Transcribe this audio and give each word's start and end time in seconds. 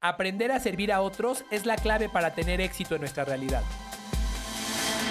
Aprender 0.00 0.52
a 0.52 0.60
servir 0.60 0.92
a 0.92 1.00
otros 1.00 1.44
es 1.50 1.66
la 1.66 1.74
clave 1.74 2.08
para 2.08 2.32
tener 2.32 2.60
éxito 2.60 2.94
en 2.94 3.00
nuestra 3.00 3.24
realidad. 3.24 3.64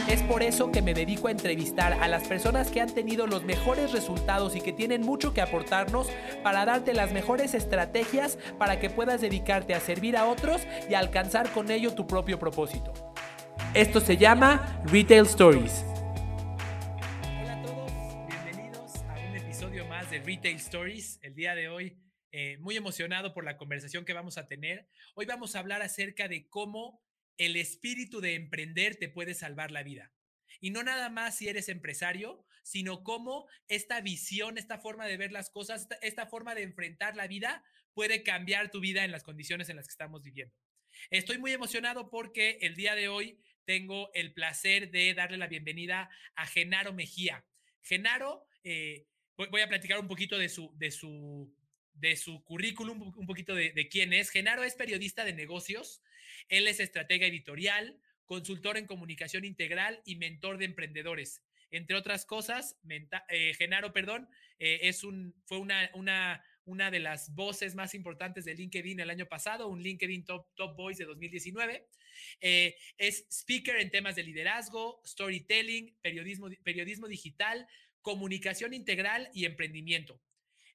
Es 0.07 0.23
por 0.23 0.41
eso 0.41 0.71
que 0.71 0.81
me 0.81 0.93
dedico 0.93 1.27
a 1.27 1.31
entrevistar 1.31 1.91
a 1.91 2.07
las 2.07 2.25
personas 2.25 2.71
que 2.71 2.79
han 2.79 2.93
tenido 2.93 3.27
los 3.27 3.43
mejores 3.43 3.91
resultados 3.91 4.55
y 4.55 4.61
que 4.61 4.71
tienen 4.71 5.01
mucho 5.01 5.33
que 5.33 5.41
aportarnos 5.41 6.07
para 6.41 6.63
darte 6.63 6.93
las 6.93 7.11
mejores 7.11 7.53
estrategias 7.53 8.39
para 8.57 8.79
que 8.79 8.89
puedas 8.89 9.19
dedicarte 9.19 9.73
a 9.73 9.81
servir 9.81 10.15
a 10.15 10.25
otros 10.25 10.61
y 10.89 10.93
alcanzar 10.93 11.51
con 11.51 11.69
ello 11.69 11.93
tu 11.93 12.07
propio 12.07 12.39
propósito. 12.39 12.93
Esto 13.73 13.99
se 13.99 14.15
llama 14.15 14.81
Retail 14.85 15.25
Stories. 15.25 15.83
Hola 17.41 17.53
a 17.55 17.61
todos, 17.61 17.91
bienvenidos 18.25 18.93
a 19.09 19.19
un 19.19 19.35
episodio 19.35 19.85
más 19.87 20.09
de 20.09 20.19
Retail 20.19 20.55
Stories. 20.55 21.19
El 21.21 21.35
día 21.35 21.55
de 21.55 21.67
hoy 21.67 22.06
eh, 22.39 22.59
muy 22.59 22.77
emocionado 22.77 23.33
por 23.33 23.43
la 23.43 23.57
conversación 23.57 24.05
que 24.05 24.13
vamos 24.13 24.37
a 24.37 24.47
tener. 24.47 24.87
Hoy 25.15 25.25
vamos 25.25 25.55
a 25.55 25.59
hablar 25.59 25.81
acerca 25.81 26.27
de 26.27 26.47
cómo 26.49 27.01
el 27.37 27.55
espíritu 27.55 28.21
de 28.21 28.35
emprender 28.35 28.95
te 28.95 29.09
puede 29.09 29.33
salvar 29.33 29.71
la 29.71 29.81
vida. 29.81 30.13
Y 30.59 30.69
no 30.69 30.83
nada 30.83 31.09
más 31.09 31.35
si 31.35 31.47
eres 31.47 31.67
empresario, 31.67 32.45
sino 32.61 33.03
cómo 33.03 33.47
esta 33.67 34.01
visión, 34.01 34.59
esta 34.59 34.77
forma 34.77 35.07
de 35.07 35.17
ver 35.17 35.31
las 35.31 35.49
cosas, 35.49 35.87
esta, 36.03 36.27
forma 36.27 36.53
de 36.53 36.61
enfrentar 36.61 37.15
la 37.15 37.25
vida 37.25 37.63
puede 37.95 38.21
cambiar 38.21 38.69
tu 38.69 38.81
vida 38.81 39.03
en 39.03 39.11
las 39.11 39.23
condiciones 39.23 39.69
en 39.69 39.75
las 39.75 39.87
que 39.87 39.93
estamos 39.93 40.21
viviendo. 40.21 40.53
Estoy 41.09 41.39
muy 41.39 41.53
emocionado 41.53 42.07
porque 42.11 42.59
el 42.61 42.75
día 42.75 42.93
de 42.93 43.07
hoy 43.07 43.39
tengo 43.65 44.11
el 44.13 44.31
placer 44.35 44.91
de 44.91 45.15
darle 45.15 45.37
la 45.37 45.47
bienvenida 45.47 46.11
a 46.35 46.45
Genaro 46.45 46.93
Mejía. 46.93 47.43
Genaro, 47.81 48.45
eh, 48.63 49.07
voy 49.37 49.61
a 49.61 49.67
platicar 49.67 49.99
un 49.99 50.07
poquito 50.07 50.37
de 50.37 50.49
su, 50.49 50.71
de 50.77 50.91
su, 50.91 51.51
de 51.99 52.15
su 52.15 52.43
currículum, 52.43 53.13
un 53.15 53.25
poquito 53.25 53.55
de, 53.55 53.89
quién 53.89 54.13
es. 54.13 54.29
Genaro 54.29 54.63
es 54.63 54.75
periodista 54.75 55.25
de 55.25 55.33
negocios, 55.33 56.01
él 56.49 56.67
es 56.67 56.79
estratega 56.79 57.27
editorial, 57.27 57.99
consultor 58.25 58.77
en 58.77 58.85
comunicación 58.85 59.45
integral 59.45 60.01
y 60.05 60.15
mentor 60.15 60.57
de 60.57 60.65
emprendedores. 60.65 61.41
Entre 61.71 61.95
otras 61.95 62.25
cosas, 62.25 62.77
eh, 63.29 63.53
Genaro, 63.57 63.93
perdón, 63.93 64.29
eh, 64.59 64.79
es 64.83 65.03
un, 65.03 65.35
fue 65.45 65.57
una, 65.57 65.89
una, 65.93 66.43
una 66.65 66.91
de 66.91 66.99
las 66.99 67.33
voces 67.33 67.75
más 67.75 67.93
importantes 67.93 68.45
de 68.45 68.53
LinkedIn 68.53 68.99
el 68.99 69.09
año 69.09 69.25
pasado, 69.25 69.67
un 69.67 69.81
LinkedIn 69.81 70.25
Top, 70.25 70.47
Top 70.55 70.75
Voice 70.77 71.03
de 71.03 71.07
2019. 71.07 71.87
Eh, 72.41 72.75
es 72.97 73.25
speaker 73.29 73.77
en 73.77 73.91
temas 73.91 74.15
de 74.15 74.23
liderazgo, 74.23 75.01
storytelling, 75.05 75.97
periodismo, 76.01 76.49
periodismo 76.63 77.07
digital, 77.07 77.67
comunicación 78.01 78.73
integral 78.73 79.29
y 79.33 79.45
emprendimiento. 79.45 80.21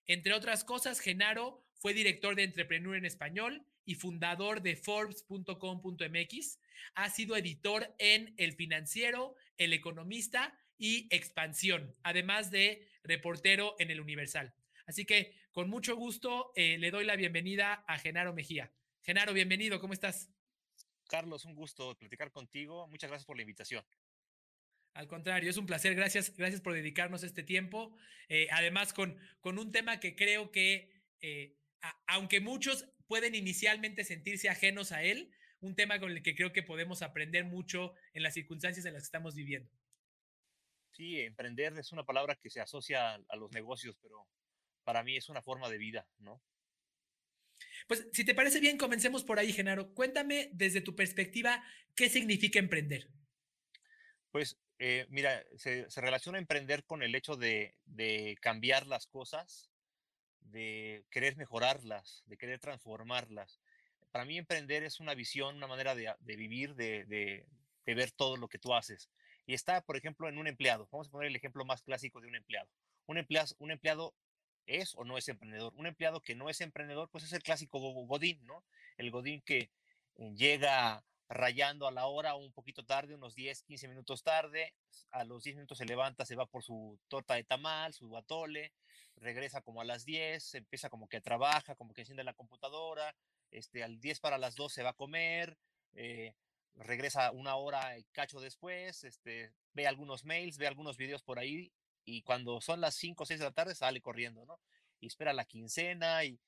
Entre 0.06 0.32
otras 0.32 0.64
cosas, 0.64 1.00
Genaro 1.00 1.64
fue 1.74 1.94
director 1.94 2.34
de 2.34 2.44
Entrepreneur 2.44 2.96
en 2.96 3.04
Español 3.04 3.66
y 3.84 3.94
fundador 3.94 4.62
de 4.62 4.76
Forbes.com.mx. 4.76 6.58
Ha 6.94 7.10
sido 7.10 7.36
editor 7.36 7.94
en 7.98 8.34
El 8.36 8.52
Financiero, 8.52 9.34
El 9.58 9.72
Economista 9.72 10.58
y 10.78 11.06
Expansión, 11.14 11.94
además 12.02 12.50
de 12.50 12.88
reportero 13.04 13.76
en 13.78 13.90
El 13.90 14.00
Universal. 14.00 14.54
Así 14.86 15.04
que 15.04 15.34
con 15.52 15.68
mucho 15.68 15.96
gusto 15.96 16.52
eh, 16.56 16.78
le 16.78 16.90
doy 16.90 17.04
la 17.04 17.16
bienvenida 17.16 17.84
a 17.86 17.98
Genaro 17.98 18.32
Mejía. 18.32 18.72
Genaro, 19.02 19.32
bienvenido, 19.32 19.80
¿cómo 19.80 19.92
estás? 19.92 20.30
Carlos, 21.08 21.44
un 21.44 21.54
gusto 21.54 21.96
platicar 21.98 22.30
contigo. 22.32 22.88
Muchas 22.88 23.10
gracias 23.10 23.26
por 23.26 23.36
la 23.36 23.42
invitación. 23.42 23.84
Al 24.94 25.08
contrario, 25.08 25.50
es 25.50 25.56
un 25.56 25.66
placer. 25.66 25.94
Gracias, 25.94 26.36
gracias 26.36 26.60
por 26.60 26.74
dedicarnos 26.74 27.22
este 27.22 27.42
tiempo. 27.42 27.96
Eh, 28.28 28.48
además, 28.50 28.92
con, 28.92 29.18
con 29.40 29.58
un 29.58 29.72
tema 29.72 30.00
que 30.00 30.14
creo 30.14 30.50
que, 30.50 30.92
eh, 31.20 31.56
aunque 32.06 32.40
muchos 32.40 32.88
pueden 33.06 33.34
inicialmente 33.34 34.04
sentirse 34.04 34.48
ajenos 34.48 34.92
a 34.92 35.02
él, 35.02 35.32
un 35.60 35.74
tema 35.74 35.98
con 36.00 36.10
el 36.10 36.22
que 36.22 36.34
creo 36.34 36.52
que 36.52 36.62
podemos 36.62 37.02
aprender 37.02 37.44
mucho 37.44 37.94
en 38.12 38.22
las 38.22 38.34
circunstancias 38.34 38.84
en 38.84 38.94
las 38.94 39.02
que 39.02 39.06
estamos 39.06 39.34
viviendo. 39.34 39.70
Sí, 40.92 41.20
emprender 41.20 41.78
es 41.78 41.92
una 41.92 42.04
palabra 42.04 42.36
que 42.36 42.50
se 42.50 42.60
asocia 42.60 43.14
a 43.14 43.36
los 43.36 43.50
negocios, 43.52 43.96
pero 44.02 44.28
para 44.84 45.02
mí 45.02 45.16
es 45.16 45.28
una 45.28 45.40
forma 45.40 45.70
de 45.70 45.78
vida, 45.78 46.06
¿no? 46.18 46.42
Pues 47.86 48.08
si 48.12 48.24
te 48.24 48.34
parece 48.34 48.60
bien, 48.60 48.76
comencemos 48.76 49.24
por 49.24 49.38
ahí, 49.38 49.52
Genaro. 49.52 49.94
Cuéntame 49.94 50.50
desde 50.52 50.80
tu 50.80 50.94
perspectiva, 50.94 51.64
¿qué 51.94 52.08
significa 52.08 52.58
emprender? 52.58 53.08
Pues 54.30 54.58
eh, 54.84 55.06
mira, 55.10 55.44
se, 55.54 55.86
relaciona 55.94 56.38
emprender 56.38 56.82
con 56.82 57.04
el 57.04 57.14
hecho 57.14 57.36
de, 57.36 57.76
de 57.84 58.36
cambiar 58.40 58.84
las 58.88 59.06
cosas 59.06 59.70
de 60.40 61.04
querer 61.08 61.36
mejorarlas, 61.36 62.24
de 62.26 62.36
querer 62.36 62.58
transformarlas. 62.58 63.60
Para 64.10 64.24
mí 64.24 64.36
emprender 64.36 64.82
es 64.82 64.98
una 64.98 65.14
visión, 65.14 65.54
una 65.54 65.68
manera 65.68 65.94
de, 65.94 66.16
vivir, 66.36 66.74
de, 66.74 67.46
ver 67.86 68.10
todo 68.10 68.36
lo 68.36 68.48
que 68.48 68.58
tú 68.58 68.74
haces. 68.74 69.08
Y 69.46 69.54
está, 69.54 69.82
por 69.82 69.96
ejemplo, 69.96 70.28
en 70.28 70.36
un 70.36 70.48
empleado. 70.48 70.88
Vamos 70.90 71.06
a 71.06 71.10
poner 71.12 71.28
el 71.28 71.36
ejemplo 71.36 71.64
más 71.64 71.82
clásico 71.82 72.20
de 72.20 72.26
un 72.26 72.34
empleado. 72.34 72.68
Un 73.06 73.18
empleado, 73.18 73.54
un 73.60 73.70
empleado 73.70 74.16
es 74.66 74.96
o 74.96 75.04
no 75.04 75.16
es 75.16 75.28
emprendedor. 75.28 75.72
Un 75.76 75.86
empleado 75.86 76.20
que 76.20 76.34
no 76.34 76.50
es 76.50 76.60
emprendedor, 76.60 77.08
pues 77.08 77.22
es 77.22 77.32
el 77.32 77.44
clásico 77.44 77.78
Godín, 77.78 78.44
¿no? 78.46 78.64
El 78.96 79.12
Godín 79.12 79.42
que 79.42 79.70
eh, 80.16 80.32
llega 80.34 81.04
rayando 81.32 81.86
a 81.86 81.92
la 81.92 82.06
hora 82.06 82.34
un 82.34 82.52
poquito 82.52 82.84
tarde, 82.84 83.14
unos 83.14 83.34
10, 83.34 83.62
15 83.62 83.88
minutos 83.88 84.22
tarde, 84.22 84.74
a 85.10 85.24
los 85.24 85.42
10 85.42 85.56
minutos 85.56 85.78
se 85.78 85.86
levanta, 85.86 86.26
se 86.26 86.36
va 86.36 86.46
por 86.46 86.62
su 86.62 86.98
torta 87.08 87.34
de 87.34 87.44
tamal, 87.44 87.94
su 87.94 88.16
atole, 88.16 88.72
regresa 89.16 89.62
como 89.62 89.80
a 89.80 89.84
las 89.84 90.04
10, 90.04 90.54
empieza 90.54 90.90
como 90.90 91.08
que 91.08 91.20
trabaja, 91.20 91.74
como 91.74 91.94
que 91.94 92.02
enciende 92.02 92.24
la 92.24 92.34
computadora, 92.34 93.14
este, 93.50 93.82
al 93.82 93.98
10 94.00 94.20
para 94.20 94.38
las 94.38 94.56
2 94.56 94.72
se 94.72 94.82
va 94.82 94.90
a 94.90 94.94
comer, 94.94 95.56
eh, 95.94 96.34
regresa 96.74 97.30
una 97.32 97.56
hora 97.56 97.98
y 97.98 98.04
cacho 98.12 98.40
después, 98.40 99.04
este, 99.04 99.52
ve 99.72 99.86
algunos 99.86 100.24
mails, 100.24 100.58
ve 100.58 100.66
algunos 100.66 100.96
videos 100.96 101.22
por 101.22 101.38
ahí 101.38 101.72
y 102.04 102.22
cuando 102.22 102.60
son 102.60 102.80
las 102.80 102.94
5 102.96 103.22
o 103.22 103.26
6 103.26 103.40
de 103.40 103.46
la 103.46 103.52
tarde 103.52 103.74
sale 103.74 104.00
corriendo, 104.00 104.44
¿no? 104.44 104.60
Y 105.00 105.06
espera 105.06 105.32
la 105.32 105.44
quincena 105.44 106.24
y, 106.24 106.38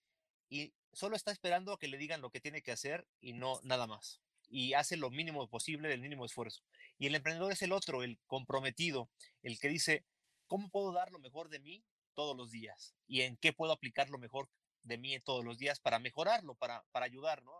y 0.48 0.72
solo 0.92 1.16
está 1.16 1.32
esperando 1.32 1.78
que 1.78 1.88
le 1.88 1.98
digan 1.98 2.20
lo 2.20 2.30
que 2.30 2.40
tiene 2.40 2.62
que 2.62 2.72
hacer 2.72 3.06
y 3.20 3.32
no 3.32 3.60
nada 3.62 3.86
más. 3.86 4.23
Y 4.56 4.74
hace 4.74 4.96
lo 4.96 5.10
mínimo 5.10 5.48
posible 5.48 5.88
del 5.88 6.00
mínimo 6.00 6.24
esfuerzo. 6.24 6.62
Y 6.96 7.08
el 7.08 7.16
emprendedor 7.16 7.50
es 7.50 7.62
el 7.62 7.72
otro, 7.72 8.04
el 8.04 8.20
comprometido, 8.28 9.10
el 9.42 9.58
que 9.58 9.66
dice, 9.68 10.04
¿cómo 10.46 10.68
puedo 10.68 10.92
dar 10.92 11.10
lo 11.10 11.18
mejor 11.18 11.48
de 11.48 11.58
mí 11.58 11.82
todos 12.14 12.36
los 12.36 12.52
días 12.52 12.94
y 13.08 13.22
en 13.22 13.36
qué 13.36 13.52
puedo 13.52 13.72
aplicar 13.72 14.10
lo 14.10 14.18
mejor 14.18 14.48
de 14.84 14.96
mí 14.96 15.18
todos 15.18 15.44
los 15.44 15.58
días 15.58 15.80
para 15.80 15.98
mejorarlo, 15.98 16.54
para, 16.54 16.84
para 16.92 17.04
ayudar, 17.06 17.42
¿no? 17.42 17.52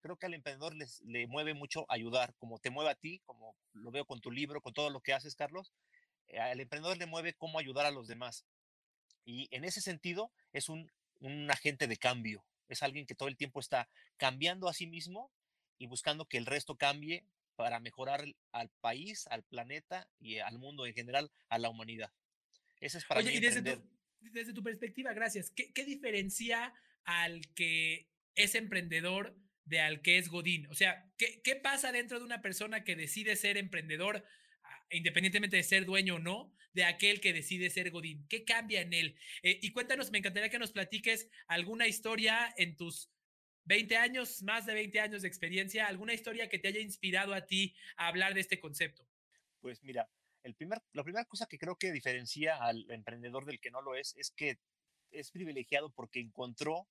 Creo 0.00 0.16
que 0.16 0.26
al 0.26 0.34
emprendedor 0.34 0.74
les, 0.74 1.00
le 1.02 1.28
mueve 1.28 1.54
mucho 1.54 1.86
ayudar, 1.88 2.34
como 2.38 2.58
te 2.58 2.70
mueve 2.70 2.90
a 2.90 2.96
ti, 2.96 3.20
como 3.24 3.54
lo 3.72 3.92
veo 3.92 4.04
con 4.04 4.20
tu 4.20 4.32
libro, 4.32 4.60
con 4.60 4.72
todo 4.72 4.90
lo 4.90 5.00
que 5.02 5.12
haces, 5.12 5.36
Carlos, 5.36 5.72
eh, 6.26 6.40
al 6.40 6.58
emprendedor 6.58 6.96
le 6.96 7.06
mueve 7.06 7.34
cómo 7.34 7.60
ayudar 7.60 7.86
a 7.86 7.92
los 7.92 8.08
demás. 8.08 8.44
Y 9.24 9.46
en 9.52 9.64
ese 9.64 9.80
sentido 9.80 10.32
es 10.52 10.68
un, 10.68 10.90
un 11.20 11.48
agente 11.52 11.86
de 11.86 11.98
cambio, 11.98 12.44
es 12.68 12.82
alguien 12.82 13.06
que 13.06 13.14
todo 13.14 13.28
el 13.28 13.36
tiempo 13.36 13.60
está 13.60 13.88
cambiando 14.16 14.68
a 14.68 14.72
sí 14.72 14.88
mismo 14.88 15.30
y 15.80 15.86
buscando 15.86 16.28
que 16.28 16.36
el 16.36 16.46
resto 16.46 16.76
cambie 16.76 17.24
para 17.56 17.80
mejorar 17.80 18.22
al 18.52 18.70
país, 18.80 19.26
al 19.28 19.42
planeta 19.42 20.06
y 20.20 20.38
al 20.38 20.58
mundo 20.58 20.86
en 20.86 20.94
general, 20.94 21.32
a 21.48 21.58
la 21.58 21.70
humanidad. 21.70 22.12
Ese 22.80 22.98
es 22.98 23.04
para 23.04 23.20
Oye, 23.20 23.32
y 23.32 23.40
desde 23.40 23.62
tu, 23.62 23.82
desde 24.20 24.52
tu, 24.52 24.62
perspectiva, 24.62 25.12
gracias, 25.14 25.50
¿qué, 25.50 25.72
¿qué, 25.72 25.84
diferencia 25.84 26.72
al 27.04 27.40
que 27.54 28.08
es 28.34 28.54
emprendedor 28.54 29.34
de 29.64 29.80
al 29.80 30.02
que 30.02 30.18
es 30.18 30.28
Godín? 30.28 30.66
O 30.66 30.74
sea, 30.74 31.10
¿qué, 31.16 31.40
¿qué 31.42 31.56
pasa 31.56 31.92
dentro 31.92 32.18
de 32.18 32.26
una 32.26 32.42
persona 32.42 32.84
que 32.84 32.94
decide 32.94 33.34
ser 33.36 33.56
emprendedor, 33.56 34.24
ah, 34.62 34.86
independientemente 34.90 35.56
de 35.56 35.62
ser 35.62 35.86
dueño 35.86 36.16
o 36.16 36.18
no, 36.18 36.54
de 36.74 36.84
aquel 36.84 37.20
que 37.20 37.32
decide 37.32 37.70
ser 37.70 37.90
Godín? 37.90 38.26
¿Qué 38.28 38.44
cambia 38.44 38.82
en 38.82 38.92
él? 38.92 39.16
Eh, 39.42 39.58
y 39.62 39.72
cuéntanos, 39.72 40.10
me 40.10 40.18
encantaría 40.18 40.50
que 40.50 40.58
nos 40.58 40.72
platiques 40.72 41.30
alguna 41.46 41.86
historia 41.88 42.52
en 42.58 42.76
tus 42.76 43.10
20 43.70 43.96
años, 43.96 44.42
más 44.42 44.66
de 44.66 44.74
20 44.74 44.98
años 44.98 45.22
de 45.22 45.28
experiencia, 45.28 45.86
alguna 45.86 46.12
historia 46.12 46.48
que 46.48 46.58
te 46.58 46.66
haya 46.66 46.80
inspirado 46.80 47.32
a 47.32 47.46
ti 47.46 47.72
a 47.96 48.08
hablar 48.08 48.34
de 48.34 48.40
este 48.40 48.58
concepto. 48.58 49.06
Pues 49.60 49.80
mira, 49.84 50.10
el 50.42 50.56
primer, 50.56 50.82
la 50.92 51.04
primera 51.04 51.24
cosa 51.24 51.46
que 51.46 51.56
creo 51.56 51.76
que 51.76 51.92
diferencia 51.92 52.56
al 52.56 52.90
emprendedor 52.90 53.44
del 53.44 53.60
que 53.60 53.70
no 53.70 53.80
lo 53.80 53.94
es 53.94 54.16
es 54.16 54.32
que 54.32 54.58
es 55.12 55.30
privilegiado 55.30 55.90
porque 55.90 56.18
encontró 56.18 56.88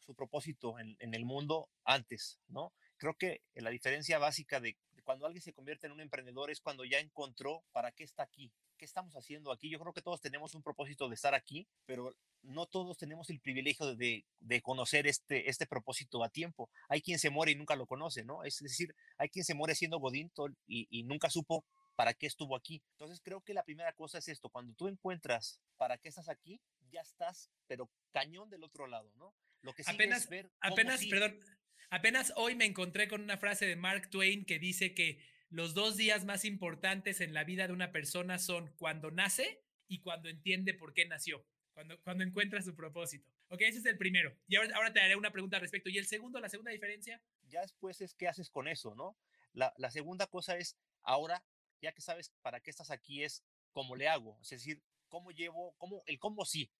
su 0.00 0.16
propósito 0.16 0.80
en, 0.80 0.96
en 0.98 1.14
el 1.14 1.24
mundo 1.24 1.68
antes, 1.84 2.40
¿no? 2.48 2.72
Creo 2.96 3.14
que 3.14 3.42
la 3.54 3.70
diferencia 3.70 4.18
básica 4.18 4.58
de 4.58 4.76
cuando 5.06 5.24
alguien 5.24 5.40
se 5.40 5.52
convierte 5.52 5.86
en 5.86 5.92
un 5.92 6.00
emprendedor 6.00 6.50
es 6.50 6.60
cuando 6.60 6.84
ya 6.84 6.98
encontró 6.98 7.62
para 7.70 7.92
qué 7.92 8.02
está 8.02 8.24
aquí, 8.24 8.52
qué 8.76 8.84
estamos 8.84 9.14
haciendo 9.14 9.52
aquí. 9.52 9.70
Yo 9.70 9.78
creo 9.78 9.92
que 9.92 10.02
todos 10.02 10.20
tenemos 10.20 10.56
un 10.56 10.64
propósito 10.64 11.08
de 11.08 11.14
estar 11.14 11.32
aquí, 11.32 11.68
pero 11.86 12.12
no 12.42 12.66
todos 12.66 12.98
tenemos 12.98 13.30
el 13.30 13.38
privilegio 13.38 13.94
de, 13.94 14.26
de 14.40 14.60
conocer 14.62 15.06
este, 15.06 15.48
este 15.48 15.64
propósito 15.64 16.24
a 16.24 16.28
tiempo. 16.28 16.68
Hay 16.88 17.02
quien 17.02 17.20
se 17.20 17.30
muere 17.30 17.52
y 17.52 17.54
nunca 17.54 17.76
lo 17.76 17.86
conoce, 17.86 18.24
¿no? 18.24 18.42
Es 18.42 18.58
decir, 18.58 18.96
hay 19.16 19.28
quien 19.28 19.44
se 19.44 19.54
muere 19.54 19.76
siendo 19.76 20.00
Godín 20.00 20.32
y, 20.66 20.88
y 20.90 21.04
nunca 21.04 21.30
supo 21.30 21.64
para 21.94 22.12
qué 22.12 22.26
estuvo 22.26 22.56
aquí. 22.56 22.82
Entonces 22.92 23.20
creo 23.22 23.40
que 23.42 23.54
la 23.54 23.62
primera 23.62 23.92
cosa 23.92 24.18
es 24.18 24.26
esto, 24.26 24.50
cuando 24.50 24.74
tú 24.74 24.88
encuentras 24.88 25.60
para 25.76 25.98
qué 25.98 26.08
estás 26.08 26.28
aquí, 26.28 26.60
ya 26.90 27.00
estás, 27.00 27.48
pero 27.68 27.88
cañón 28.10 28.50
del 28.50 28.64
otro 28.64 28.88
lado, 28.88 29.12
¿no? 29.14 29.32
Lo 29.62 29.72
que 29.72 29.84
apenas, 29.86 30.24
es 30.24 30.28
ver 30.28 30.50
apenas, 30.60 31.04
perdón, 31.06 31.40
Apenas 31.90 32.32
hoy 32.36 32.56
me 32.56 32.64
encontré 32.64 33.08
con 33.08 33.22
una 33.22 33.36
frase 33.36 33.66
de 33.66 33.76
Mark 33.76 34.10
Twain 34.10 34.44
que 34.44 34.58
dice 34.58 34.94
que 34.94 35.20
los 35.50 35.74
dos 35.74 35.96
días 35.96 36.24
más 36.24 36.44
importantes 36.44 37.20
en 37.20 37.32
la 37.32 37.44
vida 37.44 37.66
de 37.66 37.72
una 37.72 37.92
persona 37.92 38.38
son 38.38 38.74
cuando 38.76 39.10
nace 39.10 39.62
y 39.86 40.00
cuando 40.00 40.28
entiende 40.28 40.74
por 40.74 40.94
qué 40.94 41.06
nació, 41.06 41.46
cuando, 41.72 42.00
cuando 42.02 42.24
encuentra 42.24 42.60
su 42.60 42.74
propósito. 42.74 43.30
Ok, 43.48 43.60
ese 43.62 43.78
es 43.78 43.86
el 43.86 43.96
primero. 43.96 44.36
Y 44.48 44.56
ahora, 44.56 44.74
ahora 44.76 44.92
te 44.92 45.00
haré 45.00 45.14
una 45.14 45.30
pregunta 45.30 45.56
al 45.56 45.62
respecto. 45.62 45.88
¿Y 45.88 45.98
el 45.98 46.06
segundo, 46.06 46.40
la 46.40 46.48
segunda 46.48 46.72
diferencia? 46.72 47.22
Ya 47.48 47.60
después 47.60 48.00
es 48.00 48.14
qué 48.14 48.26
haces 48.26 48.50
con 48.50 48.66
eso, 48.66 48.96
¿no? 48.96 49.16
La, 49.52 49.72
la 49.76 49.92
segunda 49.92 50.26
cosa 50.26 50.56
es, 50.58 50.76
ahora, 51.02 51.44
ya 51.80 51.92
que 51.92 52.02
sabes 52.02 52.32
para 52.42 52.58
qué 52.60 52.70
estás 52.70 52.90
aquí, 52.90 53.22
es 53.22 53.44
cómo 53.72 53.94
le 53.94 54.08
hago. 54.08 54.36
Es 54.42 54.50
decir, 54.50 54.82
cómo 55.08 55.30
llevo, 55.30 55.74
cómo, 55.78 56.02
el 56.06 56.18
cómo 56.18 56.44
sí, 56.44 56.72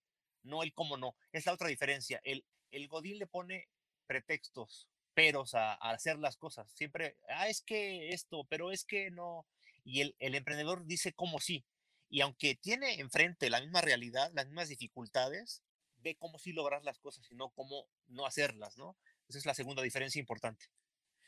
no 0.43 0.63
el 0.63 0.73
cómo 0.73 0.97
no. 0.97 1.15
Es 1.31 1.45
la 1.45 1.53
otra 1.53 1.69
diferencia. 1.69 2.19
El, 2.25 2.45
el 2.71 2.89
Godín 2.89 3.17
le 3.19 3.27
pone 3.27 3.69
pretextos, 4.05 4.89
peros 5.17 5.55
a, 5.55 5.73
hacer 5.73 6.19
las 6.19 6.37
cosas. 6.37 6.71
Siempre, 6.73 7.17
ah, 7.27 7.49
es 7.49 7.61
que 7.63 8.09
esto, 8.09 8.45
pero 8.47 8.71
es 8.71 8.85
que 8.85 9.09
no. 9.09 9.47
Y 9.83 10.01
el, 10.01 10.15
el 10.19 10.35
emprendedor 10.35 10.85
dice 10.85 11.11
cómo 11.11 11.39
sí. 11.39 11.65
Y 12.07 12.21
aunque 12.21 12.53
tiene 12.53 12.99
enfrente 12.99 13.49
la 13.49 13.59
misma 13.59 13.81
realidad, 13.81 14.31
las 14.35 14.45
mismas 14.45 14.69
dificultades, 14.69 15.63
ve 16.03 16.15
cómo 16.19 16.37
sí 16.37 16.53
lograr 16.53 16.83
las 16.85 16.99
cosas 16.99 17.31
y 17.31 17.35
no 17.35 17.49
cómo 17.49 17.87
no 18.05 18.27
hacerlas, 18.27 18.77
¿no? 18.77 18.95
Esa 19.27 19.39
es 19.39 19.47
la 19.47 19.55
segunda 19.55 19.81
diferencia 19.81 20.19
importante. 20.19 20.67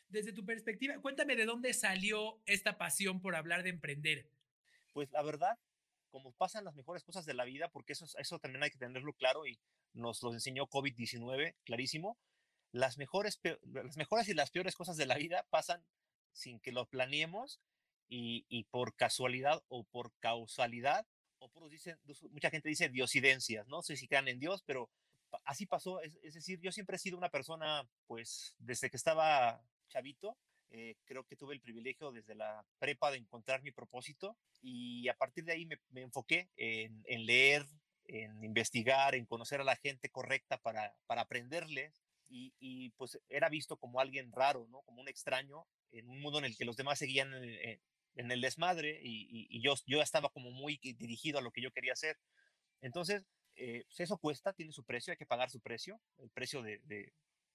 Desde 0.08 0.34
tu 0.34 0.46
perspectiva, 0.46 1.02
cuéntame 1.02 1.36
de 1.36 1.46
dónde 1.46 1.74
salió 1.74 2.40
esta 2.46 2.78
pasión 2.78 3.20
por 3.20 3.36
hablar 3.36 3.64
de 3.64 3.72
emprender. 3.72 4.30
Pues 4.94 5.10
la 5.10 5.24
verdad, 5.24 5.58
como 6.12 6.32
pasan 6.34 6.64
las 6.64 6.76
mejores 6.76 7.04
cosas 7.04 7.26
de 7.26 7.34
la 7.34 7.44
vida, 7.44 7.70
porque 7.70 7.94
eso, 7.94 8.06
eso 8.20 8.38
también 8.38 8.62
hay 8.62 8.70
que 8.70 8.78
tenerlo 8.78 9.14
claro 9.14 9.48
y 9.48 9.60
nos 9.94 10.22
lo 10.22 10.32
enseñó 10.32 10.68
COVID-19, 10.68 11.56
clarísimo, 11.64 12.20
las 12.72 12.98
mejores, 12.98 13.40
las 13.64 13.98
mejores 13.98 14.28
y 14.30 14.34
las 14.34 14.52
peores 14.52 14.76
cosas 14.76 14.98
de 14.98 15.06
la 15.06 15.16
vida 15.16 15.46
pasan 15.50 15.84
sin 16.32 16.60
que 16.60 16.72
lo 16.72 16.86
planeemos 16.86 17.60
y, 18.08 18.46
y 18.50 18.66
por 18.66 18.96
casualidad 18.96 19.64
o 19.68 19.84
por 19.84 20.12
causalidad, 20.20 21.06
o 21.40 21.50
por 21.50 21.70
dicen, 21.70 21.98
mucha 22.32 22.50
gente 22.50 22.70
dice 22.70 22.90
diosidencias, 22.90 23.68
no 23.68 23.82
sé 23.82 23.96
si 23.96 24.08
crean 24.08 24.28
en 24.28 24.40
Dios, 24.40 24.64
pero 24.66 24.90
así 25.46 25.66
pasó, 25.66 26.02
es, 26.02 26.34
decir, 26.34 26.60
yo 26.62 26.72
siempre 26.72 26.96
he 26.96 27.00
sido 27.00 27.18
una 27.18 27.30
persona, 27.30 27.88
pues 28.08 28.56
desde 28.58 28.90
que 28.90 28.98
estaba 28.98 29.62
chavito, 29.90 30.38
eh, 30.72 30.96
creo 31.06 31.24
que 31.24 31.36
tuve 31.36 31.56
el 31.56 31.62
privilegio 31.62 32.12
desde 32.12 32.36
la 32.36 32.64
prepa 32.78 33.10
de 33.10 33.18
encontrar 33.18 33.64
mi 33.64 33.72
propósito 33.72 34.38
y 34.62 35.08
a 35.08 35.16
partir 35.16 35.44
de 35.44 35.54
ahí 35.54 35.66
me, 35.66 35.78
me 35.90 36.02
enfoqué 36.02 36.50
en, 36.58 37.04
en, 37.06 37.26
leer, 37.26 37.66
en 38.06 38.44
investigar, 38.44 39.16
en 39.16 39.26
conocer 39.26 39.62
a 39.62 39.64
la 39.64 39.78
gente 39.78 40.10
correcta 40.10 40.58
para, 40.60 40.94
para 41.08 41.22
aprenderles 41.22 42.04
y, 42.30 42.90
pues 42.92 43.20
era 43.30 43.50
visto 43.50 43.78
como 43.78 44.00
alguien 44.00 44.32
raro, 44.32 44.68
¿no? 44.70 44.82
Como 44.84 45.02
un 45.02 45.08
extraño 45.08 45.66
en 45.92 46.10
un 46.10 46.22
mundo 46.22 46.40
en 46.40 46.46
el 46.46 46.56
que 46.56 46.66
los 46.66 46.78
demás 46.78 47.00
seguían 47.00 47.34
en, 47.34 47.82
en 48.16 48.32
el 48.32 48.42
desmadre 48.42 49.00
y, 49.02 49.48
y, 49.50 49.62
yo, 49.62 49.74
yo 49.88 50.02
estaba 50.02 50.30
como 50.30 50.52
muy 50.52 50.78
dirigido 50.78 51.40
a 51.40 51.42
lo 51.42 51.52
que 51.52 51.62
yo 51.62 51.72
quería 51.72 51.94
hacer. 51.94 52.18
Entonces, 52.82 53.26
eh, 53.56 53.84
pues 53.88 54.00
eso 54.02 54.18
cuesta, 54.18 54.54
tiene 54.54 54.72
su 54.72 54.84
precio, 54.84 55.12
hay 55.12 55.18
que 55.18 55.26
pagar 55.26 55.50
su 55.50 55.60
precio, 55.60 56.00
el 56.18 56.30
precio 56.30 56.62
de, 56.62 56.80
de, 56.86 57.14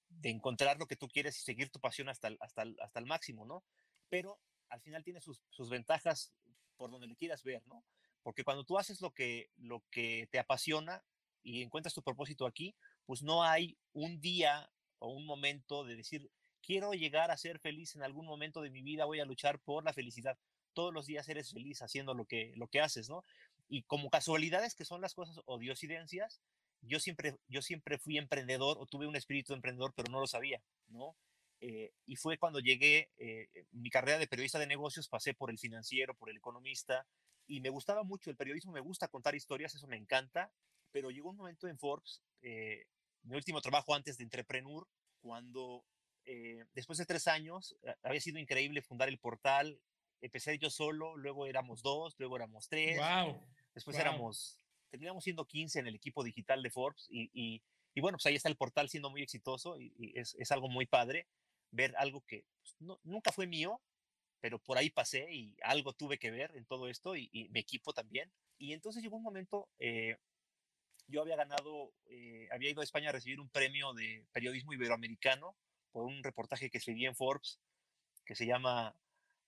de 0.09 0.29
encontrar 0.29 0.77
lo 0.77 0.87
que 0.87 0.95
tú 0.95 1.07
quieres 1.07 1.37
y 1.37 1.43
seguir 1.43 1.69
tu 1.69 1.79
pasión 1.79 2.09
hasta 2.09 2.27
el, 2.27 2.37
hasta 2.41 2.63
el, 2.63 2.75
hasta 2.79 2.99
el 2.99 3.05
máximo, 3.05 3.45
¿no? 3.45 3.63
Pero 4.09 4.39
al 4.69 4.81
final 4.81 5.03
tiene 5.03 5.21
sus, 5.21 5.41
sus 5.49 5.69
ventajas 5.69 6.33
por 6.77 6.91
donde 6.91 7.07
le 7.07 7.15
quieras 7.15 7.43
ver, 7.43 7.65
¿no? 7.67 7.83
Porque 8.23 8.43
cuando 8.43 8.63
tú 8.63 8.77
haces 8.77 9.01
lo 9.01 9.11
que, 9.11 9.51
lo 9.57 9.83
que 9.91 10.27
te 10.31 10.39
apasiona 10.39 11.03
y 11.43 11.61
encuentras 11.61 11.93
tu 11.93 12.01
propósito 12.01 12.47
aquí, 12.47 12.75
pues 13.05 13.21
no 13.21 13.43
hay 13.43 13.77
un 13.93 14.19
día 14.19 14.69
o 14.99 15.09
un 15.09 15.25
momento 15.25 15.83
de 15.83 15.95
decir, 15.95 16.31
quiero 16.61 16.93
llegar 16.93 17.31
a 17.31 17.37
ser 17.37 17.59
feliz 17.59 17.95
en 17.95 18.03
algún 18.03 18.25
momento 18.25 18.61
de 18.61 18.71
mi 18.71 18.81
vida, 18.81 19.05
voy 19.05 19.19
a 19.19 19.25
luchar 19.25 19.59
por 19.59 19.83
la 19.83 19.93
felicidad. 19.93 20.37
Todos 20.73 20.93
los 20.93 21.05
días 21.05 21.27
eres 21.29 21.51
feliz 21.51 21.81
haciendo 21.81 22.13
lo 22.13 22.25
que, 22.25 22.53
lo 22.55 22.67
que 22.67 22.81
haces, 22.81 23.09
¿no? 23.09 23.23
Y 23.67 23.83
como 23.83 24.09
casualidades 24.09 24.75
que 24.75 24.85
son 24.85 25.01
las 25.01 25.13
cosas 25.13 25.39
o 25.45 25.57
diosidencias, 25.57 26.41
yo 26.81 26.99
siempre, 26.99 27.37
yo 27.47 27.61
siempre 27.61 27.97
fui 27.97 28.17
emprendedor 28.17 28.77
o 28.79 28.85
tuve 28.85 29.07
un 29.07 29.15
espíritu 29.15 29.53
de 29.53 29.57
emprendedor, 29.57 29.93
pero 29.95 30.11
no 30.11 30.19
lo 30.19 30.27
sabía, 30.27 30.61
¿no? 30.87 31.15
Eh, 31.61 31.91
y 32.05 32.15
fue 32.15 32.37
cuando 32.37 32.59
llegué, 32.59 33.09
eh, 33.17 33.47
mi 33.71 33.89
carrera 33.89 34.19
de 34.19 34.27
periodista 34.27 34.59
de 34.59 34.67
negocios, 34.67 35.07
pasé 35.07 35.33
por 35.33 35.49
el 35.49 35.57
financiero, 35.57 36.13
por 36.13 36.29
el 36.29 36.37
economista, 36.37 37.07
y 37.47 37.61
me 37.61 37.69
gustaba 37.69 38.03
mucho 38.03 38.29
el 38.29 38.35
periodismo, 38.35 38.71
me 38.71 38.81
gusta 38.81 39.07
contar 39.07 39.35
historias, 39.35 39.73
eso 39.73 39.87
me 39.87 39.97
encanta, 39.97 40.51
pero 40.91 41.11
llegó 41.11 41.29
un 41.29 41.37
momento 41.37 41.67
en 41.67 41.77
Forbes, 41.77 42.21
eh, 42.41 42.85
mi 43.25 43.35
último 43.35 43.61
trabajo 43.61 43.93
antes 43.93 44.17
de 44.17 44.23
Entrepreneur, 44.23 44.87
cuando 45.21 45.85
eh, 46.25 46.65
después 46.73 46.97
de 46.97 47.05
tres 47.05 47.27
años, 47.27 47.75
había 48.03 48.21
sido 48.21 48.39
increíble 48.39 48.81
fundar 48.81 49.09
el 49.09 49.19
portal, 49.19 49.79
empecé 50.21 50.57
yo 50.57 50.69
solo, 50.69 51.17
luego 51.17 51.45
éramos 51.45 51.81
dos, 51.81 52.15
luego 52.17 52.35
éramos 52.35 52.67
tres, 52.67 52.97
wow, 52.97 53.41
después 53.73 53.95
wow. 53.97 54.01
éramos 54.01 54.57
terminamos 54.95 55.25
siendo 55.25 55.45
15 55.45 55.79
en 55.79 55.87
el 55.87 55.95
equipo 55.95 56.23
digital 56.23 56.63
de 56.63 56.69
Forbes 56.69 57.07
y, 57.09 57.29
y, 57.33 57.61
y 57.93 58.01
bueno, 58.01 58.17
pues 58.17 58.27
ahí 58.27 58.35
está 58.35 58.47
el 58.47 58.55
portal 58.55 58.87
siendo 58.87 59.09
muy 59.09 59.21
exitoso 59.21 59.77
y, 59.77 59.93
y 59.97 60.17
es, 60.17 60.35
es, 60.39 60.51
algo 60.51 60.69
muy 60.69 60.85
padre 60.85 61.27
ver 61.71 61.93
algo 61.97 62.21
que 62.21 62.45
pues, 62.61 62.75
no, 62.79 62.99
nunca 63.03 63.33
fue 63.33 63.45
mío, 63.45 63.81
pero 64.39 64.57
por 64.57 64.77
ahí 64.77 64.89
pasé 64.89 65.33
y 65.33 65.57
algo 65.63 65.91
tuve 65.91 66.17
que 66.17 66.31
ver 66.31 66.55
en 66.55 66.65
todo 66.65 66.87
esto 66.87 67.17
y, 67.17 67.29
y 67.33 67.49
mi 67.49 67.59
equipo 67.59 67.91
también. 67.91 68.31
Y 68.57 68.71
entonces 68.71 69.03
llegó 69.03 69.17
un 69.17 69.23
momento, 69.23 69.67
eh, 69.79 70.17
yo 71.07 71.21
había 71.21 71.35
ganado, 71.35 71.91
eh, 72.07 72.47
había 72.51 72.71
ido 72.71 72.81
a 72.81 72.83
España 72.83 73.09
a 73.09 73.13
recibir 73.13 73.39
un 73.39 73.49
premio 73.49 73.93
de 73.93 74.25
periodismo 74.31 74.73
iberoamericano 74.73 75.55
por 75.91 76.05
un 76.05 76.23
reportaje 76.23 76.69
que 76.69 76.77
escribí 76.77 77.05
en 77.05 77.15
Forbes 77.15 77.59
que 78.25 78.35
se 78.35 78.45
llama 78.45 78.95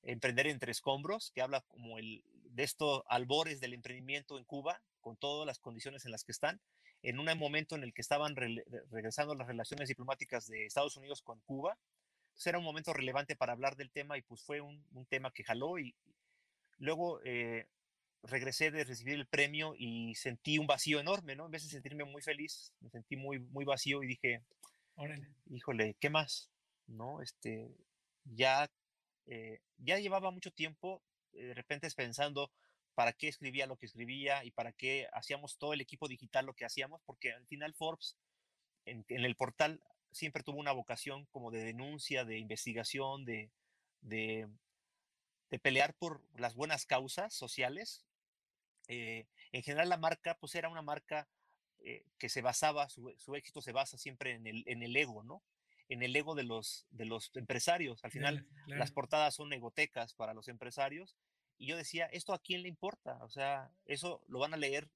Emprender 0.03 0.47
entre 0.47 0.71
escombros, 0.71 1.31
que 1.33 1.41
habla 1.41 1.61
como 1.61 1.97
el, 1.97 2.23
de 2.51 2.63
estos 2.63 3.03
albores 3.07 3.59
del 3.59 3.73
emprendimiento 3.73 4.37
en 4.37 4.45
Cuba, 4.45 4.81
con 5.01 5.17
todas 5.17 5.45
las 5.45 5.59
condiciones 5.59 6.05
en 6.05 6.11
las 6.11 6.23
que 6.23 6.31
están, 6.31 6.61
en 7.01 7.19
un 7.19 7.25
momento 7.37 7.75
en 7.75 7.83
el 7.83 7.93
que 7.93 8.01
estaban 8.01 8.35
re 8.35 8.63
regresando 8.91 9.35
las 9.35 9.47
relaciones 9.47 9.89
diplomáticas 9.89 10.47
de 10.47 10.65
Estados 10.65 10.95
Unidos 10.97 11.21
con 11.21 11.39
Cuba. 11.41 11.77
Entonces 12.27 12.47
era 12.47 12.59
un 12.59 12.63
momento 12.63 12.93
relevante 12.93 13.35
para 13.35 13.53
hablar 13.53 13.75
del 13.75 13.91
tema 13.91 14.17
y 14.17 14.21
pues 14.21 14.43
fue 14.43 14.61
un, 14.61 14.85
un 14.91 15.05
tema 15.05 15.31
que 15.31 15.43
jaló 15.43 15.79
y 15.79 15.95
luego 16.77 17.19
eh, 17.23 17.67
regresé 18.23 18.71
de 18.71 18.83
recibir 18.83 19.15
el 19.15 19.27
premio 19.27 19.73
y 19.77 20.15
sentí 20.15 20.57
un 20.57 20.67
vacío 20.67 20.99
enorme, 20.99 21.35
¿no? 21.35 21.45
En 21.45 21.51
vez 21.51 21.63
de 21.63 21.69
sentirme 21.69 22.03
muy 22.03 22.21
feliz, 22.21 22.73
me 22.81 22.89
sentí 22.89 23.15
muy, 23.15 23.39
muy 23.39 23.65
vacío 23.65 24.03
y 24.03 24.07
dije, 24.07 24.41
Órale. 24.95 25.27
híjole, 25.49 25.95
¿qué 25.99 26.09
más? 26.09 26.49
¿No? 26.87 27.21
Este, 27.21 27.69
ya, 28.25 28.69
eh, 29.27 29.59
ya 29.77 29.99
llevaba 29.99 30.31
mucho 30.31 30.51
tiempo 30.51 31.03
de 31.33 31.53
repente 31.53 31.87
pensando 31.95 32.51
para 32.95 33.13
qué 33.13 33.27
escribía 33.27 33.67
lo 33.67 33.77
que 33.77 33.85
escribía 33.85 34.43
y 34.43 34.51
para 34.51 34.71
qué 34.71 35.07
hacíamos 35.13 35.57
todo 35.57 35.73
el 35.73 35.81
equipo 35.81 36.07
digital 36.07 36.47
lo 36.47 36.55
que 36.55 36.65
hacíamos, 36.65 37.01
porque 37.05 37.31
al 37.31 37.45
final 37.45 37.75
Forbes 37.75 38.17
en, 38.85 39.05
en 39.09 39.23
el 39.23 39.35
portal 39.35 39.81
siempre 40.11 40.41
tuvo 40.43 40.57
una 40.57 40.71
vocación 40.71 41.25
como 41.27 41.51
de 41.51 41.63
denuncia, 41.63 42.25
de 42.25 42.39
investigación, 42.39 43.23
de, 43.25 43.51
de, 44.01 44.47
de 45.51 45.59
pelear 45.59 45.93
por 45.93 46.23
las 46.39 46.55
buenas 46.55 46.85
causas 46.85 47.35
sociales. 47.35 48.06
Eh, 48.87 49.25
en 49.51 49.63
general 49.63 49.89
la 49.89 49.97
marca 49.97 50.37
pues 50.39 50.55
era 50.55 50.69
una 50.69 50.81
marca 50.81 51.27
eh, 51.79 52.05
que 52.17 52.29
se 52.29 52.41
basaba, 52.41 52.89
su, 52.89 53.13
su, 53.17 53.35
éxito 53.35 53.61
se 53.61 53.71
basa 53.71 53.97
siempre 53.97 54.31
en 54.31 54.47
el, 54.47 54.63
en 54.67 54.83
el 54.83 54.95
ego, 54.95 55.23
¿no? 55.23 55.43
En 55.89 56.03
el 56.03 56.15
ego 56.15 56.35
de 56.35 56.43
los, 56.43 56.85
de 56.89 57.05
los 57.05 57.31
empresarios. 57.35 58.03
Al 58.03 58.11
final 58.11 58.39
Claro, 58.39 58.65
claro. 58.65 58.79
las 58.79 58.91
portadas 58.91 59.35
son 59.35 59.53
egotecas 59.53 60.13
para 60.13 60.33
los 60.33 60.47
empresarios. 60.47 61.15
Y 61.57 61.67
yo 61.67 61.77
decía, 61.77 62.05
¿esto 62.07 62.33
a 62.33 62.39
quién 62.39 62.61
le 62.61 62.67
importa? 62.67 63.17
O 63.23 63.29
sea, 63.29 63.71
eso 63.85 64.21
lo 64.27 64.39
van 64.39 64.53
a 64.53 64.57
leer 64.57 64.89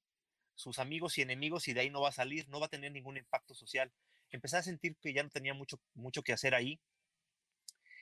sus 0.55 0.79
amigos 0.79 1.17
y 1.17 1.21
enemigos 1.21 1.67
y 1.67 1.73
de 1.73 1.81
ahí 1.81 1.89
no 1.89 2.01
va 2.01 2.09
a 2.09 2.13
salir, 2.13 2.47
no 2.49 2.59
va 2.59 2.67
a 2.67 2.69
tener 2.69 2.91
ningún 2.91 3.17
impacto 3.17 3.53
social. 3.55 3.91
Empecé 4.29 4.57
a 4.57 4.63
sentir 4.63 4.95
que 4.97 5.13
ya 5.13 5.23
no 5.23 5.29
tenía 5.29 5.53
mucho, 5.53 5.79
mucho 5.93 6.23
que 6.23 6.33
hacer 6.33 6.53
ahí. 6.55 6.79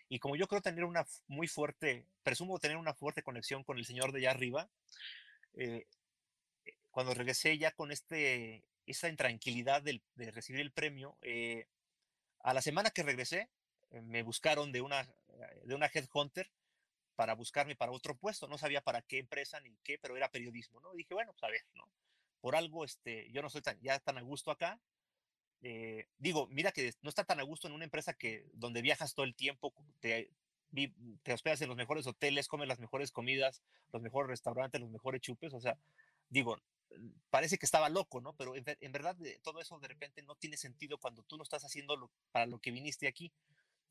Y 0.10 0.20
como 0.20 0.36
yo 0.36 0.48
creo 0.48 0.62
tener 0.62 0.84
una 0.84 1.06
muy 1.28 1.48
fuerte, 1.48 2.06
presumo 2.24 2.60
tener 2.60 2.78
una 2.78 2.94
fuerte 2.94 3.24
conexión 3.24 3.64
con 3.64 3.78
el 3.78 3.86
señor 3.86 4.12
de 4.12 4.20
allá 4.20 4.32
arriba, 4.32 4.70
eh, 5.60 5.86
cuando 6.90 7.14
regresé 7.14 7.58
ya 7.58 7.72
con 7.72 7.92
este, 7.92 8.64
esa 8.86 9.10
intranquilidad 9.10 9.82
del, 9.82 10.02
de 10.16 10.32
recibir 10.32 10.62
el 10.62 10.72
premio, 10.72 11.18
eh, 11.22 11.68
a 12.40 12.54
la 12.54 12.62
semana 12.62 12.92
que 12.92 13.04
regresé, 13.04 13.50
eh, 13.92 14.02
me 14.02 14.24
buscaron 14.24 14.72
de 14.72 14.82
una, 14.82 15.08
de 15.66 15.76
una 15.76 15.90
headhunter 15.94 16.50
para 17.16 17.36
buscarme 17.36 17.76
para 17.76 17.92
otro 17.92 18.16
puesto. 18.16 18.48
No 18.48 18.58
sabía 18.58 18.82
para 18.82 19.02
qué 19.02 19.20
empresa 19.20 19.60
ni 19.60 19.76
qué, 19.84 20.00
pero 20.00 20.16
era 20.16 20.32
periodismo, 20.32 20.80
¿no? 20.80 20.94
Dije, 20.94 21.14
bueno, 21.14 21.34
pues 21.34 21.44
a 21.44 21.50
ver, 21.50 21.66
¿no? 21.76 21.92
Por 22.40 22.56
algo, 22.56 22.86
este, 22.86 23.30
yo 23.32 23.42
no 23.42 23.48
estoy 23.48 23.62
tan, 23.62 23.78
ya 23.82 24.00
tan 24.00 24.18
a 24.18 24.22
gusto 24.22 24.52
acá. 24.52 24.80
Eh, 25.62 26.08
digo, 26.18 26.48
mira 26.48 26.72
que 26.72 26.94
no 27.02 27.10
está 27.10 27.26
tan 27.26 27.42
a 27.42 27.44
gusto 27.44 27.68
en 27.68 27.74
una 27.74 27.84
empresa 27.84 28.14
que 28.14 28.50
donde 28.54 28.82
viajas 28.82 29.14
todo 29.14 29.26
el 29.26 29.36
tiempo, 29.36 29.74
te, 30.00 30.32
te 31.24 31.34
hospedas 31.34 31.62
en 31.62 31.70
los 31.70 31.78
mejores 31.78 32.06
hoteles, 32.08 32.48
comes 32.48 32.68
las 32.68 32.80
mejores 32.80 33.12
comidas, 33.12 33.62
los 33.92 34.02
mejores 34.02 34.30
restaurantes, 34.30 34.80
los 34.82 34.92
mejores 34.92 35.22
chupes, 35.22 35.54
o 35.54 35.60
sea, 35.60 35.78
digo, 36.30 36.58
parece 37.30 37.58
que 37.58 37.66
estaba 37.66 37.90
loco, 37.90 38.22
¿no? 38.22 38.34
Pero 38.34 38.56
en, 38.56 38.64
en 38.68 38.92
verdad 38.92 39.18
todo 39.42 39.62
eso 39.62 39.80
de 39.80 39.88
repente 39.88 40.22
no 40.24 40.36
tiene 40.36 40.58
sentido 40.58 40.98
cuando 40.98 41.24
tú 41.24 41.38
no 41.38 41.44
estás 41.44 41.64
haciendo 41.64 41.96
lo, 41.96 42.10
para 42.32 42.46
lo 42.46 42.60
que 42.60 42.72
viniste 42.72 43.08
aquí. 43.08 43.32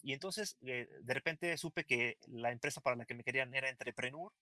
Y 0.03 0.13
entonces, 0.13 0.57
eh, 0.63 0.89
de 1.03 1.15
repente 1.15 1.57
supe 1.57 1.85
que 1.85 2.19
la 2.27 2.53
empresa 2.53 2.81
para 2.81 2.97
la 2.97 3.05
que 3.05 3.15
me 3.15 3.25
querían 3.25 3.55
era 3.55 3.69
Entrepreneur. 3.69 4.33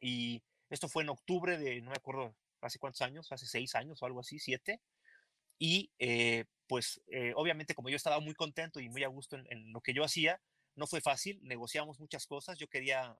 Y 0.00 0.42
esto 0.70 0.88
fue 0.88 1.02
en 1.02 1.10
octubre 1.10 1.58
de, 1.58 1.80
no 1.80 1.90
me 1.90 1.96
acuerdo, 1.96 2.34
hace 2.60 2.78
cuántos 2.78 3.02
años, 3.02 3.30
hace 3.30 3.46
seis 3.46 3.74
años 3.74 4.02
o 4.02 4.06
algo 4.06 4.20
así, 4.20 4.38
siete. 4.38 4.80
Y 5.58 5.90
eh, 5.98 6.44
pues 6.66 7.00
eh, 7.06 7.32
obviamente 7.36 7.74
como 7.74 7.88
yo 7.88 7.96
estaba 7.96 8.18
muy 8.20 8.34
contento 8.34 8.80
y 8.80 8.88
muy 8.88 9.04
a 9.04 9.08
gusto 9.08 9.36
en, 9.36 9.72
lo 9.72 9.80
que 9.80 9.94
yo 9.94 10.02
hacía, 10.04 10.40
no 10.76 10.86
fue 10.86 11.00
fácil, 11.00 11.40
negociamos 11.42 12.00
muchas 12.00 12.26
cosas, 12.26 12.58
yo 12.58 12.68
quería 12.68 13.16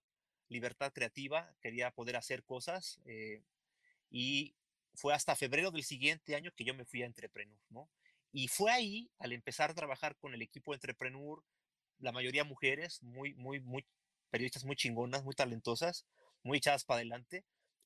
libertad 0.49 0.93
creativa, 0.93 1.55
quería 1.61 1.91
poder 1.91 2.17
hacer 2.17 2.45
cosas 2.45 3.01
y 4.11 4.55
fue 4.95 5.15
hasta 5.15 5.37
febrero 5.37 5.71
del 5.71 5.85
siguiente 5.85 6.37
año 6.37 6.53
que 6.55 6.65
yo 6.65 6.75
me 6.75 6.85
fui 6.85 7.03
a 7.03 7.07
Entrepreneur, 7.07 7.59
¿no? 7.71 7.89
Y 8.33 8.49
fue 8.49 8.71
ahí, 8.71 9.11
al 9.19 9.33
empezar 9.33 9.71
a 9.71 9.75
trabajar 9.75 10.17
con 10.17 10.35
el 10.35 10.43
equipo 10.43 10.73
de 10.73 10.77
Entrepreneur, 10.77 11.43
la 11.99 12.13
mayoría 12.13 12.45
mujeres, 12.45 13.03
muy, 13.03 13.35
muy, 13.35 13.61
muy, 13.61 13.87
periodistas 14.31 14.65
muy 14.65 14.77
chingonas, 14.77 15.25
muy 15.25 15.35
talentosas, 15.35 16.05
muy 16.43 16.59
echadas 16.59 16.85
para 16.85 16.99
adelante, 16.99 17.45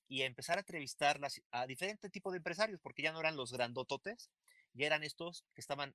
y 0.09 0.23
a 0.23 0.27
empezar 0.27 0.57
a 0.57 0.61
entrevistarlas 0.61 1.43
a 1.51 1.67
diferentes 1.67 2.11
tipos 2.11 2.33
de 2.33 2.39
empresarios, 2.39 2.81
porque 2.81 3.03
ya 3.03 3.13
no 3.13 3.21
eran 3.21 3.37
los 3.37 3.53
grandototes, 3.53 4.31
ya 4.73 4.87
eran 4.87 5.05
estos 5.05 5.45
que 5.55 5.61
estaban 5.61 5.95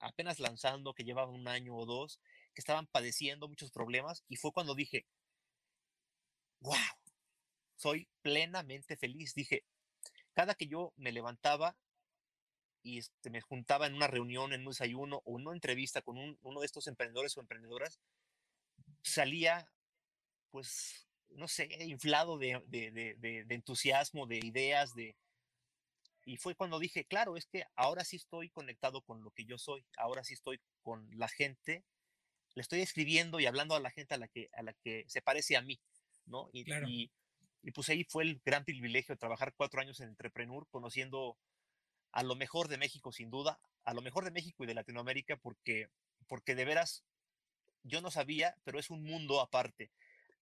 apenas 0.00 0.38
lanzando, 0.38 0.92
que 0.92 1.04
llevaban 1.04 1.34
un 1.34 1.48
año 1.48 1.74
o 1.74 1.86
dos, 1.86 2.20
que 2.54 2.60
estaban 2.60 2.86
padeciendo 2.86 3.48
muchos 3.48 3.70
problemas, 3.70 4.24
y 4.28 4.36
fue 4.36 4.52
cuando 4.52 4.74
dije, 4.74 5.06
wow, 6.60 6.74
soy 7.76 8.08
plenamente 8.22 8.96
feliz. 8.96 9.34
Dije, 9.34 9.64
cada 10.32 10.54
que 10.54 10.66
yo 10.66 10.92
me 10.96 11.12
levantaba 11.12 11.76
y 12.82 12.98
este, 12.98 13.30
me 13.30 13.40
juntaba 13.40 13.86
en 13.86 13.94
una 13.94 14.06
reunión, 14.06 14.52
en 14.52 14.60
un 14.62 14.68
desayuno 14.68 15.22
o 15.24 15.32
una 15.32 15.52
entrevista 15.52 16.02
con 16.02 16.38
uno 16.40 16.60
de 16.60 16.66
estos 16.66 16.86
emprendedores 16.86 17.36
o 17.36 17.40
emprendedoras, 17.40 17.98
salía, 19.02 19.70
pues, 20.50 21.06
no 21.30 21.48
sé, 21.48 21.68
inflado 21.84 22.38
de, 22.38 22.62
entusiasmo, 23.48 24.26
de 24.26 24.38
ideas, 24.38 24.94
de... 24.94 25.16
Y 26.26 26.36
fue 26.38 26.54
cuando 26.54 26.78
dije, 26.78 27.04
claro, 27.04 27.36
es 27.36 27.46
que 27.46 27.64
ahora 27.74 28.04
sí 28.04 28.16
estoy 28.16 28.48
conectado 28.48 29.02
con 29.02 29.22
lo 29.22 29.30
que 29.30 29.44
yo 29.44 29.58
soy, 29.58 29.84
ahora 29.96 30.24
sí 30.24 30.34
estoy 30.34 30.60
con 30.82 31.06
la 31.18 31.28
gente, 31.28 31.84
le 32.54 32.62
estoy 32.62 32.80
escribiendo 32.80 33.40
y 33.40 33.46
hablando 33.46 33.74
a 33.74 33.80
la 33.80 33.90
gente 33.90 34.14
a 34.14 34.18
la 34.18 34.28
que, 34.28 34.48
a 34.52 34.62
la 34.62 34.72
que 34.74 35.04
se 35.08 35.22
parece 35.22 35.56
a 35.56 35.62
mí, 35.62 35.80
¿no? 36.26 36.48
Y, 36.52 36.64
y, 36.88 37.10
y 37.62 37.70
pues 37.72 37.88
ahí 37.88 38.04
fue 38.04 38.24
el 38.24 38.40
gran 38.44 38.64
privilegio 38.64 39.14
de 39.14 39.18
trabajar 39.18 39.54
cuatro 39.56 39.80
años 39.80 40.00
en 40.00 40.08
Entrepreneur, 40.08 40.66
conociendo 40.70 41.36
a 42.12 42.22
lo 42.22 42.36
mejor 42.36 42.68
de 42.68 42.78
México, 42.78 43.10
sin 43.10 43.30
duda, 43.30 43.58
a 43.84 43.94
lo 43.94 44.02
mejor 44.02 44.24
de 44.24 44.30
México 44.30 44.62
y 44.64 44.66
de 44.66 44.74
Latinoamérica, 44.74 45.36
porque, 45.36 45.88
porque 46.28 46.54
de 46.54 46.64
veras 46.64 47.04
yo 47.82 48.00
no 48.00 48.10
sabía, 48.10 48.56
pero 48.64 48.78
es 48.78 48.90
un 48.90 49.02
mundo 49.02 49.40
aparte. 49.40 49.90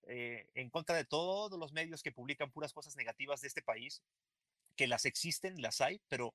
Eh, 0.05 0.49
en 0.55 0.69
contra 0.69 0.97
de 0.97 1.05
todos 1.05 1.59
los 1.59 1.73
medios 1.73 2.03
que 2.03 2.13
publican 2.13 2.51
puras 2.51 2.73
cosas 2.73 2.97
negativas 2.97 3.41
de 3.41 3.49
este 3.49 3.63
país, 3.63 4.03
que 4.77 4.87
las 4.87 5.07
existen, 5.07 5.63
las 5.63 5.81
hay, 5.81 6.01
pero, 6.09 6.35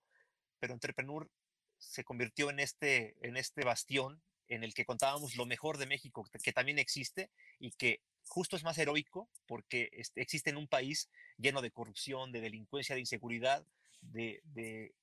pero 0.59 0.73
Entrepreneur 0.73 1.29
se 1.77 2.03
convirtió 2.03 2.49
en 2.49 2.59
este, 2.59 3.15
en 3.21 3.37
este 3.37 3.63
bastión 3.63 4.21
en 4.47 4.63
el 4.63 4.73
que 4.73 4.85
contábamos 4.85 5.35
lo 5.35 5.45
mejor 5.45 5.77
de 5.77 5.85
México, 5.85 6.27
que 6.43 6.53
también 6.53 6.79
existe 6.79 7.29
y 7.59 7.71
que 7.71 8.01
justo 8.27 8.55
es 8.55 8.63
más 8.63 8.77
heroico 8.77 9.29
porque 9.45 9.89
este, 9.93 10.21
existe 10.21 10.49
en 10.49 10.57
un 10.57 10.67
país 10.67 11.09
lleno 11.37 11.61
de 11.61 11.71
corrupción, 11.71 12.31
de 12.31 12.41
delincuencia, 12.41 12.95
de 12.95 13.01
inseguridad, 13.01 13.65
de, 14.01 14.41
de, 14.43 14.93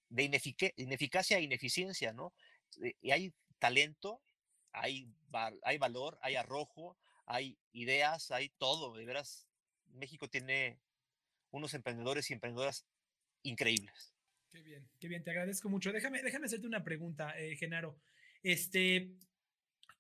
ineficacia 0.76 1.38
e 1.38 1.42
ineficiencia, 1.42 2.12
¿no? 2.12 2.32
Eh, 2.82 2.94
y 3.00 3.10
hay 3.10 3.32
talento, 3.58 4.20
hay, 4.72 5.08
hay 5.62 5.78
valor, 5.78 6.18
hay 6.20 6.36
arrojo, 6.36 6.96
hay 7.26 7.58
ideas, 7.72 8.30
hay 8.30 8.50
todo. 8.58 8.94
De 8.94 9.04
veras, 9.04 9.46
México 9.94 10.28
tiene 10.28 10.78
unos 11.50 11.74
emprendedores 11.74 12.30
y 12.30 12.34
emprendedoras 12.34 12.86
increíbles. 13.42 14.14
Qué 14.50 14.62
bien, 14.62 14.88
qué 15.00 15.08
bien, 15.08 15.24
te 15.24 15.30
agradezco 15.30 15.68
mucho. 15.68 15.92
Déjame, 15.92 16.22
déjame 16.22 16.46
hacerte 16.46 16.66
una 16.66 16.84
pregunta, 16.84 17.38
eh, 17.38 17.56
Genaro. 17.56 17.98
Este, 18.42 19.10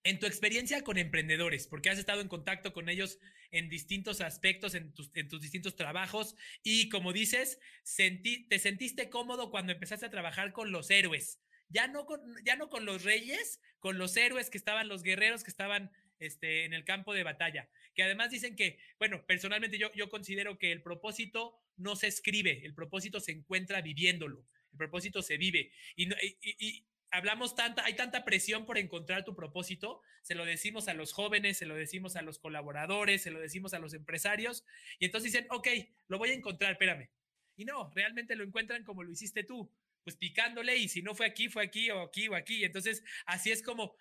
en 0.04 0.18
tu 0.18 0.26
experiencia 0.26 0.82
con 0.82 0.98
emprendedores, 0.98 1.66
porque 1.66 1.88
has 1.88 1.98
estado 1.98 2.20
en 2.20 2.28
contacto 2.28 2.74
con 2.74 2.90
ellos 2.90 3.18
en 3.50 3.70
distintos 3.70 4.20
aspectos, 4.20 4.74
en 4.74 4.92
tus, 4.92 5.10
distintos 5.40 5.76
trabajos, 5.76 6.36
y 6.62 6.90
como 6.90 7.12
dices, 7.12 7.58
te 7.84 8.58
sentiste 8.58 9.08
cómodo 9.08 9.50
cuando 9.50 9.72
empezaste 9.72 10.06
a 10.06 10.10
trabajar 10.10 10.52
con 10.52 10.72
los 10.72 10.90
héroes, 10.90 11.40
ya 11.70 11.88
no 11.88 12.04
con, 12.04 12.84
los 12.84 13.02
reyes, 13.02 13.60
con 13.80 13.96
los 13.96 14.16
héroes 14.16 14.50
que 14.50 14.58
estaban, 14.58 14.88
los 14.88 15.02
guerreros 15.02 15.42
que 15.42 15.50
estaban 15.50 15.90
este, 16.18 16.66
en 16.66 16.74
el 16.74 16.84
campo 16.84 17.14
de 17.14 17.22
batalla, 17.22 17.70
que 17.94 18.02
además 18.02 18.30
dicen 18.30 18.56
que, 18.56 18.78
bueno, 18.98 19.24
personalmente 19.26 19.78
yo, 19.78 20.08
considero 20.10 20.58
que 20.58 20.70
el 20.70 20.82
propósito 20.82 21.58
no 21.76 21.96
se 21.96 22.08
escribe, 22.08 22.60
el 22.64 22.74
propósito 22.74 23.20
se 23.20 23.32
encuentra 23.32 23.80
viviéndolo, 23.80 24.46
el 24.72 24.78
propósito 24.78 25.22
se 25.22 25.38
vive. 25.38 25.72
Y, 25.96 26.08
y, 26.42 26.86
hablamos 27.14 27.54
tanta, 27.54 27.84
hay 27.84 27.94
tanta 27.94 28.24
presión 28.24 28.66
por 28.66 28.76
encontrar 28.76 29.24
tu 29.24 29.34
propósito, 29.34 30.02
se 30.22 30.34
lo 30.34 30.44
decimos 30.44 30.88
a 30.88 30.94
los 30.94 31.12
jóvenes, 31.12 31.56
se 31.58 31.66
lo 31.66 31.74
decimos 31.74 32.16
a 32.16 32.22
los 32.22 32.38
colaboradores, 32.38 33.22
se 33.22 33.30
lo 33.30 33.40
decimos 33.40 33.72
a 33.72 33.78
los 33.78 33.94
empresarios, 33.94 34.64
y 34.98 35.06
entonces 35.06 35.32
dicen, 35.32 35.46
ok, 35.50 35.68
lo 36.08 36.18
voy 36.18 36.30
a 36.30 36.34
encontrar, 36.34 36.72
espérame. 36.72 37.08
Y 37.56 37.64
no, 37.64 37.90
realmente 37.94 38.34
lo 38.34 38.44
encuentran 38.44 38.84
como 38.84 39.04
lo 39.04 39.12
hiciste 39.12 39.44
tú, 39.44 39.72
pues 40.02 40.16
picándole 40.16 40.76
y 40.76 40.88
si 40.88 41.02
no 41.02 41.14
fue 41.14 41.26
aquí, 41.26 41.48
fue 41.48 41.64
aquí 41.64 41.90
o 41.90 42.02
aquí 42.02 42.28
o 42.28 42.34
aquí. 42.34 42.64
Entonces, 42.64 43.02
así 43.26 43.52
es 43.52 43.62
como, 43.62 43.96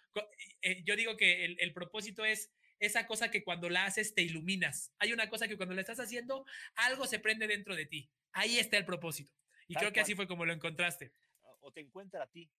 eh, 0.62 0.84
yo 0.84 0.96
digo 0.96 1.15
que 1.15 1.46
el, 1.46 1.55
el 1.60 1.72
propósito 1.72 2.25
es 2.25 2.51
esa 2.79 3.05
cosa 3.05 3.32
que 3.32 3.43
cuando 3.43 3.70
la 3.70 3.86
haces 3.86 4.15
te 4.15 4.24
iluminas. 4.24 4.91
Hay 4.98 5.13
una 5.13 5.29
cosa 5.29 5.48
que 5.48 5.55
cuando 5.55 5.75
la 5.75 5.82
estás 5.82 6.00
haciendo, 6.00 6.46
algo 6.75 7.05
se 7.05 7.20
prende 7.20 7.48
dentro 7.48 7.75
de 7.75 7.86
ti. 7.86 8.10
Ahí 8.32 8.58
está 8.58 8.77
el 8.77 8.86
propósito. 8.86 9.32
Y 9.67 9.75
creo 9.75 9.93
que 9.93 10.01
así 10.01 10.15
fue 10.15 10.27
como 10.27 10.46
lo 10.46 10.51
encontraste. 10.51 11.13
O 11.62 11.72
te 11.72 11.79
encuentra 11.79 12.24
a 12.24 12.27
ti. 12.27 12.51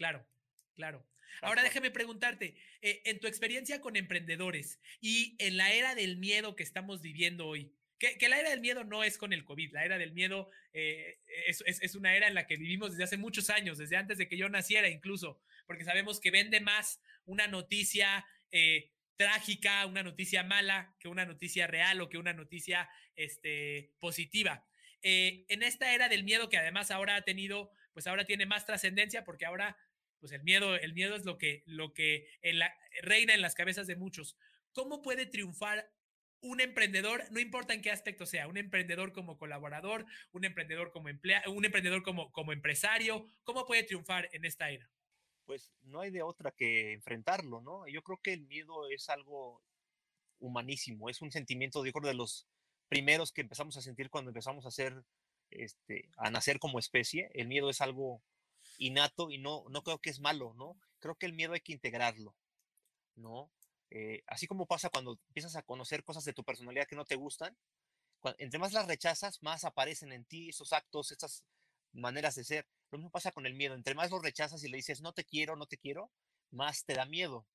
Claro, 0.00 0.26
claro. 0.72 1.06
Ahora 1.42 1.62
déjame 1.62 1.90
preguntarte, 1.90 2.56
eh, 2.80 3.02
en 3.04 3.20
tu 3.20 3.26
experiencia 3.26 3.82
con 3.82 3.96
emprendedores 3.96 4.80
y 4.98 5.36
en 5.38 5.58
la 5.58 5.74
era 5.74 5.94
del 5.94 6.16
miedo 6.16 6.56
que 6.56 6.62
estamos 6.62 7.02
viviendo 7.02 7.46
hoy, 7.46 7.70
que, 7.98 8.16
la 8.30 8.40
era 8.40 8.48
del 8.48 8.62
miedo 8.62 8.82
no 8.82 9.04
es 9.04 9.18
con 9.18 9.34
el 9.34 9.44
COVID, 9.44 9.74
la 9.74 9.84
era 9.84 9.98
del 9.98 10.12
miedo 10.12 10.48
eh, 10.72 11.18
es, 11.46 11.94
una 11.94 12.16
era 12.16 12.28
en 12.28 12.34
la 12.34 12.46
que 12.46 12.56
vivimos 12.56 12.92
desde 12.92 13.04
hace 13.04 13.18
muchos 13.18 13.50
años, 13.50 13.76
desde 13.76 13.98
antes 13.98 14.16
de 14.16 14.26
que 14.26 14.38
yo 14.38 14.48
naciera 14.48 14.88
incluso, 14.88 15.42
porque 15.66 15.84
sabemos 15.84 16.18
que 16.18 16.30
vende 16.30 16.60
más 16.60 17.02
una 17.26 17.46
noticia 17.46 18.24
eh, 18.52 18.90
trágica, 19.16 19.84
una 19.84 20.02
noticia 20.02 20.44
mala, 20.44 20.96
que 20.98 21.08
una 21.08 21.26
noticia 21.26 21.66
real 21.66 22.00
o 22.00 22.08
que 22.08 22.16
una 22.16 22.32
noticia 22.32 22.88
este, 23.16 23.92
positiva. 23.98 24.66
en 25.02 25.62
esta 25.62 25.92
era 25.92 26.08
del 26.08 26.24
miedo 26.24 26.48
que 26.48 26.56
además 26.56 26.90
ahora 26.90 27.16
ha 27.16 27.22
tenido, 27.22 27.70
pues 27.92 28.06
ahora 28.06 28.24
tiene 28.24 28.46
más 28.46 28.64
trascendencia 28.64 29.26
porque 29.26 29.44
ahora 29.44 29.76
pues 30.20 30.32
el 30.32 30.42
miedo, 30.42 30.76
el 30.76 30.92
miedo 30.92 31.16
es 31.16 31.24
lo 31.24 31.38
que, 31.38 31.62
lo 31.66 31.92
que 31.92 32.28
reina 33.02 33.34
en 33.34 33.40
las 33.40 33.54
cabezas 33.54 33.86
de 33.86 33.96
muchos. 33.96 34.36
¿Cómo 34.72 35.02
puede 35.02 35.26
triunfar 35.26 35.90
un 36.42 36.60
emprendedor, 36.60 37.24
no 37.30 37.40
importa 37.40 37.74
en 37.74 37.82
qué 37.82 37.90
aspecto 37.90 38.24
sea, 38.26 38.48
un 38.48 38.56
emprendedor 38.56 39.12
como 39.12 39.36
colaborador, 39.36 40.06
un 40.32 40.44
emprendedor 40.44 40.90
como 40.90 41.08
empleado, 41.08 41.52
un 41.52 41.64
emprendedor 41.64 42.02
como, 42.02 42.32
como 42.32 42.52
empresario, 42.52 43.26
¿cómo 43.44 43.66
puede 43.66 43.82
triunfar 43.82 44.28
en 44.32 44.44
esta 44.44 44.70
era? 44.70 44.90
Pues 45.44 45.72
no 45.82 46.00
hay 46.00 46.10
de 46.10 46.22
otra 46.22 46.52
que 46.52 46.92
enfrentarlo, 46.92 47.60
¿no? 47.60 47.86
Yo 47.88 48.02
creo 48.02 48.20
que 48.22 48.32
el 48.32 48.42
miedo 48.46 48.88
es 48.88 49.08
algo 49.08 49.62
humanísimo, 50.38 51.10
es 51.10 51.20
un 51.20 51.30
sentimiento, 51.30 51.82
digo, 51.82 52.00
de 52.00 52.14
los 52.14 52.46
primeros 52.88 53.32
que 53.32 53.42
empezamos 53.42 53.76
a 53.76 53.82
sentir 53.82 54.08
cuando 54.08 54.30
empezamos 54.30 54.64
a 54.64 54.68
hacer, 54.68 55.04
este, 55.50 56.08
a 56.16 56.30
nacer 56.30 56.58
como 56.58 56.78
especie. 56.78 57.30
El 57.34 57.48
miedo 57.48 57.68
es 57.68 57.80
algo 57.80 58.22
innato 58.80 59.30
y 59.30 59.38
no, 59.38 59.64
no 59.68 59.82
creo 59.82 59.98
que 59.98 60.10
es 60.10 60.20
malo, 60.20 60.54
¿no? 60.54 60.76
Creo 60.98 61.14
que 61.14 61.26
el 61.26 61.34
miedo 61.34 61.52
hay 61.52 61.60
que 61.60 61.72
integrarlo, 61.72 62.34
¿no? 63.14 63.52
Eh, 63.90 64.22
así 64.26 64.46
como 64.46 64.66
pasa 64.66 64.88
cuando 64.88 65.18
empiezas 65.28 65.54
a 65.56 65.62
conocer 65.62 66.02
cosas 66.02 66.24
de 66.24 66.32
tu 66.32 66.42
personalidad 66.44 66.86
que 66.86 66.96
no 66.96 67.04
te 67.04 67.16
gustan, 67.16 67.56
entre 68.38 68.58
más 68.58 68.72
las 68.72 68.86
rechazas, 68.86 69.42
más 69.42 69.64
aparecen 69.64 70.12
en 70.12 70.24
ti 70.24 70.50
esos 70.50 70.72
actos, 70.72 71.10
estas 71.10 71.44
maneras 71.92 72.34
de 72.34 72.44
ser. 72.44 72.66
Lo 72.90 72.98
mismo 72.98 73.10
pasa 73.10 73.32
con 73.32 73.46
el 73.46 73.54
miedo. 73.54 73.74
Entre 73.74 73.94
más 73.94 74.10
lo 74.10 74.20
rechazas 74.20 74.62
y 74.62 74.68
le 74.68 74.76
dices, 74.76 75.00
no 75.00 75.12
te 75.12 75.24
quiero, 75.24 75.56
no 75.56 75.66
te 75.66 75.78
quiero, 75.78 76.10
más 76.50 76.84
te 76.84 76.94
da 76.94 77.06
miedo. 77.06 77.46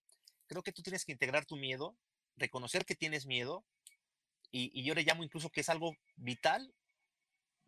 Creo 0.47 0.63
que 0.63 0.71
tú 0.71 0.81
tienes 0.81 1.05
que 1.05 1.11
integrar 1.11 1.45
tu 1.45 1.55
miedo, 1.55 1.95
reconocer 2.35 2.85
que 2.85 2.95
tienes 2.95 3.25
miedo, 3.25 3.63
y, 4.51 4.71
y 4.79 4.83
yo 4.83 4.95
le 4.95 5.03
llamo 5.03 5.23
incluso 5.23 5.49
que 5.49 5.61
es 5.61 5.69
algo 5.69 5.95
vital 6.15 6.73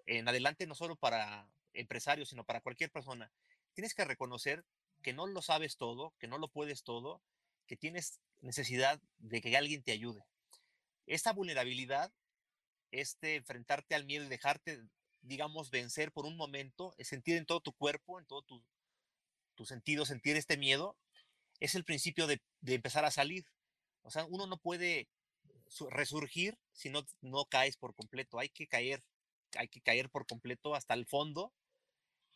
en 0.05 0.27
adelante, 0.27 0.65
no 0.67 0.75
solo 0.75 0.95
para 0.95 1.49
empresarios, 1.73 2.29
sino 2.29 2.43
para 2.43 2.61
cualquier 2.61 2.91
persona 2.91 3.31
tienes 3.77 3.93
que 3.93 4.05
reconocer 4.05 4.65
que 5.03 5.13
no 5.13 5.27
lo 5.27 5.43
sabes 5.43 5.77
todo, 5.77 6.15
que 6.17 6.27
no 6.27 6.39
lo 6.39 6.47
puedes 6.47 6.81
todo, 6.83 7.21
que 7.67 7.77
tienes 7.77 8.19
necesidad 8.41 8.99
de 9.19 9.39
que 9.39 9.55
alguien 9.55 9.83
te 9.83 9.91
ayude. 9.91 10.25
Esta 11.05 11.31
vulnerabilidad, 11.31 12.11
este 12.89 13.35
enfrentarte 13.35 13.93
al 13.93 14.05
miedo 14.05 14.25
y 14.25 14.29
dejarte, 14.29 14.81
digamos, 15.21 15.69
vencer 15.69 16.11
por 16.11 16.25
un 16.25 16.35
momento, 16.35 16.95
sentir 17.01 17.37
en 17.37 17.45
todo 17.45 17.59
tu 17.59 17.71
cuerpo, 17.71 18.17
en 18.17 18.25
todo 18.25 18.41
tu, 18.41 18.63
tu 19.53 19.67
sentido, 19.67 20.07
sentir 20.07 20.37
este 20.37 20.57
miedo, 20.57 20.97
es 21.59 21.75
el 21.75 21.83
principio 21.83 22.25
de, 22.25 22.41
de 22.61 22.73
empezar 22.73 23.05
a 23.05 23.11
salir. 23.11 23.45
O 24.01 24.09
sea, 24.09 24.25
uno 24.25 24.47
no 24.47 24.57
puede 24.57 25.07
resurgir 25.91 26.57
si 26.73 26.89
no, 26.89 27.05
no 27.21 27.45
caes 27.45 27.77
por 27.77 27.93
completo. 27.93 28.39
Hay 28.39 28.49
que 28.49 28.65
caer, 28.65 29.03
hay 29.55 29.67
que 29.67 29.81
caer 29.81 30.09
por 30.09 30.25
completo 30.25 30.73
hasta 30.73 30.95
el 30.95 31.05
fondo, 31.05 31.53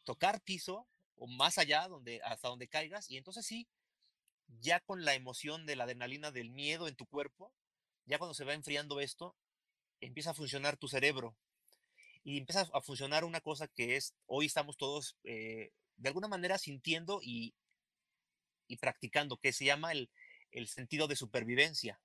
tocar 0.03 0.39
piso 0.41 0.87
o 1.21 1.27
más 1.27 1.59
allá, 1.59 1.87
donde, 1.87 2.19
hasta 2.23 2.47
donde 2.47 2.67
caigas, 2.67 3.07
y 3.11 3.15
entonces 3.15 3.45
sí, 3.45 3.67
ya 4.59 4.79
con 4.79 5.05
la 5.05 5.13
emoción 5.13 5.67
de 5.67 5.75
la 5.75 5.83
adrenalina 5.83 6.31
del 6.31 6.49
miedo 6.49 6.87
en 6.87 6.95
tu 6.95 7.05
cuerpo, 7.05 7.53
ya 8.05 8.17
cuando 8.17 8.33
se 8.33 8.43
va 8.43 8.55
enfriando 8.55 8.99
esto, 8.99 9.35
empieza 9.99 10.31
a 10.31 10.33
funcionar 10.33 10.77
tu 10.77 10.87
cerebro 10.87 11.37
y 12.23 12.39
empieza 12.39 12.67
a 12.73 12.81
funcionar 12.81 13.23
una 13.23 13.39
cosa 13.39 13.67
que 13.67 13.97
es, 13.97 14.15
hoy 14.25 14.47
estamos 14.47 14.77
todos 14.77 15.15
eh, 15.23 15.69
de 15.95 16.09
alguna 16.09 16.27
manera 16.27 16.57
sintiendo 16.57 17.19
y, 17.21 17.53
y 18.67 18.77
practicando, 18.77 19.37
que 19.37 19.53
se 19.53 19.65
llama 19.65 19.91
el, 19.91 20.09
el 20.49 20.67
sentido 20.69 21.07
de 21.07 21.15
supervivencia, 21.15 22.01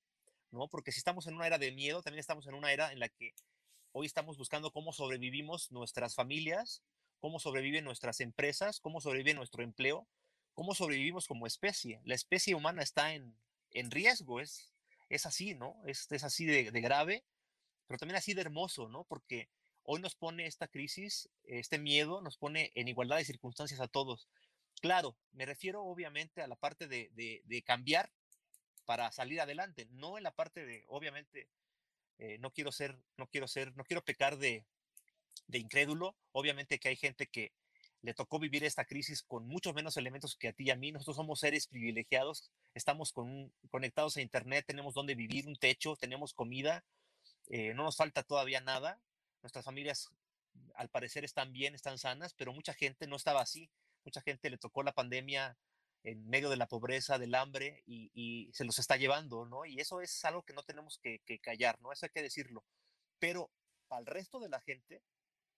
¿no? 0.50 0.68
Porque 0.68 0.92
si 0.92 0.99
estamos 0.99 1.26
en 1.26 1.37
una 1.37 1.46
era 1.46 1.56
de 1.56 1.73
miedo, 1.73 2.02
también 2.02 2.20
estamos 2.20 2.46
en 2.49 2.54
una 2.54 2.70
era 2.70 2.92
en 2.92 3.00
la 3.00 3.08
que 3.08 3.32
hoy 3.92 4.04
estamos 4.04 4.37
buscando 4.37 4.73
cómo 4.73 4.92
sobrevivimos 4.92 5.73
nuestras 5.73 6.14
familias, 6.14 6.82
cómo 7.18 7.38
sobreviven 7.38 7.85
nuestras 7.85 8.20
empresas, 8.20 8.80
cómo 8.80 9.00
sobrevive 9.00 9.35
nuestro 9.35 9.62
empleo, 9.62 10.06
cómo 10.54 10.75
sobrevivimos 10.75 11.26
como 11.26 11.46
especie. 11.46 12.00
La 12.04 12.14
especie 12.14 12.54
humana 12.54 12.82
está 12.82 13.14
en, 13.14 13.37
en 13.73 13.90
riesgo, 13.90 14.40
es, 14.40 14.73
es 15.08 15.26
así, 15.26 15.54
¿no? 15.54 15.76
Es, 15.87 16.11
es 16.11 16.25
así 16.25 16.46
de, 16.46 16.70
de, 16.70 16.80
grave, 16.80 17.25
pero 17.87 17.99
también 17.99 18.16
así 18.16 18.35
de 18.35 18.40
hermoso, 18.40 18.88
¿no? 18.88 19.04
Porque 19.04 19.49
hoy 19.82 20.00
nos 20.00 20.14
pone 20.14 20.46
esta 20.46 20.68
crisis, 20.68 21.28
este 21.44 21.78
miedo, 21.78 22.20
nos 22.20 22.37
pone 22.38 22.73
en 22.75 22.88
igualdad 22.88 23.18
de 23.18 23.25
circunstancias 23.25 23.80
a 23.80 23.88
todos. 23.88 24.28
Claro, 24.80 25.16
me 25.32 25.46
refiero 25.46 25.85
obviamente 25.85 26.42
a 26.42 26.49
la 26.49 26.56
parte 26.56 26.88
de, 26.88 27.11
de, 27.14 27.42
de 27.44 27.62
cambiar 27.62 28.11
para 28.85 29.12
salir 29.12 29.40
adelante, 29.40 29.87
no 29.90 30.16
en 30.16 30.25
la 30.25 30.30
parte 30.30 30.64
de, 30.64 30.85
obviamente, 30.88 31.49
eh, 32.18 32.38
no 32.38 32.50
quiero 32.50 32.73
ser, 32.73 32.96
no 33.16 33.26
quiero 33.26 33.46
ser, 33.49 33.76
no 33.76 33.85
quiero 33.85 34.02
pecar 34.02 34.38
de, 34.38 34.64
de 35.46 35.58
incrédulo, 35.58 36.16
obviamente 36.32 36.78
que 36.78 36.88
hay 36.88 36.96
gente 36.96 37.26
que 37.26 37.52
le 38.02 38.14
tocó 38.14 38.38
vivir 38.38 38.62
esta 38.64 38.84
crisis 38.84 39.22
con 39.22 39.46
muchos 39.46 39.74
menos 39.74 39.96
elementos 39.96 40.36
que 40.36 40.48
a 40.48 40.52
ti 40.52 40.64
y 40.64 40.70
a 40.70 40.76
mí. 40.76 40.92
Nosotros 40.92 41.16
somos 41.16 41.40
seres 41.40 41.66
privilegiados, 41.66 42.50
estamos 42.74 43.12
con, 43.12 43.52
conectados 43.70 44.16
a 44.16 44.22
Internet, 44.22 44.64
tenemos 44.66 44.94
donde 44.94 45.14
vivir, 45.14 45.46
un 45.48 45.56
techo, 45.56 45.96
tenemos 45.96 46.32
comida, 46.32 46.84
eh, 47.48 47.74
no 47.74 47.84
nos 47.84 47.96
falta 47.96 48.22
todavía 48.22 48.60
nada. 48.60 49.00
Nuestras 49.42 49.64
familias, 49.64 50.08
al 50.76 50.88
parecer, 50.88 51.24
están 51.24 51.52
bien, 51.52 51.74
están 51.74 51.98
sanas, 51.98 52.34
pero 52.34 52.52
mucha 52.52 52.74
gente 52.74 53.06
no 53.06 53.16
estaba 53.16 53.40
así. 53.40 53.70
Mucha 54.04 54.20
gente 54.20 54.50
le 54.50 54.58
tocó 54.58 54.82
la 54.82 54.92
pandemia 54.92 55.58
en 56.04 56.28
medio 56.28 56.48
de 56.48 56.56
la 56.56 56.68
pobreza, 56.68 57.18
del 57.18 57.34
hambre, 57.34 57.82
y, 57.86 58.48
se 58.52 58.64
los 58.64 58.78
está 58.78 58.96
llevando, 58.96 59.46
¿no? 59.46 59.64
Y 59.64 59.80
eso 59.80 60.00
es 60.00 60.24
algo 60.24 60.44
que 60.44 60.54
no 60.54 60.62
tenemos 60.62 61.00
que, 61.02 61.18
que 61.26 61.40
callar, 61.40 61.80
¿no? 61.80 61.92
Eso 61.92 62.06
hay 62.06 62.10
que 62.10 62.22
decirlo. 62.22 62.64
Pero 63.18 63.50
el 63.90 64.06
resto 64.06 64.38
de 64.38 64.48
la 64.48 64.60
gente, 64.60 65.02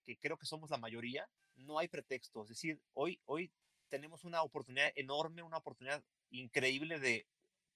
que 0.08 0.16
creo 0.16 0.38
que 0.38 0.46
somos 0.46 0.70
la 0.70 0.78
mayoría, 0.78 1.28
no 1.56 1.78
hay 1.78 1.86
pretexto. 1.86 2.42
Es 2.42 2.48
decir, 2.48 2.80
hoy, 2.94 3.20
hoy 3.26 3.52
tenemos 3.90 4.24
una 4.24 4.42
oportunidad 4.42 4.90
enorme, 4.94 5.42
una 5.42 5.58
oportunidad 5.58 6.02
increíble 6.30 6.98
de, 6.98 7.26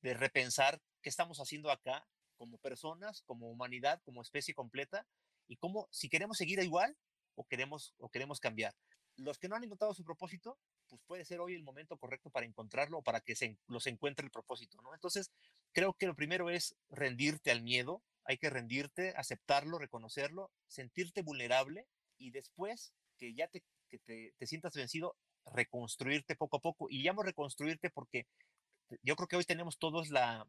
de 0.00 0.14
repensar 0.14 0.80
qué 1.02 1.10
estamos 1.10 1.40
haciendo 1.40 1.70
acá 1.70 2.06
como 2.38 2.56
personas, 2.56 3.20
como 3.26 3.50
humanidad, 3.50 4.00
como 4.02 4.22
especie 4.22 4.54
completa, 4.54 5.06
y 5.46 5.56
cómo, 5.56 5.88
si 5.90 6.08
queremos 6.08 6.38
seguir 6.38 6.58
igual 6.60 6.96
o 7.34 7.44
queremos, 7.44 7.94
o 7.98 8.08
queremos 8.08 8.40
cambiar. 8.40 8.74
Los 9.16 9.38
que 9.38 9.48
no 9.48 9.56
han 9.56 9.64
encontrado 9.64 9.92
su 9.92 10.02
propósito, 10.02 10.58
pues 10.88 11.02
puede 11.06 11.26
ser 11.26 11.40
hoy 11.40 11.54
el 11.54 11.62
momento 11.62 11.98
correcto 11.98 12.30
para 12.30 12.46
encontrarlo 12.46 12.98
o 12.98 13.02
para 13.02 13.20
que 13.20 13.36
se, 13.36 13.58
los 13.66 13.86
encuentre 13.86 14.24
el 14.24 14.30
propósito, 14.30 14.80
¿no? 14.80 14.94
Entonces, 14.94 15.30
creo 15.72 15.92
que 15.92 16.06
lo 16.06 16.16
primero 16.16 16.48
es 16.48 16.76
rendirte 16.88 17.50
al 17.50 17.60
miedo, 17.60 18.02
hay 18.24 18.38
que 18.38 18.48
rendirte, 18.48 19.12
aceptarlo, 19.16 19.78
reconocerlo, 19.78 20.50
sentirte 20.66 21.20
vulnerable 21.20 21.86
y 22.22 22.30
después 22.30 22.94
que 23.18 23.34
ya 23.34 23.48
te, 23.48 23.62
te, 23.90 24.32
te, 24.38 24.46
sientas 24.46 24.74
vencido, 24.74 25.16
reconstruirte 25.46 26.36
poco 26.36 26.58
a 26.58 26.60
poco. 26.60 26.86
Y 26.88 27.02
llamo 27.02 27.22
reconstruirte 27.22 27.90
porque 27.90 28.26
yo 29.02 29.16
creo 29.16 29.28
que 29.28 29.36
hoy 29.36 29.44
tenemos 29.44 29.78
todos 29.78 30.10
la, 30.10 30.46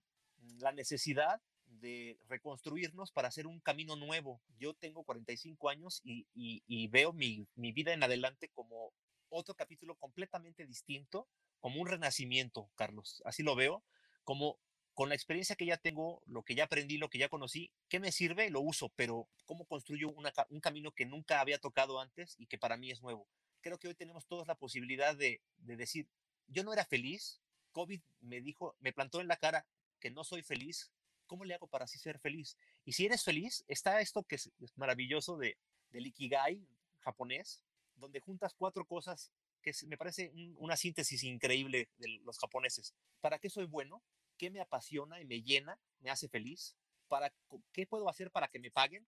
la 0.60 0.72
necesidad 0.72 1.42
de 1.66 2.20
reconstruirnos 2.28 3.12
para 3.12 3.28
hacer 3.28 3.48
un 3.48 3.60
camino 3.60 3.96
nuevo. 3.96 4.42
Yo 4.60 4.74
tengo 4.74 5.04
45 5.04 5.70
años 5.70 6.02
y, 6.04 6.28
y, 6.34 6.64
y 6.68 6.88
veo 6.88 7.14
mi, 7.14 7.48
mi 7.56 7.72
vida 7.72 7.94
en 7.94 8.04
adelante 8.04 8.50
como 8.50 8.94
otro 9.30 9.56
capítulo 9.56 9.96
completamente 9.96 10.66
distinto, 10.66 11.28
como 11.60 11.82
un 11.82 11.88
renacimiento, 11.88 12.70
Carlos. 12.76 13.22
Así 13.26 13.42
lo 13.42 13.56
veo, 13.56 13.84
como 14.24 14.60
con 14.94 15.10
la 15.10 15.16
experiencia 15.16 15.56
que 15.56 15.66
ya 15.66 15.78
tengo, 15.78 16.22
lo 16.26 16.44
que 16.44 16.56
ya 16.56 16.66
aprendí, 16.66 16.98
lo 16.98 17.10
que 17.10 17.18
ya 17.18 17.30
conocí, 17.30 17.72
¿qué 17.90 18.00
me 18.00 18.12
sirve? 18.12 18.50
Lo 18.50 18.62
uso, 18.62 18.90
pero 18.96 19.28
¿cómo 19.46 19.66
construyo 19.66 20.10
una, 20.10 20.32
un 20.50 20.60
camino 20.60 20.92
que 20.92 21.06
nunca 21.06 21.40
había 21.40 21.58
tocado 21.58 22.00
antes 22.00 22.36
y 22.38 22.46
que 22.46 22.58
para 22.58 22.78
mí 22.78 22.92
es 22.92 23.02
nuevo? 23.02 23.28
Creo 23.62 23.80
que 23.80 23.88
hoy 23.88 23.96
tenemos 23.96 24.28
todos 24.28 24.48
la 24.48 24.56
posibilidad 24.56 25.16
de, 25.16 25.42
de 25.58 25.76
decir, 25.76 26.08
yo 26.48 26.64
no 26.64 26.74
era 26.74 26.86
feliz, 26.86 27.42
COVID 27.72 28.02
me 28.22 28.42
dijo, 28.42 28.76
me 28.80 28.94
plantó 28.94 29.20
en 29.20 29.28
la 29.28 29.38
cara 29.38 29.66
que 30.00 30.12
no 30.12 30.24
soy 30.24 30.44
feliz, 30.44 30.92
¿cómo 31.26 31.46
le 31.46 31.56
hago 31.56 31.68
para 31.68 31.86
así 31.86 31.98
ser 31.98 32.20
feliz? 32.20 32.58
Y 32.86 32.94
si 32.94 33.06
eres 33.06 33.24
feliz, 33.24 33.64
está 33.68 34.00
esto 34.02 34.24
que 34.24 34.36
es, 34.36 34.52
maravilloso 34.76 35.38
de, 35.38 35.58
del 35.92 36.08
Ikigai 36.08 36.62
japonés, 37.00 37.64
donde 37.96 38.20
juntas 38.20 38.54
cuatro 38.54 38.86
cosas 38.86 39.32
que 39.62 39.72
me 39.88 39.98
parece 39.98 40.30
un, 40.36 40.56
una 40.60 40.76
síntesis 40.76 41.24
increíble 41.24 41.90
de 41.98 42.20
los 42.24 42.38
japoneses. 42.38 42.94
¿Para 43.22 43.40
qué 43.40 43.50
soy 43.50 43.66
bueno? 43.66 44.04
Qué 44.44 44.50
me 44.50 44.60
apasiona 44.60 45.22
y 45.22 45.26
me 45.26 45.42
llena, 45.42 45.80
me 46.02 46.10
hace 46.10 46.28
feliz, 46.28 46.76
para 47.08 47.34
qué 47.72 47.88
puedo 47.88 48.10
hacer 48.10 48.30
para 48.30 48.50
que 48.50 48.60
me 48.60 48.72
paguen, 48.72 49.08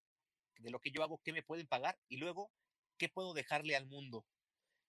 de 0.60 0.70
lo 0.70 0.80
que 0.80 0.92
yo 0.92 1.04
hago, 1.04 1.20
qué 1.26 1.34
me 1.34 1.44
pueden 1.44 1.68
pagar 1.68 2.00
y 2.08 2.16
luego 2.16 2.54
qué 2.98 3.10
puedo 3.10 3.34
dejarle 3.34 3.76
al 3.76 3.86
mundo. 3.86 4.26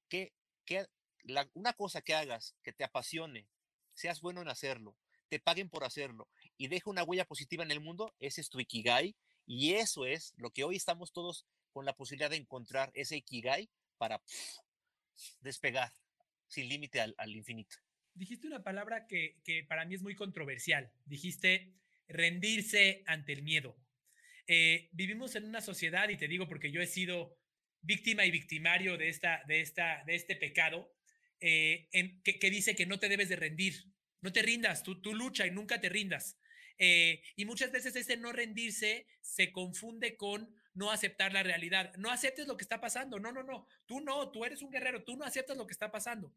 ¿Qué, 0.09 0.33
qué, 0.65 0.87
la, 1.25 1.51
una 1.55 1.73
cosa 1.73 2.01
que 2.01 2.15
hagas 2.15 2.55
que 2.63 2.73
te 2.73 2.85
apasione, 2.85 3.49
seas 3.93 4.21
bueno 4.21 4.41
en 4.41 4.49
hacerlo, 4.49 4.97
te 5.29 5.41
paguen 5.41 5.69
por 5.69 5.83
hacerlo 5.83 6.29
y 6.57 6.69
deje 6.69 6.89
una 6.89 7.03
huella 7.03 7.25
positiva 7.25 7.65
en 7.65 7.73
el 7.73 7.81
mundo, 7.81 8.15
ese 8.21 8.41
es 8.41 8.49
tu 8.49 8.61
ikigai 8.61 9.17
y 9.47 9.73
eso 9.73 10.07
es 10.07 10.33
lo 10.37 10.53
que 10.53 10.63
hoy 10.63 10.77
estamos 10.77 11.11
todos 11.11 11.45
con 11.73 11.85
la 11.85 11.97
posibilidad 11.97 12.31
de 12.31 12.37
encontrar 12.37 12.93
ese 12.95 13.17
ikigai 13.17 13.69
para 13.99 14.23
despegar 15.41 15.93
sin 16.47 16.69
límite 16.69 17.01
al 17.01 17.35
infinito 17.35 17.79
dijiste 18.17 18.47
una 18.47 18.63
palabra 18.63 19.07
que, 19.07 19.39
que, 19.45 19.65
para 19.65 19.85
mí 19.85 19.95
es 19.95 20.03
muy 20.03 20.15
controversial. 20.15 20.91
Dijiste 21.05 21.73
rendirse 22.09 23.03
ante 23.07 23.33
el 23.33 23.43
miedo. 23.43 23.77
Eh, 24.47 24.89
vivimos 24.93 25.35
en 25.37 25.45
una 25.45 25.61
sociedad, 25.61 26.09
y 26.09 26.17
te 26.17 26.29
digo 26.29 26.49
porque 26.49 26.71
yo 26.71 26.81
he 26.81 26.87
sido 26.87 27.37
víctima 27.83 28.25
y 28.25 28.31
victimario 28.31 28.97
de, 28.97 29.09
esta, 29.09 29.43
de, 29.47 29.61
esta, 29.61 30.03
de 30.05 30.15
este 30.15 30.37
pecado, 30.37 30.93
eh, 31.41 31.89
que, 32.25 32.39
que, 32.39 32.51
dice 32.51 32.75
que 32.75 32.87
no 32.87 32.99
te 32.99 33.09
debes 33.09 33.29
de 33.29 33.37
rendir. 33.37 33.85
No 34.21 34.33
te 34.33 34.43
rindas, 34.43 34.83
tú, 34.83 35.01
tú 35.01 35.15
lucha 35.15 35.47
y 35.47 35.51
nunca 35.51 35.81
te 35.81 35.89
rindas. 35.89 36.39
Eh, 36.79 37.23
y 37.37 37.45
muchas 37.45 37.73
veces 37.73 37.97
ese 37.97 38.17
no 38.17 38.33
rendirse 38.33 39.07
se 39.21 39.51
confunde 39.53 40.17
con 40.17 40.55
no 40.77 40.91
aceptar 40.91 41.33
la 41.33 41.43
realidad. 41.43 41.93
No 41.97 42.11
aceptes 42.11 42.47
lo 42.47 42.57
que 42.57 42.63
está 42.63 42.81
pasando. 42.81 43.19
No, 43.19 43.33
no, 43.33 43.43
no. 43.43 43.67
Tú 43.87 44.01
no, 44.01 44.31
tú 44.31 44.45
eres 44.45 44.63
un 44.63 44.71
guerrero. 44.71 45.03
Tú 45.03 45.17
no 45.17 45.25
aceptas 45.25 45.57
lo 45.57 45.67
que 45.67 45.73
está 45.73 45.91
pasando. 45.91 46.33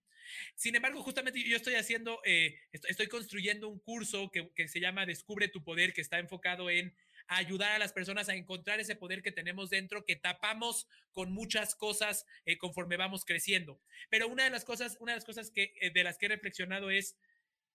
Sin 0.56 0.75
embargo, 0.75 1.04
justamente 1.04 1.43
yo 1.43 1.58
estoy 1.58 1.75
haciendo, 1.75 2.21
eh, 2.25 2.58
estoy 2.71 3.08
construyendo 3.08 3.67
un 3.67 3.80
curso 3.80 4.32
que, 4.32 4.49
que, 4.56 4.67
se 4.69 4.80
llama 4.80 5.06
Descubre 5.06 5.49
tu 5.49 5.62
poder, 5.63 5.93
que 5.93 6.02
está 6.02 6.19
enfocado 6.19 6.69
en 6.69 6.95
ayudar 7.28 7.73
a 7.73 7.80
las 7.80 7.91
personas 7.93 8.30
a 8.30 8.36
encontrar 8.36 8.80
ese 8.80 8.95
poder 8.95 9.21
que 9.21 9.32
tenemos 9.32 9.69
dentro, 9.69 10.06
que 10.06 10.15
tapamos 10.15 10.88
con 11.12 11.32
muchas 11.32 11.75
cosas 11.75 12.25
eh, 12.45 12.58
conforme 12.58 12.97
vamos 12.97 13.25
creciendo. 13.25 13.80
Pero 14.10 14.30
una 14.30 14.45
de 14.45 14.49
las 14.49 14.63
cosas, 14.63 14.97
una 14.99 15.12
de 15.12 15.17
las 15.17 15.25
cosas 15.25 15.52
que, 15.52 15.73
eh, 15.82 15.91
de 15.93 16.04
las 16.04 16.17
que 16.17 16.25
he 16.25 16.30
reflexionado 16.30 16.89
es, 16.89 17.17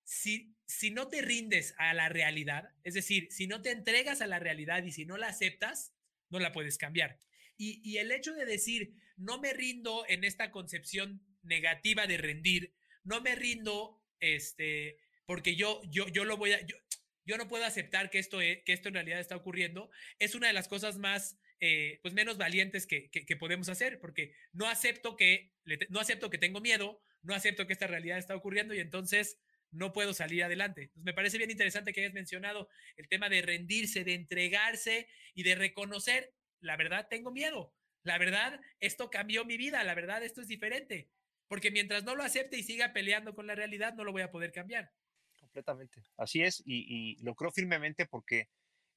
si, 0.02 0.54
si 0.66 0.90
no 0.90 1.08
te 1.08 1.22
rindes 1.22 1.74
a 1.78 1.94
la 1.94 2.08
realidad, 2.08 2.70
es 2.84 2.94
decir, 2.94 3.28
si 3.30 3.46
no 3.46 3.62
te 3.62 3.70
entregas 3.70 4.22
a 4.22 4.26
la 4.26 4.38
realidad 4.38 4.82
y 4.82 4.92
si 4.92 5.04
no 5.06 5.16
la 5.16 5.28
aceptas, 5.28 5.93
no 6.34 6.40
la 6.40 6.52
puedes 6.52 6.76
cambiar. 6.76 7.18
Y, 7.56 7.80
y, 7.88 7.98
el 7.98 8.10
hecho 8.10 8.34
de 8.34 8.44
decir, 8.44 8.92
no 9.16 9.38
me 9.40 9.52
rindo 9.52 10.04
en 10.08 10.24
esta 10.24 10.50
concepción 10.50 11.24
negativa 11.42 12.06
de 12.06 12.18
rendir, 12.18 12.74
no 13.04 13.20
me 13.20 13.36
rindo, 13.36 14.02
este, 14.18 14.98
porque 15.26 15.54
yo, 15.54 15.80
yo, 15.88 16.08
yo 16.08 16.24
lo 16.24 16.36
voy 16.36 16.52
a, 16.52 16.66
yo, 16.66 16.76
yo 17.24 17.38
no 17.38 17.46
puedo 17.46 17.64
aceptar 17.64 18.10
que 18.10 18.18
esto, 18.18 18.38
que 18.38 18.62
esto 18.66 18.88
en 18.88 18.94
realidad 18.94 19.20
está 19.20 19.36
ocurriendo, 19.36 19.88
es 20.18 20.34
una 20.34 20.48
de 20.48 20.52
las 20.52 20.66
cosas 20.66 20.98
más, 20.98 21.38
eh, 21.60 22.00
pues 22.02 22.12
menos 22.12 22.36
valientes 22.36 22.86
que, 22.86 23.08
que, 23.10 23.24
que, 23.24 23.36
podemos 23.36 23.68
hacer, 23.68 24.00
porque 24.00 24.34
no 24.52 24.66
acepto 24.66 25.16
que, 25.16 25.52
no 25.88 26.00
acepto 26.00 26.30
que 26.30 26.38
tengo 26.38 26.60
miedo, 26.60 27.00
no 27.22 27.34
acepto 27.34 27.68
que 27.68 27.72
esta 27.72 27.86
realidad 27.86 28.18
está 28.18 28.34
ocurriendo 28.34 28.74
y 28.74 28.80
entonces 28.80 29.38
no 29.74 29.92
puedo 29.92 30.14
salir 30.14 30.44
adelante. 30.44 30.90
Me 30.94 31.12
parece 31.12 31.36
bien 31.38 31.50
interesante 31.50 31.92
que 31.92 32.00
hayas 32.00 32.14
mencionado 32.14 32.68
el 32.96 33.08
tema 33.08 33.28
de 33.28 33.42
rendirse, 33.42 34.04
de 34.04 34.14
entregarse 34.14 35.08
y 35.34 35.42
de 35.42 35.54
reconocer, 35.54 36.32
la 36.60 36.76
verdad, 36.76 37.08
tengo 37.08 37.30
miedo. 37.30 37.74
La 38.04 38.18
verdad, 38.18 38.60
esto 38.80 39.10
cambió 39.10 39.44
mi 39.44 39.56
vida. 39.56 39.82
La 39.82 39.94
verdad, 39.94 40.22
esto 40.22 40.40
es 40.40 40.48
diferente. 40.48 41.10
Porque 41.48 41.70
mientras 41.70 42.04
no 42.04 42.14
lo 42.14 42.22
acepte 42.22 42.56
y 42.56 42.62
siga 42.62 42.92
peleando 42.92 43.34
con 43.34 43.46
la 43.46 43.54
realidad, 43.54 43.94
no 43.94 44.04
lo 44.04 44.12
voy 44.12 44.22
a 44.22 44.30
poder 44.30 44.52
cambiar. 44.52 44.92
completamente. 45.40 46.02
Así 46.16 46.42
es, 46.42 46.62
y, 46.64 47.16
lo 47.22 47.34
creo 47.34 47.50
firmemente 47.50 48.06
porque 48.06 48.48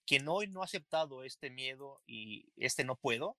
quien 0.05 0.27
hoy 0.27 0.47
no 0.47 0.61
ha 0.61 0.65
aceptado 0.65 1.23
este 1.23 1.49
miedo 1.49 2.01
y 2.07 2.49
este 2.55 2.83
no 2.83 2.95
puedo, 2.95 3.37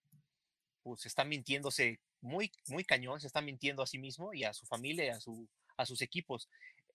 pues 0.83 1.07
está 1.07 1.25
mintiéndose 1.25 2.01
muy, 2.21 2.53
muy 2.69 2.85
cañón, 2.85 3.21
se 3.21 3.27
está 3.27 3.41
mintiendo 3.41 3.83
a 3.83 3.87
sí 3.87 3.99
mismo 3.99 4.35
y 4.35 4.45
a 4.45 4.53
su 4.53 4.67
familia, 4.67 5.17
a, 5.17 5.21
su, 5.21 5.49
a 5.77 5.87
sus 5.87 6.03
equipos. 6.03 6.49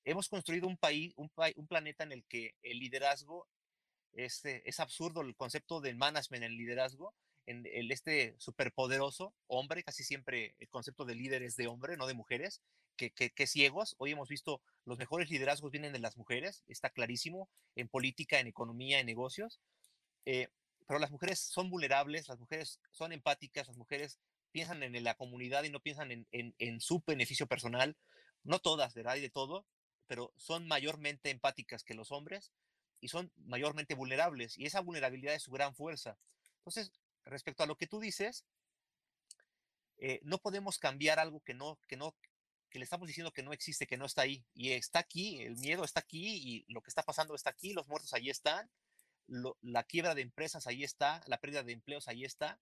Hemos 0.05 0.29
construido 0.29 0.67
un 0.67 0.77
país, 0.77 1.13
un, 1.15 1.31
un 1.55 1.67
planeta 1.67 2.03
en 2.03 2.11
el 2.11 2.23
que 2.25 2.55
el 2.61 2.79
liderazgo 2.79 3.47
es, 4.13 4.41
es 4.45 4.79
absurdo, 4.79 5.21
el 5.21 5.35
concepto 5.35 5.81
del 5.81 5.95
management, 5.95 6.43
el 6.43 6.57
liderazgo, 6.57 7.13
en 7.45 7.65
el, 7.73 7.91
este 7.91 8.35
superpoderoso 8.37 9.33
hombre, 9.47 9.83
casi 9.83 10.03
siempre 10.03 10.55
el 10.59 10.69
concepto 10.69 11.05
de 11.05 11.15
líder 11.15 11.43
es 11.43 11.55
de 11.55 11.67
hombre, 11.67 11.97
no 11.97 12.07
de 12.07 12.13
mujeres, 12.13 12.61
que, 12.95 13.11
que, 13.11 13.47
ciegos. 13.47 13.95
Hoy 13.97 14.11
hemos 14.11 14.29
visto 14.29 14.61
los 14.85 14.97
mejores 14.97 15.29
liderazgos 15.29 15.71
vienen 15.71 15.93
de 15.93 15.99
las 15.99 16.15
mujeres, 16.15 16.63
está 16.67 16.89
clarísimo, 16.89 17.49
en 17.75 17.89
política, 17.89 18.39
en 18.39 18.47
economía, 18.47 18.99
en 18.99 19.05
negocios. 19.05 19.59
Eh, 20.25 20.49
pero 20.87 20.99
las 20.99 21.11
mujeres 21.11 21.39
son 21.39 21.69
vulnerables, 21.69 22.27
las 22.27 22.39
mujeres 22.39 22.79
son 22.91 23.11
empáticas, 23.11 23.67
las 23.67 23.77
mujeres 23.77 24.19
piensan 24.51 24.83
en 24.83 25.03
la 25.03 25.15
comunidad 25.15 25.63
y 25.63 25.69
no 25.69 25.79
piensan 25.79 26.11
en, 26.11 26.27
en, 26.31 26.53
en 26.59 26.79
su 26.81 27.01
beneficio 27.05 27.47
personal. 27.47 27.97
No 28.43 28.59
todas, 28.59 28.93
¿verdad? 28.93 29.15
Y 29.15 29.21
de 29.21 29.29
todo, 29.29 29.65
pero 30.07 30.33
son 30.37 30.67
mayormente 30.67 31.29
empáticas 31.29 31.83
que 31.83 31.93
los 31.93 32.11
hombres 32.11 32.51
y 32.99 33.09
son 33.09 33.31
mayormente 33.35 33.95
vulnerables. 33.95 34.57
Y 34.57 34.65
esa 34.65 34.79
vulnerabilidad 34.79 35.35
es 35.35 35.43
su 35.43 35.51
gran 35.51 35.75
fuerza. 35.75 36.17
Entonces, 36.59 36.91
respecto 37.25 37.63
a 37.63 37.65
lo 37.65 37.75
que 37.75 37.87
tú 37.87 37.99
dices, 37.99 38.45
eh, 39.97 40.19
no 40.23 40.37
podemos 40.37 40.79
cambiar 40.79 41.19
algo 41.19 41.41
que 41.41 41.53
no, 41.53 41.79
que 41.87 41.97
no, 41.97 42.15
que 42.69 42.79
le 42.79 42.85
estamos 42.85 43.07
diciendo 43.07 43.31
que 43.31 43.43
no 43.43 43.53
existe, 43.53 43.87
que 43.87 43.97
no 43.97 44.05
está 44.05 44.23
ahí. 44.23 44.45
Y 44.53 44.71
está 44.71 44.99
aquí, 44.99 45.41
el 45.41 45.57
miedo 45.57 45.83
está 45.83 45.99
aquí 45.99 46.35
y 46.35 46.65
lo 46.71 46.81
que 46.81 46.89
está 46.89 47.03
pasando 47.03 47.35
está 47.35 47.49
aquí, 47.49 47.73
los 47.73 47.87
muertos 47.87 48.13
ahí 48.13 48.29
están, 48.29 48.69
la 49.27 49.83
quiebra 49.83 50.15
de 50.15 50.21
empresas 50.21 50.67
ahí 50.67 50.83
está, 50.83 51.21
la 51.27 51.39
pérdida 51.39 51.63
de 51.63 51.73
empleos 51.73 52.07
ahí 52.07 52.25
está. 52.25 52.59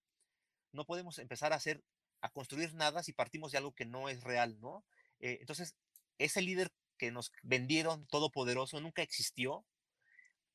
No 0.72 0.86
podemos 0.86 1.20
empezar 1.20 1.54
a 1.54 1.58
hacer, 1.58 1.84
a 2.22 2.30
construir 2.30 2.74
nada 2.74 3.04
si 3.04 3.14
partimos 3.14 3.52
de 3.52 3.58
algo 3.58 3.74
que 3.74 3.86
no 3.86 4.10
es 4.10 4.24
real, 4.24 4.60
¿no? 4.60 4.86
Eh, 5.20 5.38
entonces, 5.42 5.76
ese 6.18 6.42
líder 6.42 6.72
que 7.02 7.10
nos 7.10 7.32
vendieron 7.42 8.06
todopoderoso 8.06 8.80
nunca 8.80 9.02
existió, 9.02 9.66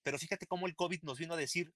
pero 0.04 0.16
fíjate 0.16 0.46
cómo 0.46 0.68
el 0.68 0.76
COVID 0.76 1.02
nos 1.02 1.18
vino 1.18 1.34
a 1.34 1.36
decir, 1.36 1.74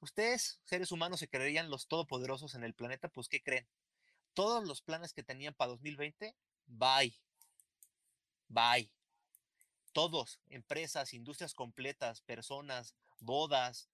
ustedes, 0.00 0.60
seres 0.64 0.92
humanos, 0.92 1.18
se 1.18 1.28
creerían 1.28 1.70
los 1.70 1.88
todopoderosos 1.88 2.54
en 2.54 2.62
el 2.62 2.72
planeta, 2.72 3.08
pues 3.08 3.28
¿qué 3.28 3.42
creen? 3.42 3.66
Todos 4.32 4.64
los 4.64 4.80
planes 4.80 5.12
que 5.12 5.24
tenían 5.24 5.54
para 5.54 5.72
2020, 5.72 6.36
bye. 6.66 7.12
Bye. 8.46 8.92
Todos, 9.92 10.38
empresas, 10.46 11.14
industrias 11.14 11.52
completas, 11.52 12.20
personas, 12.20 12.94
bodas, 13.18 13.90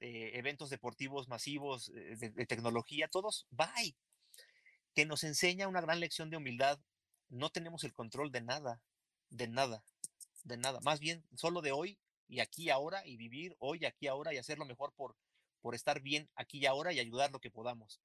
eh, 0.00 0.32
eventos 0.34 0.70
deportivos 0.70 1.28
masivos, 1.28 1.92
eh, 1.94 2.16
de, 2.16 2.46
tecnología, 2.46 3.06
todos, 3.06 3.46
bye. 3.50 3.94
Que 4.92 5.06
nos 5.06 5.22
enseña 5.22 5.68
una 5.68 5.82
gran 5.82 6.00
lección 6.00 6.30
de 6.30 6.38
humildad. 6.38 6.80
No 7.28 7.50
tenemos 7.50 7.84
el 7.84 7.92
control 7.92 8.32
de 8.32 8.40
nada, 8.40 8.82
de 9.32 9.48
nada, 9.48 9.82
de 10.44 10.56
nada. 10.58 10.78
Más 10.82 11.00
bien, 11.00 11.24
solo 11.34 11.62
de 11.62 11.72
hoy 11.72 11.98
y 12.28 12.40
aquí 12.40 12.70
ahora 12.70 13.04
y 13.06 13.16
vivir 13.16 13.56
hoy, 13.58 13.84
aquí 13.84 14.06
ahora 14.06 14.32
y 14.32 14.38
hacer 14.38 14.58
lo 14.58 14.66
mejor 14.66 14.92
por, 14.92 15.16
por 15.60 15.74
estar 15.74 16.00
bien 16.00 16.30
aquí 16.36 16.58
y 16.58 16.66
ahora 16.66 16.92
y 16.92 17.00
ayudar 17.00 17.32
lo 17.32 17.40
que 17.40 17.50
podamos. 17.50 18.00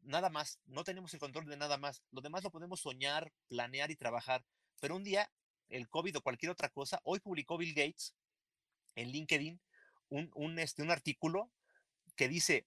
Nada 0.00 0.30
más, 0.30 0.58
no 0.66 0.82
tenemos 0.82 1.12
el 1.14 1.20
control 1.20 1.46
de 1.46 1.56
nada 1.56 1.76
más. 1.76 2.02
Lo 2.10 2.20
demás 2.20 2.42
lo 2.42 2.50
podemos 2.50 2.80
soñar, 2.80 3.32
planear 3.48 3.90
y 3.90 3.96
trabajar. 3.96 4.44
Pero 4.80 4.96
un 4.96 5.04
día, 5.04 5.30
el 5.68 5.88
COVID 5.88 6.18
o 6.18 6.22
cualquier 6.22 6.50
otra 6.50 6.70
cosa, 6.70 7.00
hoy 7.04 7.20
publicó 7.20 7.56
Bill 7.58 7.74
Gates 7.74 8.14
en 8.96 9.10
LinkedIn 9.10 9.60
un, 10.08 10.30
un, 10.34 10.58
este, 10.58 10.82
un 10.82 10.90
artículo 10.90 11.50
que 12.16 12.28
dice, 12.28 12.66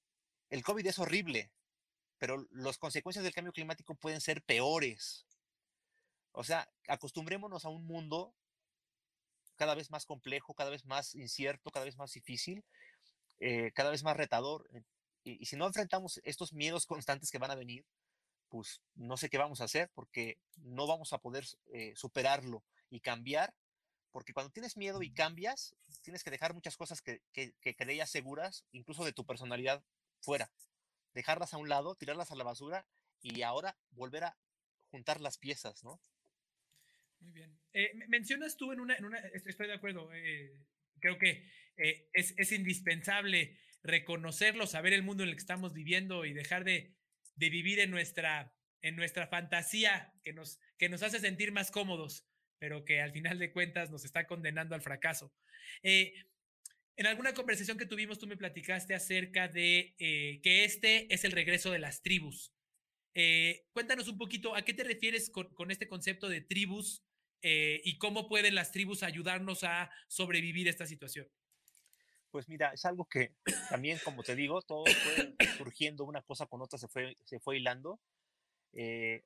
el 0.49 0.63
COVID 0.63 0.85
es 0.85 0.99
horrible, 0.99 1.51
pero 2.17 2.47
las 2.51 2.77
consecuencias 2.77 3.23
del 3.23 3.33
cambio 3.33 3.53
climático 3.53 3.95
pueden 3.95 4.21
ser 4.21 4.43
peores. 4.43 5.25
O 6.31 6.43
sea, 6.43 6.69
acostumbrémonos 6.87 7.65
a 7.65 7.69
un 7.69 7.85
mundo 7.85 8.33
cada 9.57 9.75
vez 9.75 9.91
más 9.91 10.05
complejo, 10.05 10.53
cada 10.53 10.69
vez 10.69 10.85
más 10.85 11.15
incierto, 11.15 11.71
cada 11.71 11.85
vez 11.85 11.97
más 11.97 12.13
difícil, 12.13 12.63
eh, 13.39 13.71
cada 13.73 13.89
vez 13.89 14.03
más 14.03 14.15
retador. 14.15 14.69
Eh, 14.71 14.83
y, 15.23 15.45
si 15.45 15.57
no 15.57 15.67
enfrentamos 15.67 16.21
estos 16.23 16.53
miedos 16.53 16.85
constantes 16.85 17.31
que 17.31 17.39
van 17.39 17.51
a 17.51 17.55
venir, 17.55 17.85
pues 18.49 18.81
no 18.95 19.17
sé 19.17 19.29
qué 19.29 19.37
vamos 19.37 19.59
a 19.59 19.65
hacer 19.65 19.91
porque 19.93 20.37
no 20.55 20.87
vamos 20.87 21.11
a 21.11 21.17
poder 21.17 21.45
eh, 21.73 21.93
superarlo 21.95 22.63
y 22.89 23.01
cambiar, 23.01 23.53
porque 24.11 24.31
cuando 24.31 24.51
tienes 24.51 24.77
miedo 24.77 25.01
y 25.01 25.11
cambias, 25.11 25.75
tienes 26.01 26.23
que 26.23 26.31
dejar 26.31 26.53
muchas 26.53 26.77
cosas 26.77 27.01
que, 27.01 27.21
que, 27.33 27.53
que 27.59 27.75
creías 27.75 28.09
seguras, 28.09 28.63
incluso 28.71 29.03
de 29.03 29.11
tu 29.11 29.25
personalidad, 29.25 29.83
fuera. 30.21 30.49
Dejarlas 31.13 31.53
a 31.53 31.57
un 31.57 31.67
lado, 31.67 31.95
tirarlas 31.95 32.31
a 32.31 32.35
la 32.35 32.43
basura 32.43 32.87
y 33.21 33.41
ahora 33.41 33.77
volver 33.91 34.23
a 34.23 34.37
juntar 34.91 35.19
las 35.19 35.37
piezas, 35.37 35.83
¿no? 35.83 35.99
Muy 37.19 37.31
bien. 37.31 37.57
mencionas 38.07 38.57
tú 38.57 38.71
en 38.71 38.79
una, 38.79 38.95
estoy 39.33 39.67
de 39.67 39.73
acuerdo, 39.73 40.09
creo 40.99 41.17
que 41.17 41.49
eh, 41.77 42.09
es, 42.13 42.51
indispensable 42.51 43.59
reconocerlo, 43.83 44.65
saber 44.65 44.93
el 44.93 45.03
mundo 45.03 45.23
en 45.23 45.29
el 45.29 45.35
que 45.35 45.41
estamos 45.41 45.73
viviendo 45.73 46.25
y 46.25 46.33
dejar 46.33 46.63
de, 46.63 46.95
vivir 47.35 47.79
en 47.79 47.91
nuestra, 47.91 48.53
en 48.81 48.95
nuestra 48.95 49.27
fantasía 49.27 50.11
que 50.23 50.33
nos, 50.33 50.59
que 50.77 50.89
nos 50.89 51.03
hace 51.03 51.19
sentir 51.19 51.51
más 51.51 51.69
cómodos, 51.69 52.25
pero 52.57 52.83
que 52.83 53.01
al 53.01 53.11
final 53.11 53.37
de 53.37 53.51
cuentas 53.51 53.91
nos 53.91 54.05
está 54.05 54.25
condenando 54.25 54.73
al 54.73 54.81
fracaso. 54.81 55.31
Eh, 55.83 56.13
en 56.95 57.05
alguna 57.05 57.35
conversación 57.35 57.77
que 57.77 57.85
tuvimos, 57.85 58.17
tú 58.17 58.25
me 58.25 58.37
platicaste 58.37 58.95
acerca 58.95 59.47
de 59.47 59.95
eh, 59.99 60.39
que 60.41 60.63
este 60.63 61.13
es 61.13 61.23
el 61.25 61.31
regreso 61.31 61.71
de 61.71 61.79
las 61.79 62.01
tribus. 62.01 62.53
cuéntanos 63.71 64.07
un 64.07 64.17
poquito, 64.17 64.55
¿a 64.55 64.63
qué 64.63 64.73
te 64.73 64.83
refieres 64.83 65.29
con 65.29 65.71
este 65.71 65.87
concepto 65.87 66.27
de 66.27 66.41
tribus 66.41 67.06
y 67.41 67.97
cómo 67.97 68.27
pueden 68.27 68.55
las 68.55 68.71
tribus 68.71 69.03
ayudarnos 69.03 69.63
a 69.63 69.89
sobrevivir 70.07 70.67
esta 70.67 70.85
situación? 70.85 71.27
pues 72.31 72.49
mira, 72.49 72.71
es 72.71 72.85
algo 72.85 73.05
que 73.05 73.33
también, 73.69 73.99
como 74.03 74.23
te 74.23 74.35
digo, 74.35 74.61
todo 74.61 74.83
fue 74.85 75.35
surgiendo 75.57 76.03
una 76.05 76.21
cosa 76.21 76.45
con 76.45 76.61
otra, 76.61 76.77
se 76.77 76.87
fue, 76.87 77.15
se 77.23 77.39
fue 77.39 77.57
hilando. 77.57 77.99
Eh, 78.73 79.23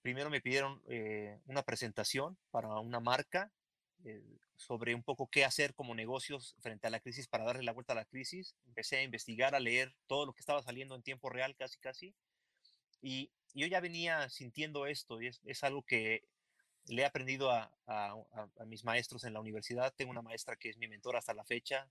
primero 0.00 0.30
me 0.30 0.40
pidieron 0.40 0.82
eh, 0.88 1.38
una 1.44 1.62
presentación 1.62 2.38
para 2.50 2.80
una 2.80 3.00
marca 3.00 3.52
eh, 4.04 4.38
sobre 4.56 4.94
un 4.94 5.02
poco 5.02 5.28
qué 5.28 5.44
hacer 5.44 5.74
como 5.74 5.94
negocios 5.94 6.56
frente 6.60 6.86
a 6.86 6.90
la 6.90 7.00
crisis 7.00 7.28
para 7.28 7.44
darle 7.44 7.62
la 7.62 7.72
vuelta 7.72 7.92
a 7.92 7.96
la 7.96 8.04
crisis. 8.04 8.56
Empecé 8.66 8.96
a 8.96 9.02
investigar, 9.02 9.54
a 9.54 9.60
leer 9.60 9.94
todo 10.06 10.26
lo 10.26 10.32
que 10.32 10.40
estaba 10.40 10.62
saliendo 10.62 10.94
en 10.94 11.02
tiempo 11.02 11.28
real, 11.30 11.54
casi, 11.56 11.78
casi. 11.78 12.14
Y, 13.02 13.30
yo 13.54 13.66
ya 13.66 13.80
venía 13.80 14.30
sintiendo 14.30 14.86
esto 14.86 15.20
y 15.20 15.26
es, 15.26 15.42
es 15.44 15.62
algo 15.62 15.82
que 15.82 16.24
le 16.86 17.02
he 17.02 17.04
aprendido 17.04 17.50
a, 17.50 17.70
mis 18.66 18.84
maestros 18.84 19.24
en 19.24 19.34
la 19.34 19.40
universidad. 19.40 19.92
Tengo 19.96 20.10
una 20.10 20.22
maestra 20.22 20.56
que 20.56 20.70
es 20.70 20.78
mi 20.78 20.88
mentor 20.88 21.16
hasta 21.16 21.34
la 21.34 21.44
fecha, 21.44 21.88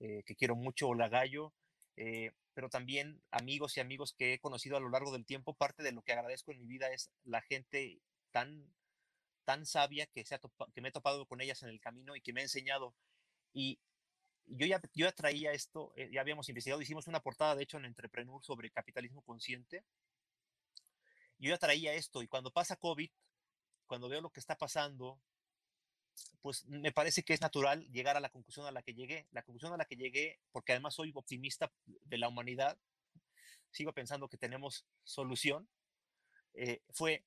eh, 0.00 0.22
que 0.24 0.36
quiero 0.36 0.54
mucho, 0.56 0.88
Ola 0.88 1.08
Gallo, 1.08 1.52
eh, 1.96 2.32
pero 2.54 2.68
también 2.68 3.20
amigos 3.30 3.76
y 3.76 3.80
amigos 3.80 4.14
que 4.16 4.34
he 4.34 4.38
conocido 4.38 4.76
a 4.76 4.80
lo 4.80 4.88
largo 4.88 5.12
del 5.12 5.26
tiempo. 5.26 5.54
Parte 5.54 5.82
de 5.82 5.92
lo 5.92 6.02
que 6.02 6.12
agradezco 6.12 6.52
en 6.52 6.60
mi 6.60 6.66
vida 6.66 6.92
es 6.92 7.10
la 7.24 7.42
gente 7.42 8.00
tan, 8.30 8.72
tan 9.44 9.66
sabia 9.66 10.06
que, 10.06 10.24
se 10.24 10.34
ha 10.34 10.40
que 10.74 10.80
me 10.80 10.88
he 10.88 10.92
topado 10.92 11.26
con 11.26 11.40
ellas 11.40 11.62
en 11.62 11.68
el 11.68 11.80
camino 11.80 12.16
y 12.16 12.20
que 12.20 12.32
me 12.32 12.40
ha 12.40 12.44
enseñado. 12.44 12.94
Y 13.52 13.78
yo 14.46 14.66
ya, 14.66 14.80
yo 14.94 15.06
ya 15.06 15.12
traía 15.12 15.52
esto, 15.52 15.92
eh, 15.96 16.10
ya 16.12 16.20
habíamos 16.20 16.48
investigado, 16.48 16.82
hicimos 16.82 17.06
una 17.06 17.20
portada, 17.20 17.54
de 17.56 17.62
hecho, 17.62 17.78
en 17.78 17.84
Entrepreneur 17.84 18.42
sobre 18.44 18.70
capitalismo 18.70 19.22
consciente. 19.22 19.84
Yo 21.38 21.50
ya 21.50 21.58
traía 21.58 21.94
esto 21.94 22.22
y 22.22 22.28
cuando 22.28 22.52
pasa 22.52 22.76
COVID, 22.76 23.10
cuando 23.92 24.08
veo 24.08 24.22
lo 24.22 24.32
que 24.32 24.40
está 24.40 24.56
pasando, 24.56 25.20
pues 26.40 26.64
me 26.64 26.92
parece 26.92 27.22
que 27.22 27.34
es 27.34 27.42
natural 27.42 27.86
llegar 27.92 28.16
a 28.16 28.20
la 28.20 28.30
conclusión 28.30 28.64
a 28.64 28.70
la 28.70 28.80
que 28.80 28.94
llegué. 28.94 29.26
La 29.32 29.42
conclusión 29.42 29.70
a 29.74 29.76
la 29.76 29.84
que 29.84 29.96
llegué, 29.96 30.40
porque 30.50 30.72
además 30.72 30.94
soy 30.94 31.12
optimista 31.14 31.70
de 31.84 32.16
la 32.16 32.28
humanidad, 32.28 32.78
sigo 33.70 33.92
pensando 33.92 34.30
que 34.30 34.38
tenemos 34.38 34.86
solución, 35.04 35.68
eh, 36.54 36.80
fue, 36.88 37.26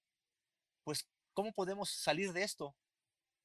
pues, 0.83 1.07
¿cómo 1.33 1.53
podemos 1.53 1.91
salir 1.91 2.33
de 2.33 2.41
esto? 2.41 2.75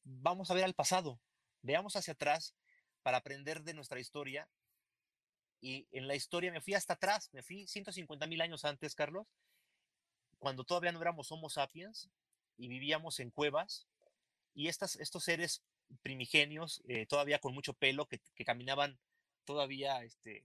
Vamos 0.03 0.51
a 0.51 0.55
ver 0.55 0.65
al 0.65 0.73
pasado, 0.73 1.21
veamos 1.61 1.97
hacia 1.97 2.15
atrás 2.15 2.55
para 3.03 3.19
aprender 3.19 3.65
de 3.65 3.75
nuestra 3.75 4.01
historia. 4.01 4.49
Y 5.61 5.87
en 5.91 6.09
la 6.09 6.15
historia 6.15 6.53
me 6.53 6.63
fui 6.63 6.73
hasta 6.73 6.95
atrás, 6.95 7.29
me 7.35 7.43
fui 7.43 7.67
150 7.67 8.27
mil 8.27 8.41
años 8.41 8.65
antes, 8.65 8.95
Carlos, 8.95 9.27
cuando 10.39 10.65
todavía 10.65 10.91
no 10.93 11.03
éramos 11.03 11.31
Homo 11.31 11.51
sapiens, 11.51 12.09
y 12.61 12.69
vivíamos 12.69 13.21
en 13.21 13.31
cuevas 13.31 13.87
y 14.55 14.69
estas, 14.69 14.97
estos 14.97 15.25
seres 15.25 15.63
primigenios, 16.03 16.83
eh, 16.87 17.07
todavía 17.07 17.39
con 17.39 17.55
mucho 17.55 17.73
pelo, 17.75 18.07
que, 18.07 18.21
caminaban 18.45 18.99
todavía 19.45 20.03
este, 20.05 20.45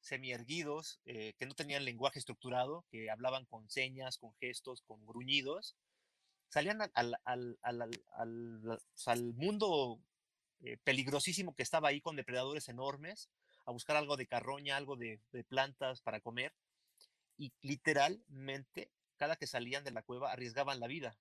semi-erguidos, 0.00 1.00
eh, 1.06 1.34
que 1.38 1.46
no 1.46 1.54
tenían 1.54 1.84
lenguaje 1.84 2.18
estructurado, 2.18 2.84
que 2.90 3.10
hablaban 3.10 3.46
con 3.46 3.68
señas, 3.70 4.18
con 4.18 4.34
gestos, 4.34 4.82
con 4.82 5.04
gruñidos, 5.06 5.76
salían 6.48 6.82
al, 6.82 7.16
al, 7.24 7.58
al, 7.62 8.80
al 9.06 9.34
mundo 9.34 10.00
eh, 10.60 10.78
peligrosísimo 10.82 11.54
que 11.54 11.62
estaba 11.62 11.88
ahí 11.88 12.00
con 12.00 12.16
depredadores 12.16 12.68
enormes, 12.68 13.28
a 13.66 13.72
buscar 13.72 13.96
algo 13.96 14.16
de 14.16 14.26
carroña, 14.26 14.76
algo 14.76 14.96
de, 14.96 15.20
plantas 15.48 16.00
para 16.00 16.20
comer, 16.20 16.54
y 17.36 17.52
literalmente 17.60 18.90
cada 19.16 19.36
que 19.36 19.46
salían 19.46 19.84
de 19.84 19.90
la 19.90 20.02
cueva 20.02 20.32
arriesgaban 20.32 20.80
la 20.80 20.86
vida. 20.86 21.18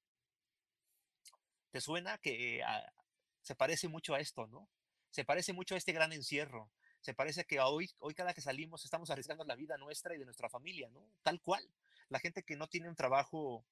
¿Te 1.73 1.81
suena 1.81 2.19
que 2.19 2.62
ah, 2.63 2.93
se 3.41 3.55
parece 3.55 3.88
mucho 3.88 4.13
a 4.13 4.19
esto, 4.19 4.45
no? 4.45 4.69
Se 5.09 5.25
parece 5.25 5.53
mucho 5.53 5.73
a 5.73 5.79
este 5.79 5.91
gran 5.91 6.13
encierro. 6.13 6.69
Se 7.01 7.15
parece 7.15 7.45
que 7.45 7.59
hoy, 7.59 7.89
hoy 7.97 8.13
cada 8.13 8.36
que 8.36 8.41
salimos 8.41 8.86
estamos 8.86 9.09
arriesgando 9.09 9.43
la 9.43 9.55
vida 9.55 9.75
nuestra 9.77 10.13
y 10.13 10.19
de 10.19 10.25
nuestra 10.25 10.49
familia, 10.49 10.88
¿no? 10.89 11.03
Tal 11.23 11.41
cual. 11.41 11.67
La 12.09 12.19
gente 12.19 12.43
que 12.43 12.55
no 12.55 12.67
tiene 12.67 12.89
un 12.89 12.95
trabajo 12.95 13.65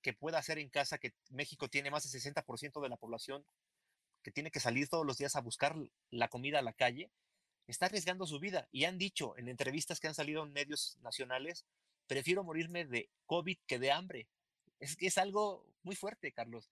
que 0.00 0.12
pueda 0.12 0.38
hacer 0.38 0.60
en 0.60 0.68
casa, 0.68 0.98
que 0.98 1.12
México 1.30 1.68
tiene 1.68 1.90
más 1.90 2.04
del 2.04 2.22
60% 2.22 2.80
de 2.80 2.88
la 2.88 2.96
población 2.96 3.44
que 4.22 4.30
tiene 4.30 4.52
que 4.52 4.60
salir 4.60 4.88
todos 4.88 5.04
los 5.04 5.18
días 5.18 5.34
a 5.34 5.40
buscar 5.40 5.74
la 6.10 6.28
comida 6.28 6.60
a 6.60 6.62
la 6.62 6.72
calle, 6.72 7.10
está 7.66 7.86
arriesgando 7.86 8.28
su 8.28 8.38
vida. 8.38 8.68
Y 8.70 8.84
han 8.84 8.96
dicho 8.96 9.36
en 9.38 9.48
entrevistas 9.48 9.98
que 9.98 10.06
han 10.06 10.14
salido 10.14 10.44
en 10.44 10.52
medios 10.52 10.98
nacionales, 11.00 11.66
prefiero 12.06 12.44
morirme 12.44 12.84
de 12.84 13.10
COVID 13.26 13.58
que 13.66 13.80
de 13.80 13.90
hambre. 13.90 14.28
Es 14.78 14.96
es 15.00 15.18
algo 15.18 15.66
muy 15.82 15.96
fuerte, 15.96 16.32
Carlos. 16.32 16.70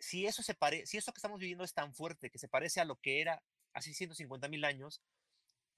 Si 0.00 0.26
eso, 0.26 0.42
se 0.42 0.54
pare, 0.54 0.86
si 0.86 0.96
eso 0.96 1.12
que 1.12 1.18
estamos 1.18 1.38
viviendo 1.38 1.62
es 1.62 1.74
tan 1.74 1.94
fuerte, 1.94 2.30
que 2.30 2.38
se 2.38 2.48
parece 2.48 2.80
a 2.80 2.84
lo 2.84 2.96
que 2.96 3.20
era 3.20 3.42
hace 3.72 3.94
150 3.94 4.48
mil 4.48 4.64
años, 4.64 5.00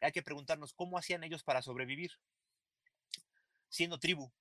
hay 0.00 0.12
que 0.12 0.22
preguntarnos 0.22 0.72
cómo 0.72 0.96
hacían 0.96 1.24
ellos 1.24 1.42
para 1.42 1.61
sobrevivir. 1.61 2.12
Siendo 3.68 3.98
tribu, 3.98 4.32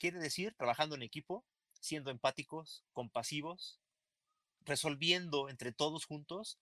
Quiere 0.00 0.18
decir 0.18 0.54
trabajando 0.54 0.94
en 0.94 1.02
equipo, 1.02 1.44
siendo 1.78 2.10
empáticos, 2.10 2.86
compasivos, 2.94 3.78
resolviendo 4.62 5.50
entre 5.50 5.72
todos 5.72 6.06
juntos 6.06 6.58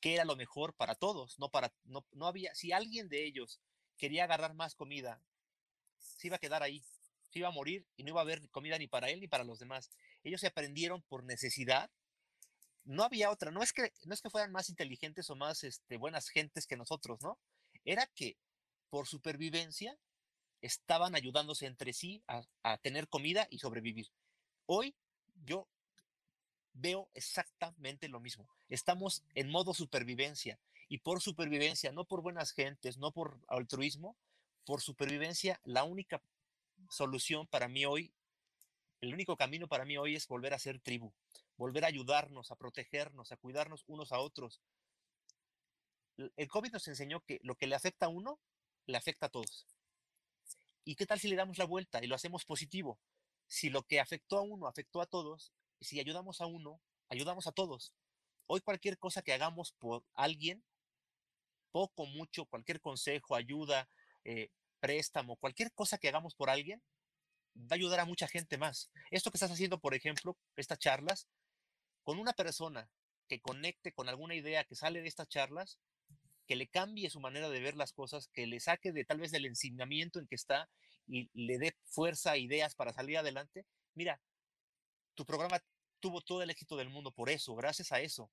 qué 0.00 0.14
era 0.14 0.24
lo 0.24 0.36
mejor 0.36 0.72
para 0.72 0.94
todos, 0.94 1.38
no 1.38 1.50
para 1.50 1.70
no, 1.84 2.06
no 2.12 2.26
había 2.26 2.54
si 2.54 2.72
alguien 2.72 3.10
de 3.10 3.26
ellos 3.26 3.60
quería 3.98 4.24
agarrar 4.24 4.54
más 4.54 4.74
comida, 4.74 5.20
se 5.98 6.28
iba 6.28 6.36
a 6.36 6.38
quedar 6.38 6.62
ahí, 6.62 6.82
se 7.28 7.40
iba 7.40 7.48
a 7.48 7.52
morir 7.52 7.86
y 7.98 8.04
no 8.04 8.08
iba 8.08 8.20
a 8.20 8.22
haber 8.22 8.48
comida 8.48 8.78
ni 8.78 8.86
para 8.86 9.10
él 9.10 9.20
ni 9.20 9.28
para 9.28 9.44
los 9.44 9.58
demás. 9.58 9.90
Ellos 10.24 10.40
se 10.40 10.46
aprendieron 10.46 11.02
por 11.02 11.24
necesidad. 11.24 11.90
No 12.88 13.04
había 13.04 13.30
otra, 13.30 13.50
no 13.50 13.62
es 13.62 13.74
que 13.74 13.92
no 14.06 14.14
es 14.14 14.22
que 14.22 14.30
fueran 14.30 14.50
más 14.50 14.70
inteligentes 14.70 15.28
o 15.28 15.36
más 15.36 15.62
este, 15.62 15.98
buenas 15.98 16.30
gentes 16.30 16.66
que 16.66 16.74
nosotros, 16.74 17.20
¿no? 17.20 17.38
Era 17.84 18.06
que 18.06 18.38
por 18.88 19.06
supervivencia 19.06 19.98
estaban 20.62 21.14
ayudándose 21.14 21.66
entre 21.66 21.92
sí 21.92 22.22
a, 22.26 22.78
tener 22.78 23.06
comida 23.06 23.46
y 23.50 23.58
sobrevivir. 23.58 24.08
Hoy 24.64 24.96
yo 25.44 25.68
veo 26.72 27.10
exactamente 27.12 28.08
lo 28.08 28.20
mismo. 28.20 28.48
Estamos 28.70 29.22
en 29.34 29.50
modo 29.50 29.74
supervivencia 29.74 30.58
y 30.88 30.96
por 30.96 31.20
supervivencia, 31.20 31.92
no 31.92 32.06
por 32.06 32.22
buenas 32.22 32.52
gentes, 32.52 32.96
no 32.96 33.12
por 33.12 33.38
altruismo, 33.48 34.16
por 34.64 34.80
supervivencia, 34.80 35.60
la 35.62 35.84
única 35.84 36.22
solución 36.88 37.46
para 37.48 37.68
mí 37.68 37.84
hoy, 37.84 38.14
el 39.02 39.12
único 39.12 39.36
camino 39.36 39.68
para 39.68 39.84
mí 39.84 39.98
hoy 39.98 40.16
es 40.16 40.26
volver 40.26 40.54
a 40.54 40.58
ser 40.58 40.80
tribu, 40.80 41.12
volver 41.58 41.84
a 41.84 41.88
ayudarnos, 41.88 42.50
a 42.50 42.56
protegernos, 42.56 43.32
a 43.32 43.36
cuidarnos 43.36 43.84
unos 43.86 44.12
a 44.12 44.20
otros. 44.20 44.62
El 46.16 46.48
COVID 46.48 46.72
nos 46.72 46.88
enseñó 46.88 47.20
que 47.20 47.40
lo 47.42 47.56
que 47.56 47.66
le 47.66 47.74
afecta 47.74 48.06
a 48.06 48.08
uno, 48.08 48.40
le 48.86 48.96
afecta 48.96 49.26
a 49.26 49.28
todos. 49.28 49.66
¿Y 50.84 50.94
qué 50.94 51.04
tal 51.04 51.20
si 51.20 51.28
le 51.28 51.36
damos 51.36 51.58
la 51.58 51.66
vuelta 51.66 52.02
y 52.02 52.06
lo 52.06 52.14
hacemos 52.14 52.44
positivo? 52.44 52.98
Si 53.46 53.70
lo 53.70 53.82
que 53.82 54.00
afectó 54.00 54.38
a 54.38 54.42
uno 54.42 54.66
afectó 54.66 55.00
a 55.00 55.06
todos, 55.06 55.52
si 55.80 56.00
ayudamos 56.00 56.40
a 56.40 56.46
uno, 56.46 56.80
ayudamos 57.08 57.46
a 57.46 57.52
todos. 57.52 57.92
Hoy 58.46 58.60
cualquier 58.60 58.98
cosa 58.98 59.22
que 59.22 59.32
hagamos 59.32 59.72
por 59.72 60.04
alguien, 60.14 60.64
poco, 61.72 62.06
mucho, 62.06 62.46
cualquier 62.46 62.80
consejo, 62.80 63.34
ayuda, 63.34 63.88
eh, 64.24 64.50
préstamo, 64.80 65.36
cualquier 65.36 65.72
cosa 65.72 65.98
que 65.98 66.08
hagamos 66.08 66.34
por 66.34 66.50
alguien, 66.50 66.82
va 67.56 67.72
a 67.72 67.74
ayudar 67.74 68.00
a 68.00 68.04
mucha 68.04 68.28
gente 68.28 68.58
más. 68.58 68.90
Esto 69.10 69.30
que 69.30 69.36
estás 69.36 69.50
haciendo, 69.50 69.78
por 69.80 69.94
ejemplo, 69.94 70.36
estas 70.56 70.78
charlas, 70.78 71.28
con 72.08 72.18
una 72.18 72.32
persona 72.32 72.88
que 73.28 73.38
conecte 73.38 73.92
con 73.92 74.08
alguna 74.08 74.34
idea 74.34 74.64
que 74.64 74.74
sale 74.74 75.02
de 75.02 75.08
estas 75.08 75.28
charlas, 75.28 75.78
que 76.46 76.56
le 76.56 76.66
cambie 76.66 77.10
su 77.10 77.20
manera 77.20 77.50
de 77.50 77.60
ver 77.60 77.76
las 77.76 77.92
cosas, 77.92 78.28
que 78.32 78.46
le 78.46 78.60
saque 78.60 78.92
de 78.92 79.04
tal 79.04 79.20
vez 79.20 79.30
del 79.30 79.44
ensignamiento 79.44 80.18
en 80.18 80.26
que 80.26 80.36
está 80.36 80.70
y 81.06 81.28
le 81.34 81.58
dé 81.58 81.76
fuerza, 81.84 82.38
ideas 82.38 82.74
para 82.74 82.94
salir 82.94 83.18
adelante. 83.18 83.66
Mira, 83.92 84.22
tu 85.14 85.26
programa 85.26 85.62
tuvo 86.00 86.22
todo 86.22 86.40
el 86.40 86.48
éxito 86.48 86.78
del 86.78 86.88
mundo 86.88 87.12
por 87.12 87.28
eso, 87.28 87.54
gracias 87.54 87.92
a 87.92 88.00
eso. 88.00 88.30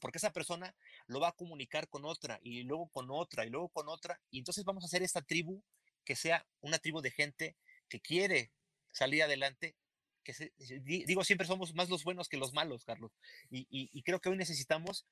Porque 0.00 0.16
esa 0.16 0.32
persona 0.32 0.74
lo 1.06 1.20
va 1.20 1.28
a 1.28 1.32
comunicar 1.32 1.90
con 1.90 2.06
otra 2.06 2.40
y 2.42 2.62
luego 2.62 2.88
con 2.88 3.10
otra 3.10 3.44
y 3.44 3.50
luego 3.50 3.68
con 3.68 3.90
otra. 3.90 4.22
Y 4.30 4.38
entonces 4.38 4.64
vamos 4.64 4.84
a 4.84 4.86
hacer 4.86 5.02
esta 5.02 5.20
tribu 5.20 5.62
que 6.06 6.16
sea 6.16 6.46
una 6.62 6.78
tribu 6.78 7.02
de 7.02 7.10
gente 7.10 7.58
que 7.90 8.00
quiere 8.00 8.52
salir 8.90 9.22
adelante. 9.22 9.76
Que 10.22 10.52
digo, 10.82 11.24
siempre 11.24 11.46
somos 11.46 11.74
más 11.74 11.88
los 11.88 12.04
buenos 12.04 12.28
que 12.28 12.36
los 12.36 12.52
malos, 12.52 12.84
Carlos. 12.84 13.12
y 13.50 14.02
creo 14.02 14.20
que 14.20 14.28
hoy 14.28 14.36
necesitamos 14.36 15.06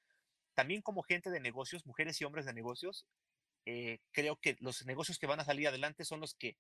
también 0.54 0.82
como 0.82 1.02
gente 1.02 1.30
de 1.30 1.40
negocios, 1.40 1.86
mujeres 1.86 2.20
y 2.20 2.24
hombres 2.24 2.46
de 2.46 2.52
negocios, 2.52 3.06
eh, 3.66 4.00
creo 4.12 4.36
que 4.36 4.56
los 4.60 4.84
negocios 4.86 5.18
que 5.18 5.26
van 5.26 5.40
a 5.40 5.44
salir 5.44 5.68
adelante 5.68 6.04
son 6.04 6.20
los 6.20 6.34
que 6.34 6.56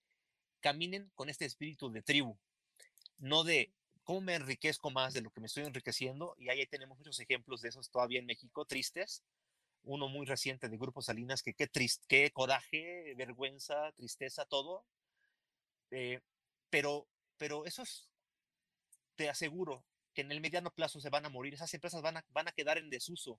caminen 0.60 1.10
con 1.14 1.28
este 1.28 1.44
espíritu 1.44 1.90
de 1.90 2.02
tribu, 2.02 2.38
no 3.18 3.44
de 3.44 3.72
cómo 4.04 4.20
me 4.20 4.34
enriquezco 4.34 4.90
más 4.90 5.14
de 5.14 5.22
lo 5.22 5.30
que 5.30 5.40
me 5.40 5.46
estoy 5.46 5.64
enriqueciendo. 5.64 6.34
Y 6.38 6.50
ahí 6.50 6.66
tenemos 6.66 6.98
muchos 6.98 7.18
ejemplos 7.20 7.62
de 7.62 7.70
esos 7.70 7.90
todavía 7.90 8.18
en 8.18 8.26
México, 8.26 8.64
tristes. 8.64 9.22
Uno 9.82 10.08
muy 10.08 10.26
reciente 10.26 10.68
de 10.68 10.76
Grupo 10.76 11.00
Salinas, 11.00 11.42
que 11.42 11.54
qué, 11.54 11.66
triste, 11.66 12.04
qué 12.06 12.30
coraje, 12.30 13.14
vergüenza, 13.16 13.92
tristeza, 13.92 14.44
todo. 14.44 14.84
Eh, 15.90 16.20
pero, 16.68 17.08
pero 17.38 17.64
esos, 17.64 18.09
te 19.20 19.28
aseguro 19.28 19.84
que 20.14 20.22
en 20.22 20.32
el 20.32 20.40
mediano 20.40 20.72
plazo 20.74 20.98
se 20.98 21.10
van 21.10 21.26
a 21.26 21.28
morir, 21.28 21.52
esas 21.52 21.74
empresas 21.74 22.00
van 22.00 22.16
a, 22.16 22.24
van 22.30 22.48
a 22.48 22.52
quedar 22.52 22.78
en 22.78 22.88
desuso 22.88 23.38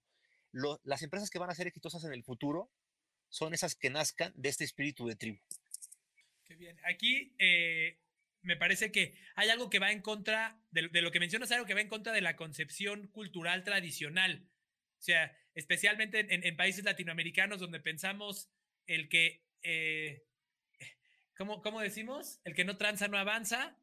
las 0.84 1.02
empresas 1.02 1.32
que 1.32 1.40
van 1.40 1.50
a 1.50 1.56
ser 1.56 1.66
exitosas 1.66 2.04
en 2.04 2.14
el 2.14 2.24
futuro 2.24 2.72
son 3.30 3.56
esas 3.56 3.74
que 3.74 3.90
nazcan 3.90 4.32
de 4.36 4.50
este 4.50 4.64
espíritu 4.64 5.08
de 5.08 5.16
tribu. 5.16 5.40
Qué 6.44 6.56
bien. 6.56 6.78
Aquí 6.84 7.34
eh, 7.40 7.98
me 8.44 8.58
parece 8.58 8.92
que 8.92 9.18
hay 9.36 9.50
algo 9.50 9.72
que 9.72 9.80
va 9.80 9.92
en 9.92 10.04
contra 10.04 10.62
de, 10.70 10.84
lo 11.02 11.12
que 11.12 11.20
mencionas, 11.20 11.52
algo 11.52 11.66
que 11.66 11.74
va 11.74 11.82
en 11.82 11.88
contra 11.88 12.14
de 12.14 12.22
la 12.22 12.36
concepción 12.36 13.08
cultural 13.08 13.64
tradicional. 13.64 14.48
O 15.00 15.02
sea, 15.02 15.36
especialmente 15.56 16.28
en, 16.30 16.56
países 16.58 16.84
latinoamericanos 16.84 17.60
donde 17.60 17.80
pensamos 17.80 18.52
el 18.86 19.10
que, 19.10 19.44
eh, 19.64 20.28
¿cómo, 21.36 21.64
¿cómo, 21.64 21.82
decimos? 21.82 22.40
El 22.44 22.54
que 22.54 22.66
no 22.66 22.78
tranza 22.78 23.08
no 23.08 23.18
avanza 23.18 23.81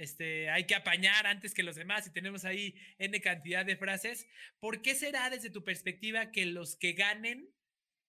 este, 0.00 0.48
hay 0.48 0.64
que 0.64 0.74
apañar 0.74 1.26
antes 1.26 1.52
que 1.52 1.62
los 1.62 1.76
demás 1.76 2.06
y 2.06 2.12
tenemos 2.12 2.46
ahí 2.46 2.74
N 2.98 3.20
cantidad 3.20 3.66
de 3.66 3.76
frases. 3.76 4.26
¿Por 4.58 4.80
qué 4.80 4.94
será 4.94 5.28
desde 5.28 5.50
tu 5.50 5.62
perspectiva 5.62 6.32
que 6.32 6.46
los 6.46 6.76
que 6.76 6.94
ganen 6.94 7.50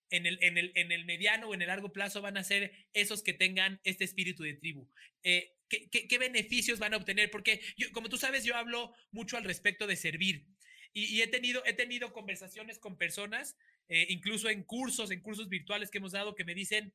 en 0.10 0.26
el, 0.26 0.42
en 0.42 0.58
el, 0.58 0.72
en 0.76 0.94
el 0.94 1.04
mediano 1.04 1.50
o 1.50 1.54
en 1.54 1.62
el 1.62 1.68
largo 1.68 1.92
plazo 1.92 2.22
van 2.22 2.38
a 2.38 2.46
ser 2.46 2.88
esos 2.94 3.22
que 3.24 3.34
tengan 3.34 3.82
este 3.84 4.06
espíritu 4.06 4.42
de 4.44 4.54
tribu? 4.54 4.90
Eh, 5.24 5.52
¿qué, 5.68 6.18
beneficios 6.18 6.80
van 6.80 6.94
a 6.94 6.98
obtener? 6.98 7.30
Porque 7.30 7.60
yo, 7.76 7.92
como 7.92 8.08
tú 8.08 8.16
sabes, 8.16 8.46
yo 8.46 8.56
hablo 8.56 8.94
mucho 9.12 9.36
al 9.36 9.44
respecto 9.44 9.86
de 9.86 9.98
servir 9.98 10.48
y, 10.94 11.22
he, 11.22 11.28
tenido, 11.28 11.62
he 11.66 11.74
tenido 11.74 12.14
conversaciones 12.14 12.80
con 12.80 12.98
personas, 12.98 13.58
eh, 13.90 14.08
incluso 14.08 14.50
en 14.50 14.64
cursos, 14.64 15.12
en 15.12 15.20
cursos 15.20 15.50
virtuales 15.50 15.92
que 15.92 15.98
hemos 15.98 16.14
dado, 16.14 16.36
que 16.36 16.46
me 16.46 16.56
dicen, 16.56 16.94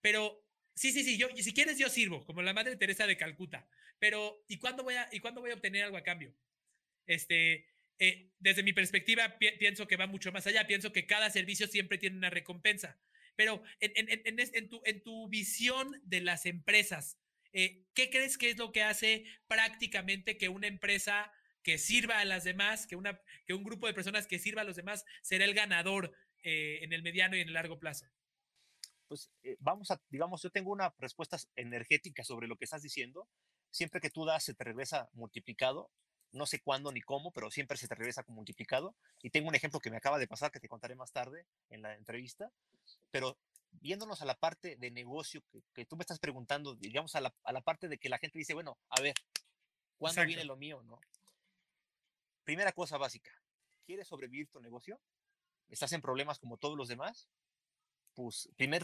pero 0.00 0.44
Sí, 0.76 0.92
sí, 0.92 1.04
sí, 1.04 1.16
yo, 1.16 1.28
si 1.34 1.54
quieres 1.54 1.78
yo 1.78 1.88
sirvo, 1.88 2.24
como 2.26 2.42
la 2.42 2.52
Madre 2.52 2.76
Teresa 2.76 3.06
de 3.06 3.16
Calcuta, 3.16 3.66
pero 3.98 4.44
¿y 4.46 4.58
cuándo 4.58 4.84
voy 4.84 4.94
a, 4.94 5.08
y 5.10 5.20
cuándo 5.20 5.40
voy 5.40 5.50
a 5.50 5.54
obtener 5.54 5.84
algo 5.84 5.96
a 5.96 6.02
cambio? 6.02 6.36
Este, 7.06 7.66
eh, 7.98 8.32
desde 8.38 8.62
mi 8.62 8.72
perspectiva, 8.74 9.38
pienso 9.38 9.88
que 9.88 9.96
va 9.96 10.06
mucho 10.06 10.32
más 10.32 10.46
allá, 10.46 10.66
pienso 10.66 10.92
que 10.92 11.06
cada 11.06 11.30
servicio 11.30 11.66
siempre 11.68 11.98
tiene 11.98 12.18
una 12.18 12.30
recompensa, 12.30 13.00
pero 13.36 13.62
en, 13.80 13.92
en, 14.10 14.38
en, 14.38 14.68
tu, 14.68 14.82
en 14.84 15.02
tu 15.02 15.28
visión 15.28 16.00
de 16.04 16.20
las 16.22 16.46
empresas, 16.46 17.18
eh, 17.52 17.84
¿qué 17.94 18.10
crees 18.10 18.38
que 18.38 18.50
es 18.50 18.58
lo 18.58 18.72
que 18.72 18.82
hace 18.82 19.24
prácticamente 19.48 20.38
que 20.38 20.50
una 20.50 20.66
empresa 20.68 21.32
que 21.62 21.78
sirva 21.78 22.20
a 22.20 22.26
las 22.26 22.44
demás, 22.44 22.86
que, 22.86 22.96
una, 22.96 23.20
que 23.46 23.54
un 23.54 23.64
grupo 23.64 23.86
de 23.86 23.94
personas 23.94 24.26
que 24.26 24.38
sirva 24.38 24.62
a 24.62 24.64
los 24.64 24.76
demás 24.76 25.04
será 25.22 25.46
el 25.46 25.54
ganador 25.54 26.14
eh, 26.42 26.80
en 26.82 26.92
el 26.92 27.02
mediano 27.02 27.36
y 27.36 27.40
en 27.40 27.48
el 27.48 27.54
largo 27.54 27.80
plazo? 27.80 28.06
Pues 29.08 29.30
eh, 29.42 29.56
vamos 29.60 29.90
a, 29.90 30.00
digamos, 30.08 30.42
yo 30.42 30.50
tengo 30.50 30.70
una 30.70 30.94
respuesta 30.98 31.38
energética 31.54 32.24
sobre 32.24 32.46
lo 32.46 32.56
que 32.56 32.64
estás 32.64 32.82
diciendo. 32.82 33.28
Siempre 33.70 34.00
que 34.00 34.10
tú 34.10 34.24
das, 34.24 34.44
se 34.44 34.54
te 34.54 34.64
regresa 34.64 35.08
multiplicado. 35.12 35.90
No 36.32 36.46
sé 36.46 36.60
cuándo 36.60 36.92
ni 36.92 37.00
cómo, 37.00 37.32
pero 37.32 37.50
siempre 37.50 37.76
se 37.76 37.88
te 37.88 37.94
regresa 37.94 38.22
como 38.22 38.36
multiplicado. 38.36 38.94
Y 39.22 39.30
tengo 39.30 39.48
un 39.48 39.54
ejemplo 39.54 39.80
que 39.80 39.90
me 39.90 39.96
acaba 39.96 40.18
de 40.18 40.26
pasar, 40.26 40.50
que 40.50 40.60
te 40.60 40.68
contaré 40.68 40.94
más 40.94 41.12
tarde 41.12 41.46
en 41.70 41.82
la 41.82 41.94
entrevista. 41.94 42.50
Pero 43.10 43.38
viéndonos 43.80 44.22
a 44.22 44.24
la 44.24 44.34
parte 44.34 44.76
de 44.76 44.90
negocio 44.90 45.42
que, 45.74 45.84
tú 45.84 45.96
me 45.96 46.02
estás 46.02 46.18
preguntando, 46.18 46.74
digamos, 46.74 47.14
a 47.14 47.20
la, 47.20 47.34
a 47.44 47.52
la, 47.52 47.60
parte 47.60 47.88
de 47.88 47.98
que 47.98 48.08
la 48.08 48.18
gente 48.18 48.38
dice, 48.38 48.54
bueno, 48.54 48.78
a 48.88 49.00
ver, 49.00 49.14
¿cuándo 49.98 50.24
viene 50.24 50.44
lo 50.44 50.56
mío? 50.56 50.82
¿no? 50.82 51.00
Primera 52.44 52.72
cosa 52.72 52.98
básica, 52.98 53.32
¿quieres 53.84 54.08
sobrevivir 54.08 54.48
tu 54.48 54.60
negocio? 54.60 55.00
¿Estás 55.68 55.92
en 55.92 56.00
problemas 56.00 56.38
como 56.38 56.56
todos 56.58 56.76
los 56.76 56.88
demás? 56.88 57.28
Pues 58.16 58.48
primer, 58.56 58.82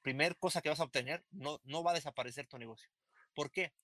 primer 0.00 0.38
cosa 0.38 0.62
que 0.62 0.70
vas 0.70 0.80
a 0.80 0.84
obtener, 0.84 1.22
no, 1.30 1.60
no 1.64 1.84
va 1.84 1.90
a 1.90 1.94
desaparecer 1.94 2.46
tu 2.46 2.58
negocio. 2.58 2.88
¿Por 3.34 3.50
qué? 3.50 3.74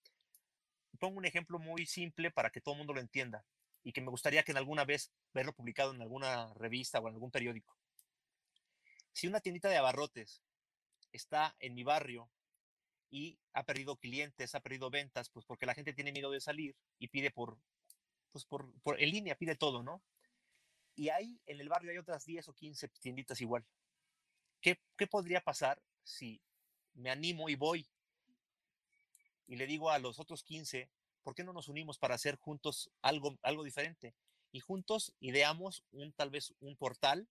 Pongo 0.98 1.18
un 1.18 1.26
ejemplo 1.26 1.58
muy 1.58 1.84
simple 1.84 2.30
para 2.30 2.48
que 2.48 2.62
todo 2.62 2.74
el 2.74 2.78
mundo 2.78 2.94
lo 2.94 3.00
entienda 3.00 3.44
y 3.84 3.92
que 3.92 4.00
me 4.00 4.10
gustaría 4.10 4.42
que 4.42 4.52
en 4.52 4.56
alguna 4.56 4.86
vez 4.86 5.12
verlo 5.34 5.52
publicado 5.52 5.92
en 5.92 6.00
alguna 6.00 6.54
revista 6.54 6.98
o 6.98 7.08
en 7.08 7.14
algún 7.14 7.30
periódico. 7.30 7.76
Si 9.12 9.26
una 9.26 9.40
tiendita 9.40 9.68
de 9.68 9.76
abarrotes 9.76 10.40
está 11.12 11.54
en 11.60 11.74
mi 11.74 11.84
barrio 11.84 12.30
y 13.10 13.38
ha 13.52 13.64
perdido 13.64 13.96
clientes, 13.96 14.54
ha 14.54 14.60
perdido 14.60 14.88
ventas, 14.88 15.28
pues 15.28 15.44
porque 15.44 15.66
la 15.66 15.74
gente 15.74 15.92
tiene 15.92 16.10
miedo 16.10 16.30
de 16.30 16.40
salir 16.40 16.74
y 16.98 17.08
pide 17.08 17.30
por, 17.30 17.58
pues 18.32 18.46
por, 18.46 18.72
por 18.80 18.98
en 18.98 19.10
línea, 19.10 19.36
pide 19.36 19.56
todo, 19.56 19.82
¿no? 19.82 20.02
Y 20.94 21.10
ahí 21.10 21.38
en 21.44 21.60
el 21.60 21.68
barrio 21.68 21.90
hay 21.90 21.98
otras 21.98 22.24
10 22.24 22.48
o 22.48 22.54
15 22.54 22.88
tienditas 22.88 23.42
igual. 23.42 23.66
¿Qué, 24.60 24.80
¿Qué 24.96 25.06
podría 25.06 25.40
pasar 25.40 25.82
si 26.02 26.40
me 26.94 27.10
animo 27.10 27.48
y 27.48 27.54
voy 27.54 27.86
y 29.46 29.56
le 29.56 29.66
digo 29.66 29.90
a 29.90 29.98
los 29.98 30.18
otros 30.18 30.42
15, 30.42 30.90
¿por 31.22 31.34
qué 31.34 31.44
no 31.44 31.52
nos 31.52 31.68
unimos 31.68 31.98
para 31.98 32.14
hacer 32.14 32.36
juntos 32.36 32.90
algo, 33.02 33.38
algo 33.42 33.64
diferente? 33.64 34.14
Y 34.52 34.60
juntos 34.60 35.14
ideamos 35.20 35.84
un, 35.92 36.12
tal 36.12 36.30
vez 36.30 36.54
un 36.60 36.76
portal 36.76 37.28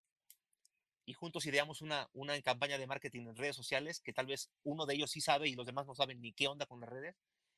y 1.05 1.13
juntos 1.13 1.45
ideamos 1.45 1.81
una, 1.81 2.09
una 2.13 2.39
campaña 2.41 2.77
de 2.77 2.87
marketing 2.87 3.27
en 3.27 3.35
redes 3.35 3.55
sociales 3.55 3.99
que 3.99 4.13
tal 4.13 4.25
vez 4.25 4.49
uno 4.63 4.85
de 4.85 4.95
ellos 4.95 5.11
sí 5.11 5.21
sabe 5.21 5.49
y 5.49 5.55
los 5.55 5.65
demás 5.65 5.85
no 5.85 5.95
saben 5.95 6.21
ni 6.21 6.33
qué 6.33 6.47
onda 6.47 6.65
con 6.65 6.79
las 6.79 6.89
redes. 6.89 7.15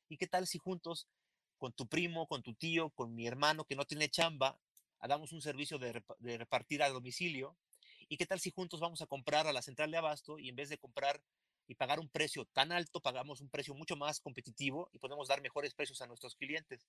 ¿Y 0.08 0.16
qué 0.16 0.26
tal 0.26 0.46
si 0.46 0.58
juntos, 0.58 1.06
con 1.56 1.72
tu 1.72 1.86
primo, 1.86 2.26
con 2.26 2.42
tu 2.42 2.54
tío, 2.54 2.90
con 2.90 3.14
mi 3.14 3.26
hermano 3.26 3.64
que 3.64 3.76
no 3.76 3.84
tiene 3.84 4.08
chamba, 4.08 4.58
damos 5.00 5.32
un 5.32 5.42
servicio 5.42 5.78
de, 5.78 6.02
de 6.18 6.38
repartir 6.38 6.82
a 6.82 6.88
domicilio? 6.88 7.56
¿Y 8.08 8.16
qué 8.16 8.26
tal 8.26 8.40
si 8.40 8.50
juntos 8.50 8.80
vamos 8.80 9.02
a 9.02 9.06
comprar 9.06 9.46
a 9.46 9.52
la 9.52 9.62
central 9.62 9.90
de 9.90 9.98
abasto 9.98 10.38
y 10.38 10.48
en 10.48 10.56
vez 10.56 10.70
de 10.70 10.78
comprar 10.78 11.22
y 11.66 11.74
pagar 11.74 12.00
un 12.00 12.08
precio 12.08 12.46
tan 12.46 12.72
alto, 12.72 13.00
pagamos 13.00 13.42
un 13.42 13.50
precio 13.50 13.74
mucho 13.74 13.94
más 13.94 14.20
competitivo 14.20 14.88
y 14.92 14.98
podemos 14.98 15.28
dar 15.28 15.42
mejores 15.42 15.74
precios 15.74 16.00
a 16.00 16.06
nuestros 16.06 16.34
clientes. 16.34 16.86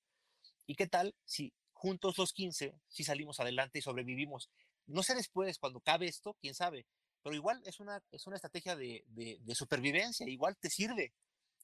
¿Y 0.66 0.76
qué 0.76 0.88
tal 0.88 1.14
si 1.26 1.54
juntos 1.74 2.18
los 2.18 2.32
15, 2.32 2.74
si 2.88 3.04
salimos 3.04 3.42
adelante 3.42 3.80
y 3.80 3.82
sobrevivimos? 3.82 4.50
No 4.88 5.04
sé 5.04 5.16
después, 5.16 5.60
cuando 5.60 5.82
cabe 5.82 6.08
esto, 6.08 6.38
quién 6.40 6.56
sabe, 6.56 6.86
pero 7.22 7.36
igual 7.36 7.62
es 7.66 7.82
una, 7.82 8.02
es 8.12 8.26
una 8.26 8.38
estrategia 8.38 8.78
de, 8.78 9.04
de, 9.08 9.56
supervivencia, 9.56 10.28
igual 10.30 10.56
te 10.58 10.70
sirve 10.70 11.14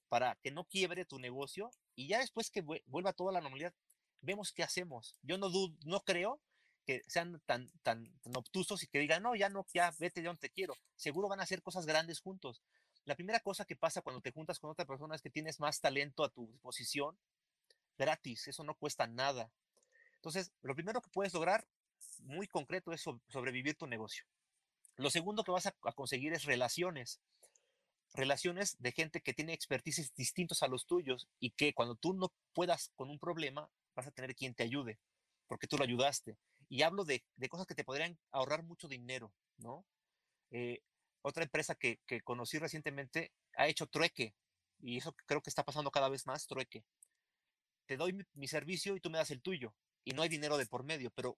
para 0.09 0.35
que 0.43 0.51
no 0.51 0.65
quiebre 0.65 1.05
tu 1.05 1.17
negocio 1.17 1.71
y 1.95 2.07
ya 2.07 2.19
después 2.19 2.49
que 2.49 2.61
vuelva 2.61 3.13
toda 3.13 3.31
la 3.31 3.39
normalidad, 3.39 3.73
vemos 4.19 4.51
qué 4.51 4.63
hacemos. 4.63 5.15
Yo 5.21 5.37
no, 5.37 5.49
no 5.85 6.01
creo 6.01 6.41
que 6.85 7.01
sean 7.07 7.41
tan, 7.45 7.69
tan, 7.83 8.11
tan 8.21 8.35
obtusos 8.35 8.83
y 8.83 8.87
que 8.87 8.99
digan, 8.99 9.23
no, 9.23 9.35
ya 9.35 9.49
no, 9.49 9.65
ya 9.73 9.91
vete 9.99 10.21
de 10.21 10.27
donde 10.27 10.41
te 10.41 10.49
quiero. 10.49 10.75
Seguro 10.95 11.27
van 11.27 11.39
a 11.39 11.43
hacer 11.43 11.61
cosas 11.61 11.85
grandes 11.85 12.19
juntos. 12.19 12.61
La 13.05 13.15
primera 13.15 13.39
cosa 13.39 13.65
que 13.65 13.75
pasa 13.75 14.01
cuando 14.01 14.21
te 14.21 14.31
juntas 14.31 14.59
con 14.59 14.71
otra 14.71 14.85
persona 14.85 15.15
es 15.15 15.21
que 15.21 15.29
tienes 15.29 15.59
más 15.59 15.79
talento 15.79 16.23
a 16.23 16.29
tu 16.29 16.47
disposición 16.47 17.17
gratis, 17.97 18.47
eso 18.47 18.63
no 18.63 18.75
cuesta 18.75 19.07
nada. 19.07 19.51
Entonces, 20.15 20.51
lo 20.61 20.75
primero 20.75 21.01
que 21.01 21.09
puedes 21.09 21.33
lograr, 21.33 21.67
muy 22.23 22.47
concreto, 22.47 22.91
es 22.91 23.01
sobrevivir 23.01 23.75
tu 23.75 23.87
negocio. 23.87 24.25
Lo 24.97 25.09
segundo 25.09 25.43
que 25.43 25.51
vas 25.51 25.67
a, 25.67 25.71
conseguir 25.93 26.33
es 26.33 26.45
relaciones. 26.45 27.19
Relaciones 28.13 28.77
de 28.79 28.91
gente 28.91 29.21
que 29.21 29.33
tiene 29.33 29.53
expertices 29.53 30.13
distintos 30.15 30.63
a 30.63 30.67
los 30.67 30.85
tuyos 30.85 31.27
y 31.39 31.51
que 31.51 31.73
cuando 31.73 31.95
tú 31.95 32.13
no 32.13 32.31
puedas 32.53 32.91
con 32.95 33.09
un 33.09 33.19
problema, 33.19 33.69
vas 33.93 34.07
a 34.07 34.11
tener 34.11 34.35
quien 34.35 34.55
te 34.55 34.63
ayude, 34.63 34.97
porque 35.47 35.67
tú 35.67 35.77
lo 35.77 35.83
ayudaste. 35.83 36.37
Y 36.69 36.81
hablo 36.81 37.05
de, 37.05 37.23
cosas 37.49 37.67
que 37.67 37.75
te 37.75 37.83
podrían 37.83 38.17
ahorrar 38.31 38.63
mucho 38.63 38.87
dinero, 38.87 39.31
¿no? 39.57 39.85
Eh, 40.51 40.81
otra 41.21 41.43
empresa 41.43 41.75
que, 41.75 41.99
conocí 42.23 42.59
recientemente 42.59 43.31
ha 43.55 43.67
hecho 43.67 43.87
trueque, 43.87 44.35
y 44.79 44.97
eso 44.97 45.15
creo 45.25 45.41
que 45.41 45.49
está 45.49 45.63
pasando 45.63 45.91
cada 45.91 46.09
vez 46.09 46.25
más, 46.27 46.47
trueque. 46.47 46.83
Te 47.87 47.97
doy 47.97 48.17
mi, 48.33 48.47
servicio 48.47 48.95
y 48.95 48.99
tú 48.99 49.09
me 49.09 49.17
das 49.17 49.31
el 49.31 49.41
tuyo, 49.41 49.73
y 50.03 50.11
no 50.11 50.21
hay 50.21 50.29
dinero 50.29 50.57
de 50.57 50.65
por 50.65 50.83
medio, 50.83 51.11
pero 51.11 51.37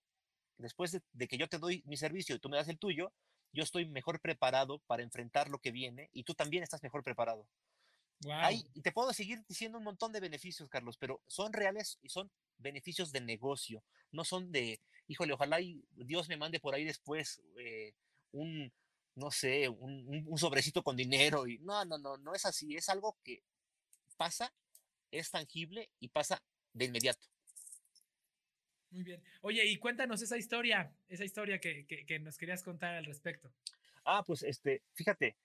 después 0.58 0.92
de, 0.92 1.28
que 1.28 1.38
yo 1.38 1.48
te 1.48 1.58
doy 1.58 1.84
mi 1.86 1.98
servicio 1.98 2.36
y 2.36 2.40
tú 2.40 2.50
me 2.50 2.58
das 2.58 2.68
el 2.68 2.80
tuyo, 2.80 3.14
yo 3.54 3.64
estoy 3.64 3.86
mejor 3.86 4.20
preparado 4.20 4.80
para 4.88 5.04
enfrentar 5.04 5.50
lo 5.50 5.60
que 5.60 5.72
viene 5.72 6.10
y 6.12 6.24
tú 6.24 6.36
también 6.36 6.64
estás 6.64 6.84
mejor 6.84 7.04
preparado. 7.04 7.48
y 8.74 8.82
te 8.82 8.92
puedo 8.92 9.14
seguir 9.14 9.46
diciendo 9.48 9.78
un 9.78 9.84
montón 9.84 10.12
de 10.12 10.20
beneficios, 10.20 10.68
Carlos, 10.70 10.98
pero 10.98 11.22
son 11.28 11.54
reales 11.54 11.98
y 12.02 12.10
son 12.10 12.30
beneficios 12.58 13.12
de 13.12 13.22
negocio, 13.22 13.84
no 14.12 14.26
son 14.26 14.52
de, 14.52 14.82
híjole, 15.08 15.34
ojalá 15.34 15.60
y 15.62 15.84
Dios 15.92 16.28
me 16.30 16.38
mande 16.38 16.60
por 16.60 16.76
ahí 16.76 16.84
después 16.84 17.42
eh, 17.58 17.94
un, 18.32 18.72
no 19.16 19.32
sé, 19.32 19.68
un, 19.68 20.38
sobrecito 20.38 20.84
con 20.84 20.96
dinero. 20.96 21.48
Y 21.48 21.60
no, 21.60 21.84
no, 21.86 21.98
no, 21.98 22.18
no 22.18 22.36
es 22.36 22.46
así. 22.46 22.76
Es 22.76 22.90
algo 22.90 23.18
que 23.24 23.44
pasa, 24.16 24.54
es 25.12 25.32
tangible 25.32 25.90
y 26.00 26.10
pasa 26.10 26.42
de 26.74 26.86
inmediato. 26.86 27.28
Muy 28.92 29.04
bien. 29.04 29.22
Oye, 29.42 29.66
y 29.66 29.78
cuéntanos 29.78 30.22
esa 30.22 30.38
historia, 30.38 30.94
esa 31.10 31.26
historia 31.26 31.60
que, 31.60 32.20
nos 32.22 32.38
querías 32.38 32.64
contar 32.64 32.96
al 32.96 33.06
respecto. 33.06 33.52
Ah, 34.06 34.24
pues 34.26 34.44
este, 34.44 34.84
fíjate, 34.94 35.36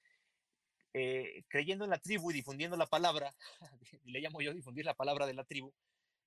eh, 0.93 1.45
creyendo 1.49 1.85
en 1.85 1.91
la 1.91 1.99
tribu 1.99 2.31
y 2.31 2.35
difundiendo 2.35 2.77
la 2.77 2.87
palabra, 2.87 3.35
le 4.05 4.21
llamo 4.21 4.41
yo 4.41 4.55
difundir 4.55 4.85
la 4.85 4.95
palabra 4.95 5.27
de 5.27 5.35
la 5.35 5.45
tribu, 5.45 5.73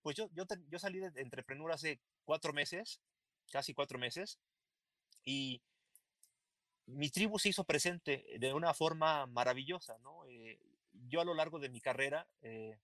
pues 0.01 0.17
yo, 0.17 0.29
yo, 0.33 0.45
yo 0.69 0.77
salí 0.77 0.99
de 0.99 1.11
Entrepreneur 1.15 1.71
hace 1.71 1.99
cuatro 2.25 2.53
meses, 2.53 2.99
casi 3.51 3.73
cuatro 3.73 3.97
meses, 3.99 4.39
y 5.23 5.61
mi 6.87 7.09
tribu 7.09 7.39
se 7.39 7.49
hizo 7.49 7.63
presente 7.63 8.25
de 8.39 8.53
una 8.53 8.73
forma 8.73 9.25
maravillosa, 9.25 9.97
¿no? 9.99 10.25
Eh, 10.27 10.59
yo 11.07 11.21
a 11.21 11.25
lo 11.25 11.33
largo 11.33 11.59
de 11.59 11.69
mi 11.69 11.81
carrera 11.81 12.27
eh, 12.41 12.77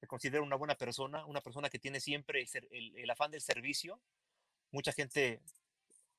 me 0.00 0.08
considero 0.08 0.42
una 0.42 0.56
buena 0.56 0.74
persona, 0.74 1.24
una 1.26 1.40
persona 1.40 1.68
que 1.68 1.78
tiene 1.78 2.00
siempre 2.00 2.46
el, 2.70 3.10
afán 3.10 3.30
del 3.30 3.40
servicio. 3.40 4.00
Mucha 4.72 4.92
gente 4.92 5.40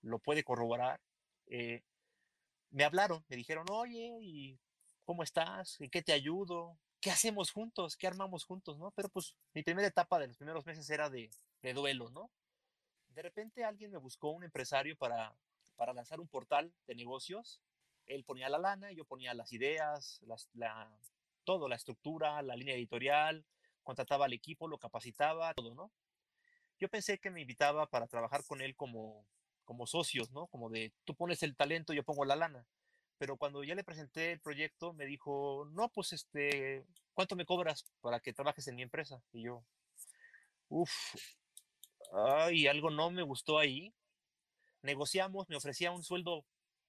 lo 0.01 0.19
puede 0.19 0.43
corroborar. 0.43 0.99
Eh, 1.47 1.81
me 2.69 2.83
hablaron, 2.83 3.25
me 3.29 3.35
dijeron, 3.35 3.65
oye, 3.69 4.19
¿y 4.21 4.59
cómo 5.03 5.23
estás? 5.23 5.79
¿En 5.81 5.89
qué 5.89 6.01
te 6.01 6.13
ayudo? 6.13 6.77
¿Qué 6.99 7.11
hacemos 7.11 7.51
juntos? 7.51 7.97
¿Qué 7.97 8.07
armamos 8.07 8.45
juntos? 8.45 8.77
¿no? 8.77 8.91
Pero 8.91 9.09
pues 9.09 9.35
mi 9.53 9.63
primera 9.63 9.87
etapa 9.87 10.19
de 10.19 10.27
los 10.27 10.37
primeros 10.37 10.65
meses 10.65 10.89
era 10.89 11.09
de, 11.09 11.29
de 11.61 11.73
duelo, 11.73 12.09
¿no? 12.09 12.29
De 13.17 13.23
repente 13.23 13.65
alguien 13.65 13.91
me 13.91 13.97
buscó 13.97 14.29
un 14.29 14.43
empresario 14.43 14.95
para 14.95 15.35
para 15.77 15.93
lanzar 15.93 16.19
un 16.19 16.27
portal 16.27 16.73
de 16.87 16.95
negocios. 16.95 17.61
Él 18.07 18.25
ponía 18.25 18.49
la 18.49 18.57
lana, 18.57 18.91
yo 18.91 19.05
ponía 19.05 19.33
las 19.33 19.53
ideas, 19.53 20.19
la, 20.53 20.89
todo, 21.45 21.69
la 21.69 21.75
estructura, 21.75 22.41
la 22.41 22.55
línea 22.55 22.75
editorial, 22.75 23.45
contrataba 23.83 24.25
al 24.25 24.33
equipo, 24.33 24.67
lo 24.67 24.77
capacitaba, 24.77 25.53
todo, 25.53 25.75
¿no? 25.75 25.91
Yo 26.79 26.89
pensé 26.89 27.19
que 27.19 27.31
me 27.31 27.41
invitaba 27.41 27.89
para 27.89 28.07
trabajar 28.07 28.43
con 28.45 28.61
él 28.61 28.75
como, 28.75 29.25
como 29.63 29.87
socios, 29.87 30.31
¿no? 30.31 30.47
Como 30.47 30.69
de, 30.69 30.93
tú 31.05 31.15
pones 31.15 31.41
el 31.43 31.55
talento, 31.55 31.93
yo 31.93 32.03
pongo 32.03 32.25
la 32.25 32.35
lana. 32.35 32.65
Pero 33.17 33.37
cuando 33.37 33.63
ya 33.63 33.75
le 33.75 33.83
presenté 33.83 34.31
el 34.31 34.39
proyecto, 34.39 34.93
me 34.93 35.05
dijo, 35.05 35.67
no, 35.71 35.89
pues 35.89 36.13
este, 36.13 36.85
¿cuánto 37.13 37.35
me 37.35 37.45
cobras 37.45 37.85
para 38.01 38.19
que 38.19 38.33
trabajes 38.33 38.67
en 38.67 38.75
mi 38.75 38.83
empresa? 38.83 39.21
Y 39.33 39.43
yo, 39.43 39.63
uff, 40.69 41.15
ay, 42.13 42.67
algo 42.67 42.89
no 42.89 43.11
me 43.11 43.23
gustó 43.23 43.59
ahí. 43.59 43.93
Negociamos, 44.81 45.49
me 45.49 45.55
ofrecía 45.55 45.91
un 45.91 46.03
sueldo 46.03 46.45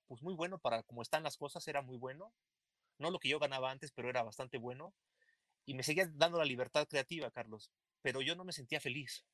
pues 0.08 0.22
muy 0.22 0.34
bueno 0.34 0.58
para 0.58 0.82
como 0.82 1.02
están 1.02 1.22
las 1.22 1.36
cosas, 1.36 1.68
era 1.68 1.82
muy 1.82 1.98
bueno, 1.98 2.32
no 2.98 3.10
lo 3.10 3.18
que 3.18 3.28
yo 3.28 3.38
ganaba 3.38 3.70
antes, 3.70 3.92
pero 3.92 4.08
era 4.08 4.22
bastante 4.22 4.58
bueno, 4.58 4.94
y 5.66 5.74
me 5.74 5.82
seguía 5.82 6.10
dando 6.14 6.38
la 6.38 6.44
libertad 6.44 6.88
creativa, 6.88 7.30
Carlos, 7.30 7.70
pero 8.02 8.22
yo 8.22 8.34
no 8.34 8.44
me 8.44 8.52
sentía 8.52 8.80
feliz, 8.80 9.24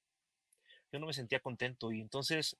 yo 0.93 0.99
no 0.99 1.07
me 1.07 1.15
sentía 1.15 1.41
contento, 1.41 1.93
y 1.93 2.01
entonces, 2.01 2.57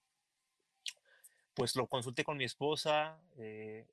pues 1.55 1.75
lo 1.75 1.89
consulté 1.89 2.25
con 2.25 2.37
mi 2.37 2.45
esposa, 2.45 3.21
eh, 3.37 3.87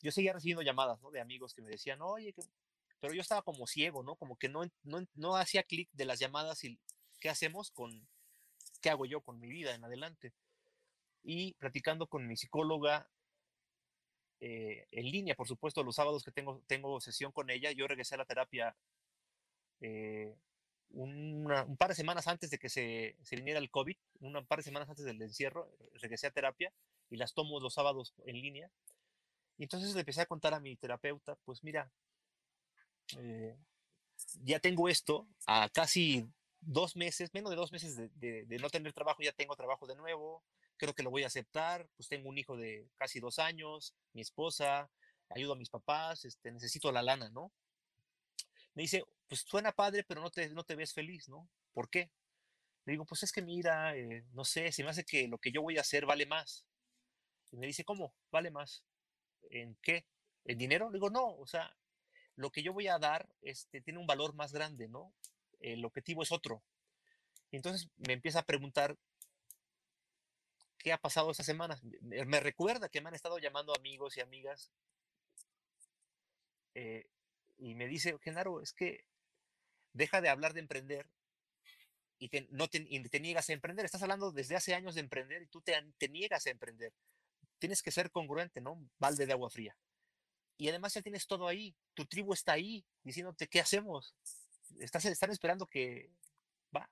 yo 0.00 0.12
seguía 0.12 0.32
recibiendo 0.32 0.62
llamadas, 0.62 1.00
¿no? 1.02 1.10
De 1.10 1.20
amigos 1.20 1.54
que 1.54 1.62
me 1.62 1.70
decían, 1.70 2.00
oye, 2.00 2.34
pero 3.00 3.14
yo 3.14 3.20
estaba 3.20 3.42
como 3.42 3.66
ciego, 3.66 4.04
¿no? 4.04 4.14
Como 4.14 4.36
que 4.36 4.48
no, 4.48 4.62
no, 4.84 5.04
no 5.14 5.36
hacía 5.36 5.64
clic 5.64 5.90
de 5.92 6.04
las 6.04 6.20
llamadas 6.20 6.62
y 6.62 6.78
qué 7.18 7.28
hacemos 7.28 7.70
con, 7.70 8.06
qué 8.82 8.90
hago 8.90 9.06
yo 9.06 9.22
con 9.22 9.40
mi 9.40 9.48
vida 9.48 9.74
en 9.74 9.84
adelante 9.84 10.34
y 11.22 11.54
platicando 11.54 12.06
con 12.06 12.26
mi 12.26 12.36
psicóloga 12.36 13.08
eh, 14.40 14.86
en 14.90 15.10
línea, 15.10 15.36
por 15.36 15.46
supuesto, 15.46 15.84
los 15.84 15.94
sábados 15.94 16.24
que 16.24 16.32
tengo, 16.32 16.60
tengo 16.66 17.00
sesión 17.00 17.30
con 17.32 17.48
ella, 17.48 17.70
yo 17.70 17.86
regresé 17.86 18.16
a 18.16 18.18
la 18.18 18.24
terapia 18.24 18.76
eh, 19.80 20.34
un 20.90 21.76
par 21.78 21.90
de 21.90 21.94
semanas 21.94 22.26
antes 22.26 22.50
de 22.50 22.58
que 22.58 22.68
se, 22.68 23.16
viniera 23.30 23.58
el 23.58 23.70
COVID, 23.70 23.96
un 24.20 24.46
par 24.46 24.58
de 24.58 24.64
semanas 24.64 24.88
antes 24.88 25.04
del 25.04 25.22
encierro, 25.22 25.70
regresé 25.94 26.26
a 26.26 26.32
terapia 26.32 26.72
y 27.08 27.16
las 27.16 27.34
tomo 27.34 27.60
los 27.60 27.74
sábados 27.74 28.14
en 28.26 28.40
línea. 28.40 28.70
Y 29.58 29.64
entonces 29.64 29.94
le 29.94 30.00
empecé 30.00 30.20
a 30.22 30.26
contar 30.26 30.54
a 30.54 30.60
mi 30.60 30.76
terapeuta, 30.76 31.36
pues 31.44 31.62
mira, 31.62 31.90
eh, 33.18 33.56
ya 34.42 34.60
tengo 34.60 34.88
esto, 34.88 35.26
a 35.46 35.68
casi 35.72 36.26
dos 36.62 36.96
meses, 36.96 37.34
menos 37.34 37.50
de 37.50 37.56
dos 37.56 37.72
meses 37.72 37.96
de, 37.96 38.44
de, 38.46 38.58
no 38.58 38.70
tener 38.70 38.92
trabajo, 38.92 39.22
ya 39.22 39.32
tengo 39.32 39.56
trabajo 39.56 39.86
de 39.86 39.96
nuevo, 39.96 40.44
creo 40.76 40.94
que 40.94 41.02
lo 41.02 41.10
voy 41.10 41.24
a 41.24 41.26
aceptar, 41.26 41.88
pues 41.96 42.08
tengo 42.08 42.28
un 42.28 42.38
hijo 42.38 42.56
de 42.56 42.88
casi 42.96 43.20
dos 43.20 43.38
años, 43.38 43.94
mi 44.12 44.22
esposa, 44.22 44.90
ayudo 45.28 45.52
a 45.52 45.56
mis 45.56 45.70
papás, 45.70 46.24
este, 46.24 46.52
necesito 46.52 46.92
la 46.92 47.02
lana, 47.02 47.28
¿no? 47.30 47.52
Me 48.74 48.82
dice, 48.82 49.04
pues 49.28 49.40
suena 49.40 49.72
padre, 49.72 50.04
pero 50.04 50.20
no 50.22 50.30
te, 50.30 50.48
no 50.50 50.64
te 50.64 50.76
ves 50.76 50.94
feliz, 50.94 51.28
¿no? 51.28 51.48
¿Por 51.72 51.90
qué? 51.90 52.10
Le 52.84 52.92
digo, 52.92 53.04
pues 53.04 53.22
es 53.22 53.32
que 53.32 53.42
mira, 53.42 53.96
eh, 53.96 54.24
no 54.32 54.44
sé, 54.44 54.72
se 54.72 54.82
me 54.82 54.90
hace 54.90 55.04
que 55.04 55.28
lo 55.28 55.38
que 55.38 55.52
yo 55.52 55.62
voy 55.62 55.78
a 55.78 55.82
hacer 55.82 56.06
vale 56.06 56.26
más. 56.26 56.64
Y 57.50 57.56
me 57.56 57.66
dice, 57.66 57.84
¿cómo? 57.84 58.14
¿Vale 58.30 58.50
más? 58.50 58.84
¿En 59.50 59.76
qué? 59.82 60.06
¿En 60.44 60.58
dinero? 60.58 60.90
Le 60.90 60.94
digo, 60.94 61.10
no, 61.10 61.36
o 61.36 61.46
sea, 61.46 61.76
lo 62.36 62.50
que 62.50 62.62
yo 62.62 62.72
voy 62.72 62.88
a 62.88 62.98
dar 62.98 63.28
este, 63.42 63.80
tiene 63.82 64.00
un 64.00 64.06
valor 64.06 64.34
más 64.34 64.52
grande, 64.52 64.88
¿no? 64.88 65.12
El 65.62 65.84
objetivo 65.84 66.22
es 66.22 66.32
otro. 66.32 66.62
Y 67.50 67.56
entonces 67.56 67.88
me 67.96 68.12
empieza 68.12 68.40
a 68.40 68.44
preguntar 68.44 68.96
qué 70.78 70.92
ha 70.92 70.98
pasado 70.98 71.30
esta 71.30 71.44
semana. 71.44 71.78
Me 72.00 72.40
recuerda 72.40 72.88
que 72.88 73.00
me 73.00 73.08
han 73.08 73.14
estado 73.14 73.38
llamando 73.38 73.74
amigos 73.74 74.16
y 74.16 74.20
amigas 74.20 74.70
eh, 76.74 77.06
y 77.58 77.74
me 77.74 77.86
dice, 77.86 78.18
Genaro, 78.20 78.60
es 78.60 78.72
que 78.72 79.04
deja 79.92 80.20
de 80.20 80.28
hablar 80.28 80.54
de 80.54 80.60
emprender 80.60 81.06
y 82.18 82.28
te, 82.28 82.46
no 82.50 82.68
te, 82.68 82.80
niegas 83.20 83.48
a 83.48 83.52
emprender. 83.52 83.84
Estás 83.84 84.02
hablando 84.02 84.32
desde 84.32 84.56
hace 84.56 84.74
años 84.74 84.94
de 84.94 85.00
emprender 85.00 85.42
y 85.42 85.46
tú 85.46 85.60
te, 85.60 85.74
te 85.98 86.08
niegas 86.08 86.46
a 86.46 86.50
emprender. 86.50 86.92
Tienes 87.58 87.82
que 87.82 87.90
ser 87.90 88.10
congruente, 88.10 88.60
¿no? 88.60 88.80
Balde 88.98 89.26
de 89.26 89.32
agua 89.32 89.50
fría. 89.50 89.76
Y 90.56 90.68
además 90.68 90.94
ya 90.94 91.02
tienes 91.02 91.26
todo 91.26 91.48
ahí. 91.48 91.74
Tu 91.94 92.06
tribu 92.06 92.32
está 92.32 92.52
ahí 92.52 92.84
diciéndote, 93.02 93.48
¿qué 93.48 93.60
hacemos? 93.60 94.14
Estás, 94.80 95.04
están 95.04 95.30
esperando 95.30 95.66
que 95.66 96.10
va. 96.74 96.88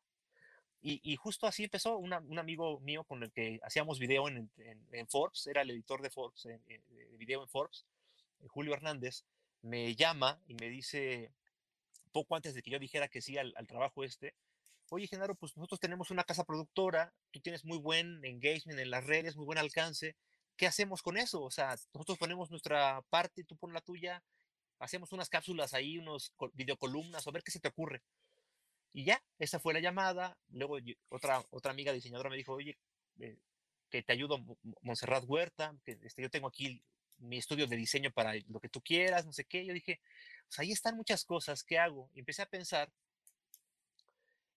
Y, 0.83 1.15
justo 1.17 1.47
así 1.47 1.65
empezó 1.65 1.99
un 1.99 2.39
amigo 2.39 2.81
mío 2.81 3.05
con 3.05 3.23
el 3.23 3.31
que 3.33 3.61
hacíamos 3.63 3.99
video 3.99 4.29
en, 4.29 4.51
Forbes, 5.09 5.47
era 5.47 5.63
el 5.63 5.71
editor 5.71 6.01
de 6.01 6.11
Forbes, 6.11 6.45
de 6.45 7.17
video 7.19 7.43
en 7.43 7.49
Forbes, 7.49 7.85
eh, 8.41 8.49
Julio 8.49 8.73
Hernández 8.73 9.25
me 9.63 9.95
llama 9.95 10.41
y 10.47 10.55
me 10.55 10.69
dice, 10.69 11.33
poco 12.13 12.37
antes 12.37 12.55
de 12.55 12.63
que 12.63 12.71
yo 12.71 12.79
dijera 12.79 13.09
que 13.09 13.21
sí 13.21 13.37
al, 13.37 13.55
trabajo 13.67 14.05
este, 14.05 14.35
oye 14.89 15.07
Genaro, 15.07 15.35
pues 15.35 15.57
nosotros 15.57 15.81
tenemos 15.81 16.11
una 16.11 16.25
casa 16.25 16.45
productora, 16.45 17.13
tú 17.31 17.41
tienes 17.41 17.65
muy 17.65 17.79
buen 17.79 18.25
engagement 18.25 18.81
en 18.81 18.91
las 18.91 19.05
redes, 19.05 19.37
muy 19.37 19.45
buen 19.45 19.59
alcance, 19.59 20.17
¿qué 20.57 20.67
hacemos 20.67 21.03
con 21.03 21.17
eso? 21.17 21.43
O 21.43 21.51
sea, 21.51 21.77
nosotros 21.93 22.19
ponemos 22.19 22.51
nuestra 22.51 23.03
parte, 23.11 23.45
tú 23.45 23.57
pones 23.57 23.75
la 23.75 23.81
tuya, 23.81 24.23
hacemos 24.81 25.13
unas 25.13 25.29
cápsulas 25.29 25.75
ahí, 25.75 25.99
unos 25.99 26.33
videocolumnas, 26.55 27.27
a 27.27 27.31
ver 27.31 27.43
qué 27.45 27.53
se 27.53 27.61
te 27.61 27.69
ocurre. 27.69 28.03
Y 28.93 29.05
ya, 29.05 29.23
esa 29.39 29.61
fue 29.61 29.75
la 29.75 29.81
llamada. 29.81 30.37
Luego 30.49 30.79
otra, 31.11 31.45
otra 31.51 31.71
amiga 31.71 31.93
diseñadora 31.93 32.31
me 32.31 32.37
dijo, 32.37 32.55
oye, 32.55 32.77
eh, 33.21 33.39
que 33.91 34.03
te 34.03 34.13
ayudo, 34.13 34.45
Montserrat 34.83 35.25
Huerta, 35.27 35.77
que 35.85 35.99
este, 36.03 36.23
yo 36.23 36.31
tengo 36.31 36.49
aquí 36.49 36.83
mi 37.19 37.37
estudio 37.37 37.67
de 37.67 37.77
diseño 37.77 38.11
para 38.11 38.33
lo 38.49 38.59
que 38.61 38.69
tú 38.69 38.81
quieras, 38.81 39.27
no 39.27 39.33
sé 39.33 39.45
qué. 39.45 39.65
Yo 39.65 39.75
dije, 39.75 40.01
pues 40.49 40.59
ahí 40.59 40.73
están 40.73 40.97
muchas 40.97 41.25
cosas, 41.25 41.63
¿qué 41.63 41.79
hago? 41.79 42.11
Y 42.15 42.21
empecé 42.21 42.43
a 42.43 42.47
pensar 42.47 42.91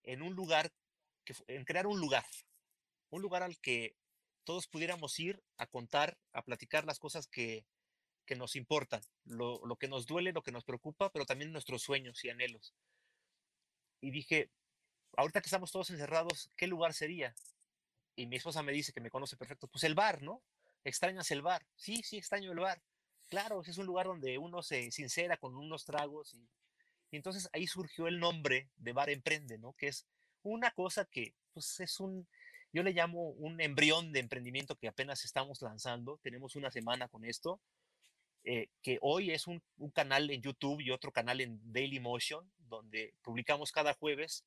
en 0.04 0.22
un 0.22 0.34
lugar, 0.34 0.72
que, 1.26 1.36
en 1.48 1.66
crear 1.66 1.86
un 1.86 2.00
lugar, 2.00 2.26
un 3.10 3.22
lugar 3.22 3.44
al 3.44 3.60
que 3.60 3.96
todos 4.46 4.68
pudiéramos 4.68 5.20
ir 5.20 5.44
a 5.58 5.68
contar, 5.68 6.18
a 6.32 6.44
platicar 6.44 6.86
las 6.86 7.00
cosas 7.00 7.28
que, 7.28 7.66
que 8.26 8.36
nos 8.36 8.56
importan, 8.56 9.02
lo, 9.26 9.66
lo, 9.66 9.76
que 9.76 9.88
nos 9.88 10.06
duele, 10.06 10.32
lo 10.32 10.44
que 10.44 10.52
nos 10.52 10.64
preocupa, 10.64 11.12
pero 11.12 11.26
también 11.26 11.52
nuestros 11.52 11.82
sueños 11.82 12.24
y 12.24 12.30
anhelos. 12.30 12.74
Y 14.02 14.12
dije, 14.12 14.50
ahorita 15.18 15.42
que 15.42 15.48
estamos 15.48 15.72
todos 15.72 15.90
encerrados, 15.90 16.52
¿qué 16.56 16.68
lugar 16.68 16.94
sería? 16.94 17.36
Y 18.16 18.28
mi 18.28 18.36
esposa 18.36 18.64
me 18.64 18.72
dice 18.72 18.94
que 18.94 19.02
me 19.02 19.10
conoce 19.10 19.38
perfecto, 19.38 19.68
pues 19.68 19.84
el 19.84 19.96
bar, 19.96 20.22
¿no? 20.22 20.44
¿Extrañas 20.84 21.32
el 21.32 21.42
bar? 21.42 21.66
Sí, 21.76 22.04
sí, 22.04 22.18
extraño 22.18 22.52
el 22.52 22.60
bar. 22.60 22.82
Claro, 23.30 23.62
es 23.62 23.78
un 23.78 23.86
lugar 23.86 24.06
donde 24.06 24.38
uno 24.38 24.62
se 24.62 24.92
sincera 24.92 25.38
con 25.38 25.56
unos 25.56 25.86
tragos 25.86 26.34
y, 26.34 26.48
entonces 27.12 27.48
ahí 27.54 27.68
surgió 27.68 28.08
el 28.08 28.20
nombre 28.20 28.70
de 28.76 28.92
Bar 28.92 29.12
Emprende, 29.12 29.60
¿no? 29.60 29.74
Que 29.74 29.88
es 29.88 30.08
una 30.42 30.72
cosa 30.72 31.06
que, 31.06 31.36
pues 31.54 31.80
es 31.80 32.00
un, 32.00 32.28
yo 32.72 32.82
le 32.82 32.92
llamo 32.92 33.30
un 33.30 33.62
embrión 33.62 34.12
de 34.12 34.20
emprendimiento 34.20 34.76
que 34.76 34.88
apenas 34.88 35.24
estamos 35.24 35.62
lanzando. 35.62 36.20
Tenemos 36.24 36.56
una 36.56 36.72
semana 36.72 37.08
con 37.08 37.24
esto, 37.24 37.62
eh, 38.46 38.68
que 38.82 38.98
hoy 39.02 39.32
es 39.32 39.48
un, 39.48 39.64
canal 39.94 40.30
en 40.30 40.42
YouTube 40.42 40.82
y 40.82 40.92
otro 40.92 41.12
canal 41.12 41.40
en 41.40 41.60
Daily 41.72 42.00
Motion, 42.00 42.52
donde 42.58 43.14
publicamos 43.22 43.72
cada 43.72 43.94
jueves 43.94 44.44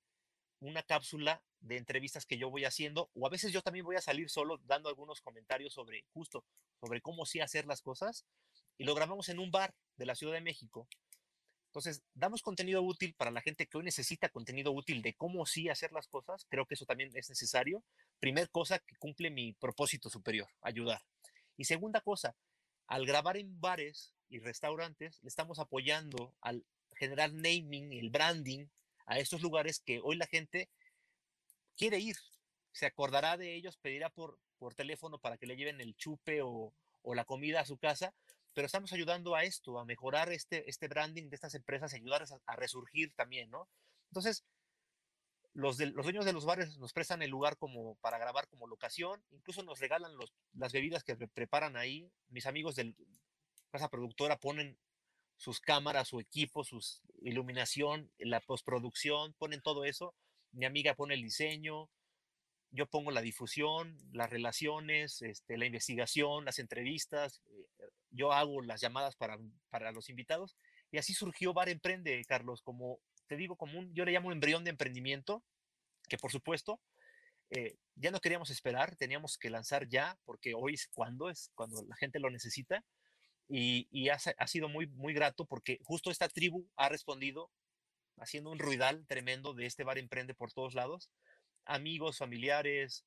una 0.61 0.82
cápsula 0.82 1.42
de 1.61 1.76
entrevistas 1.76 2.26
que 2.26 2.38
yo 2.38 2.51
voy 2.51 2.64
haciendo, 2.64 3.11
o 3.14 3.26
a 3.26 3.30
veces 3.30 3.53
yo 3.53 3.62
también 3.62 3.84
voy 3.84 3.97
a 3.97 4.01
salir 4.01 4.28
solo 4.30 4.59
dando 4.64 4.88
algunos 4.88 5.20
comentarios 5.20 5.72
sobre 5.74 6.05
justo, 6.12 6.44
sobre 6.80 7.01
cómo 7.01 7.26
sí 7.26 7.40
hacer 7.40 7.66
las 7.66 7.82
cosas, 7.82 8.26
y 8.78 8.84
lo 8.84 8.94
grabamos 8.94 9.28
en 9.28 9.38
un 9.38 9.51
bar 9.51 9.74
de 9.97 10.07
la 10.07 10.14
Ciudad 10.14 10.34
de 10.34 10.40
México. 10.40 10.88
Entonces, 11.68 12.03
damos 12.14 12.40
contenido 12.40 12.82
útil 12.82 13.14
para 13.14 13.30
la 13.30 13.42
gente 13.42 13.66
que 13.66 13.76
hoy 13.76 13.84
necesita 13.84 14.30
contenido 14.30 14.72
útil 14.72 15.03
de 15.03 15.14
cómo 15.14 15.44
sí 15.44 15.68
hacer 15.68 15.92
las 15.92 16.09
cosas. 16.09 16.47
Creo 16.49 16.64
que 16.64 16.72
eso 16.72 16.86
también 16.86 17.11
es 17.14 17.28
necesario. 17.28 17.84
Primer 18.18 18.49
cosa 18.51 18.78
que 18.78 18.97
cumple 18.97 19.30
mi 19.30 19.53
propósito 19.53 20.09
superior, 20.09 20.49
ayudar. 20.62 21.03
Y 21.59 21.64
segunda 21.64 22.01
cosa, 22.01 22.34
al 22.87 23.07
grabar 23.07 23.37
en 23.37 23.61
bares 23.61 24.14
y 24.28 24.39
restaurantes, 24.39 25.22
le 25.22 25.28
estamos 25.28 25.59
apoyando 25.59 26.34
al 26.41 26.64
generar 26.97 27.32
naming, 27.32 27.93
el 27.93 28.11
branding 28.11 28.66
a 29.07 29.18
estos 29.18 29.43
lugares 29.43 29.80
que 29.80 30.01
hoy 30.03 30.16
la 30.16 30.26
gente 30.26 30.68
quiere 31.76 31.99
ir. 31.99 32.16
Se 32.72 32.87
acordará 32.87 33.37
de 33.37 33.55
ellos, 33.55 33.76
pedirá 33.78 34.11
por, 34.11 34.39
por 34.59 34.74
teléfono 34.74 35.18
para 35.18 35.39
que 35.39 35.47
le 35.47 35.57
lleven 35.57 35.80
el 35.80 35.97
chupe 35.97 36.41
o, 36.43 36.72
la 37.14 37.24
comida 37.24 37.61
a 37.61 37.66
su 37.66 37.78
casa, 37.78 38.12
pero 38.53 38.66
estamos 38.66 38.93
ayudando 38.93 39.37
a 39.37 39.45
esto, 39.45 39.78
a 39.78 39.84
mejorar 39.84 40.32
este, 40.32 40.68
este 40.68 40.89
branding 40.89 41.28
de 41.28 41.37
estas 41.37 41.55
empresas, 41.55 41.95
ayudar 41.95 42.24
a, 42.47 42.57
resurgir 42.57 43.12
también, 43.14 43.49
¿no? 43.49 43.68
Entonces, 44.11 44.45
los, 45.57 45.78
los 45.78 46.04
dueños 46.04 46.26
de 46.26 46.34
los 46.34 46.44
bares 46.44 46.76
nos 46.76 46.92
prestan 46.92 47.22
el 47.22 47.30
lugar 47.30 47.57
como 47.57 47.94
para 47.96 48.18
grabar 48.18 48.46
como 48.46 48.66
locación, 48.66 49.22
incluso 49.30 49.62
nos 49.62 49.80
regalan 49.80 50.14
los, 50.16 50.34
las 50.52 50.72
bebidas 50.72 51.02
que 51.02 51.16
preparan 51.16 51.76
ahí. 51.76 52.12
Mis 52.28 52.44
amigos 52.44 52.76
de 52.76 52.94
casa 53.70 53.88
productora 53.88 54.36
ponen 54.36 54.78
sus 55.38 55.61
cámaras, 55.61 56.09
su 56.09 56.20
equipo, 56.20 56.62
su 56.62 56.78
iluminación, 57.22 58.11
la 58.18 58.40
postproducción, 58.40 59.32
ponen 59.38 59.62
todo 59.62 59.86
eso. 59.86 60.14
Mi 60.52 60.66
amiga 60.66 60.94
pone 60.94 61.14
el 61.14 61.22
diseño, 61.22 61.88
yo 62.70 62.84
pongo 62.86 63.11
la 63.11 63.22
difusión, 63.22 63.96
las 64.12 64.28
relaciones, 64.28 65.22
este, 65.22 65.57
la 65.57 65.64
investigación, 65.64 66.44
las 66.44 66.59
entrevistas, 66.59 67.40
eh, 67.46 67.88
yo 68.11 68.32
hago 68.32 68.61
las 68.61 68.82
llamadas 68.82 69.16
para, 69.16 69.38
para 69.70 69.90
los 69.90 70.11
invitados. 70.11 70.54
Y 70.90 70.98
así 70.98 71.14
surgió 71.14 71.54
Bar 71.54 71.70
Emprende, 71.70 72.22
Carlos, 72.26 72.61
como 72.61 73.00
te 73.27 73.37
digo, 73.37 73.57
como 73.57 73.79
un, 73.79 73.95
yo 73.95 74.05
le 74.05 74.12
llamo 74.12 74.33
embrión 74.33 74.64
de 74.64 74.70
emprendimiento, 74.70 75.43
que 76.09 76.18
por 76.18 76.31
supuesto 76.31 76.81
eh, 77.51 77.77
ya 77.95 78.11
no 78.11 78.20
queríamos 78.20 78.51
esperar, 78.51 78.97
teníamos 78.97 79.39
que 79.39 79.51
lanzar 79.51 79.89
ya, 79.89 80.18
porque 80.24 80.55
hoy 80.55 80.74
es 80.74 80.89
cuando, 80.89 81.31
es 81.31 81.51
cuando 81.55 81.83
la 81.83 81.97
gente 81.97 82.18
lo 82.18 82.31
necesita 82.31 82.85
y, 83.49 84.09
ha, 84.09 84.47
sido 84.47 84.68
muy, 84.68 84.87
muy 84.89 85.12
grato 85.14 85.45
porque 85.47 85.79
justo 85.85 86.11
esta 86.11 86.29
tribu 86.29 86.68
ha 86.77 86.89
respondido 86.89 87.51
haciendo 88.18 88.51
un 88.51 88.59
ruidal 88.59 89.07
tremendo 89.07 89.55
de 89.55 89.66
este 89.66 89.85
bar 89.85 89.99
emprende 89.99 90.35
por 90.35 90.53
todos 90.53 90.74
lados. 90.74 91.11
Amigos, 91.64 92.18
familiares, 92.18 93.05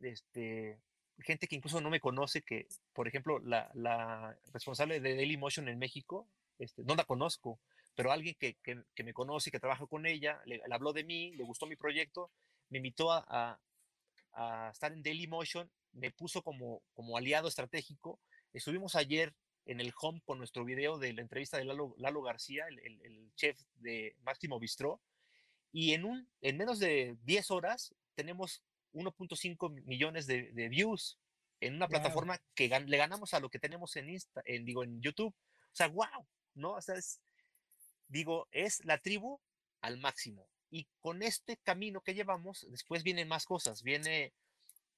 este, 0.00 0.80
gente 1.18 1.46
que 1.46 1.56
incluso 1.56 1.80
no 1.80 1.88
me 1.88 2.00
conoce, 2.00 2.42
que 2.42 2.66
por 2.92 3.08
ejemplo 3.08 3.38
la, 3.38 4.36
responsable 4.52 5.00
de 5.00 5.14
Daily 5.14 5.36
Motion 5.36 5.68
en 5.68 5.78
México, 5.78 6.28
este, 6.58 6.82
no 6.84 6.94
la 6.94 7.04
conozco, 7.04 7.58
pero 7.94 8.12
alguien 8.12 8.36
que, 8.38 8.56
me 9.04 9.12
conoce 9.12 9.50
y 9.50 9.52
que 9.52 9.60
trabaja 9.60 9.86
con 9.86 10.06
ella, 10.06 10.40
le, 10.46 10.60
habló 10.70 10.92
de 10.92 11.04
mí, 11.04 11.32
le 11.32 11.44
gustó 11.44 11.66
mi 11.66 11.76
proyecto, 11.76 12.30
me 12.70 12.78
invitó 12.78 13.12
a, 13.12 13.60
a, 14.32 14.70
estar 14.72 14.92
en 14.92 15.02
Daily 15.02 15.26
Motion, 15.26 15.70
me 15.92 16.10
puso 16.10 16.42
como, 16.42 16.82
como 16.94 17.16
aliado 17.16 17.48
estratégico 17.48 18.18
Estuvimos 18.52 18.96
ayer 18.96 19.34
en 19.64 19.80
el 19.80 19.92
home 19.98 20.20
con 20.24 20.38
nuestro 20.38 20.64
video 20.64 20.98
de 20.98 21.12
la 21.12 21.22
entrevista 21.22 21.56
de 21.56 21.64
Lalo, 21.64 22.22
García, 22.22 22.66
el, 22.68 23.32
chef 23.34 23.58
de 23.76 24.14
Máximo 24.22 24.58
Bistró, 24.58 25.00
y 25.72 25.94
en, 25.94 26.04
un, 26.04 26.28
en 26.42 26.58
menos 26.58 26.78
de 26.78 27.16
10 27.22 27.50
horas 27.50 27.94
tenemos 28.14 28.62
1.5 28.92 29.84
millones 29.84 30.26
de, 30.26 30.68
views 30.68 31.18
en 31.60 31.76
una 31.76 31.88
plataforma 31.88 32.38
que 32.54 32.68
le 32.68 32.96
ganamos 32.96 33.32
a 33.32 33.40
lo 33.40 33.48
que 33.48 33.58
tenemos 33.58 33.96
en, 33.96 34.10
Insta, 34.10 34.42
en, 34.44 34.66
digo, 34.66 34.84
en 34.84 35.00
YouTube. 35.00 35.34
O 35.34 35.74
sea, 35.74 35.88
wow, 35.88 36.26
¿no? 36.54 36.72
O 36.72 36.82
sea, 36.82 36.96
digo, 38.12 38.48
es 38.52 38.84
la 38.84 38.98
tribu 38.98 39.40
al 39.80 39.98
máximo. 39.98 40.46
Y 40.70 40.86
con 41.00 41.22
este 41.22 41.56
camino 41.56 42.00
que 42.00 42.14
llevamos, 42.14 42.66
después 42.70 43.02
vienen 43.02 43.28
más 43.28 43.44
cosas. 43.44 43.82
Viene 43.82 44.32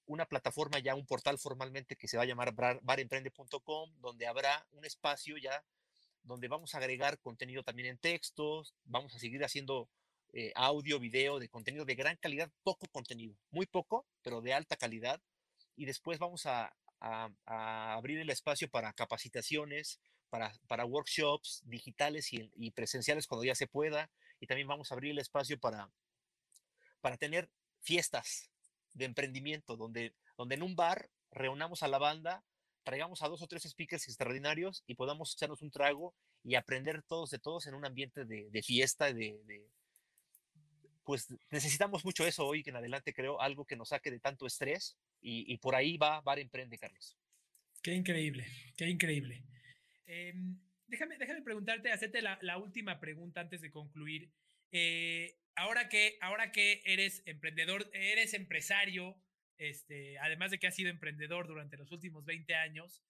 una 0.07 0.27
plataforma 0.27 0.79
ya, 0.79 0.95
un 0.95 1.07
portal 1.07 1.39
formalmente 1.39 1.97
que 1.97 2.09
se 2.09 2.17
va 2.17 2.25
a 2.25 2.27
llamar 2.27 2.55
baremprende.com, 2.83 3.91
donde 4.01 4.27
habrá 4.27 4.67
un 4.73 4.85
espacio 4.85 5.37
ya 5.39 5.65
donde 6.23 6.49
vamos 6.49 6.75
a 6.75 6.79
agregar 6.79 7.19
contenido 7.19 7.63
también 7.63 7.89
en 7.89 7.99
textos, 7.99 8.75
vamos 8.85 9.15
a 9.15 9.19
seguir 9.19 9.45
haciendo 9.45 9.89
eh, 10.33 10.53
audio, 10.55 10.99
video, 10.99 11.39
de 11.39 11.49
contenido 11.49 11.85
de 11.85 11.95
gran 11.95 12.17
calidad, 12.17 12.51
poco 12.63 12.87
contenido, 12.89 13.37
muy 13.51 13.67
poco, 13.67 14.07
pero 14.23 14.41
de 14.41 14.55
alta 14.55 14.77
calidad, 14.77 15.21
y 15.77 15.85
después 15.85 16.19
vamos 16.19 16.47
a, 16.47 16.75
abrir 17.45 18.19
el 18.19 18.31
espacio 18.31 18.71
para 18.71 18.95
capacitaciones, 18.95 20.01
para, 20.35 20.53
para 20.67 20.85
workshops 20.85 21.63
digitales 21.65 22.33
y, 22.33 22.51
y, 22.57 22.73
presenciales 22.73 23.29
cuando 23.29 23.45
ya 23.45 23.55
se 23.55 23.69
pueda. 23.69 24.11
Y 24.41 24.49
también 24.49 24.67
vamos 24.67 24.91
a 24.91 24.97
abrir 24.97 25.13
el 25.13 25.21
espacio 25.21 25.61
para, 25.61 25.89
para 27.01 27.17
tener 27.17 27.49
fiestas 27.83 28.51
de 28.95 29.05
emprendimiento, 29.05 29.77
donde, 29.77 30.13
donde 30.37 30.57
en 30.57 30.65
un 30.65 30.75
bar 30.75 31.09
reunamos 31.31 31.85
a 31.85 31.89
la 31.89 31.99
banda, 31.99 32.43
traigamos 32.83 33.23
a 33.23 33.29
dos 33.29 33.43
o 33.43 33.47
tres 33.47 33.63
speakers 33.63 34.09
extraordinarios 34.09 34.83
y 34.89 34.97
podamos 34.97 35.35
echarnos 35.35 35.63
un 35.63 35.71
trago 35.71 36.17
y 36.43 36.57
aprender 36.57 37.05
todos 37.05 37.31
de 37.31 37.39
todos 37.39 37.69
en 37.69 37.75
un 37.75 37.87
ambiente 37.87 38.25
de, 38.25 38.63
fiesta, 38.65 39.13
de, 39.13 39.39
pues 41.05 41.29
necesitamos 41.53 42.05
mucho 42.05 42.27
eso 42.27 42.45
hoy 42.45 42.65
en 42.67 42.75
adelante, 42.75 43.15
creo, 43.15 43.41
algo 43.41 43.65
que 43.65 43.77
nos 43.77 43.91
saque 43.91 44.11
de 44.11 44.19
tanto 44.19 44.49
estrés 44.49 44.97
y, 45.23 45.57
por 45.59 45.77
ahí 45.77 45.97
va 45.97 46.21
Bar 46.23 46.41
Emprende, 46.41 46.77
Carlos. 46.77 47.17
Qué 47.81 47.95
increíble, 47.95 48.49
qué 48.77 48.89
increíble. 48.89 49.45
Em, 50.07 50.59
déjame, 50.87 51.17
déjame 51.19 51.43
preguntarte, 51.43 51.91
hacerte 51.91 52.23
la, 52.23 52.59
última 52.59 53.01
pregunta 53.01 53.41
antes 53.41 53.61
de 53.61 53.71
concluir. 53.71 54.31
Eh, 54.73 55.39
ahora, 55.55 55.89
que, 55.89 56.19
ahora 56.21 56.53
que 56.53 56.83
eres 56.85 57.23
emprendedor, 57.27 57.91
eres 57.93 58.35
empresario, 58.35 59.17
este, 59.57 60.19
además 60.19 60.51
de 60.51 60.59
que 60.59 60.67
has 60.67 60.75
sido 60.75 60.91
emprendedor 60.91 61.47
durante 61.47 61.77
los 61.77 61.91
últimos 61.93 62.25
20 62.25 62.55
años, 62.55 63.05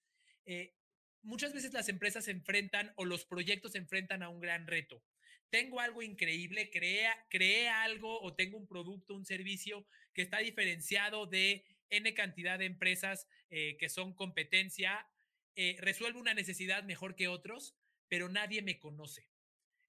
eh, 0.45 0.75
muchas 1.23 1.53
veces 1.53 1.73
las 1.73 1.89
empresas 1.89 2.25
se 2.25 2.31
enfrentan 2.31 2.93
o 2.95 3.05
los 3.05 3.25
proyectos 3.25 3.73
se 3.73 3.79
enfrentan 3.79 4.23
a 4.23 4.29
un 4.29 4.39
gran 4.39 4.67
reto. 4.67 5.03
Tengo 5.49 5.79
algo 5.79 6.01
increíble, 6.01 6.69
creé, 6.69 7.69
algo 7.69 8.21
o 8.21 8.35
tengo 8.35 8.57
un 8.57 8.67
producto, 8.67 9.15
un 9.15 9.25
servicio 9.25 9.87
que 10.13 10.21
está 10.21 10.39
diferenciado 10.39 11.27
de 11.27 11.65
N 11.89 12.13
cantidad 12.13 12.59
de 12.59 12.65
empresas 12.65 13.27
eh, 13.49 13.77
que 13.77 13.89
son 13.89 14.13
competencia, 14.15 15.07
eh, 15.55 15.77
resuelve 15.79 16.19
una 16.19 16.33
necesidad 16.33 16.83
mejor 16.83 17.15
que 17.15 17.27
otros, 17.27 17.75
pero 18.07 18.29
nadie 18.29 18.61
me 18.61 18.79
conoce. 18.79 19.29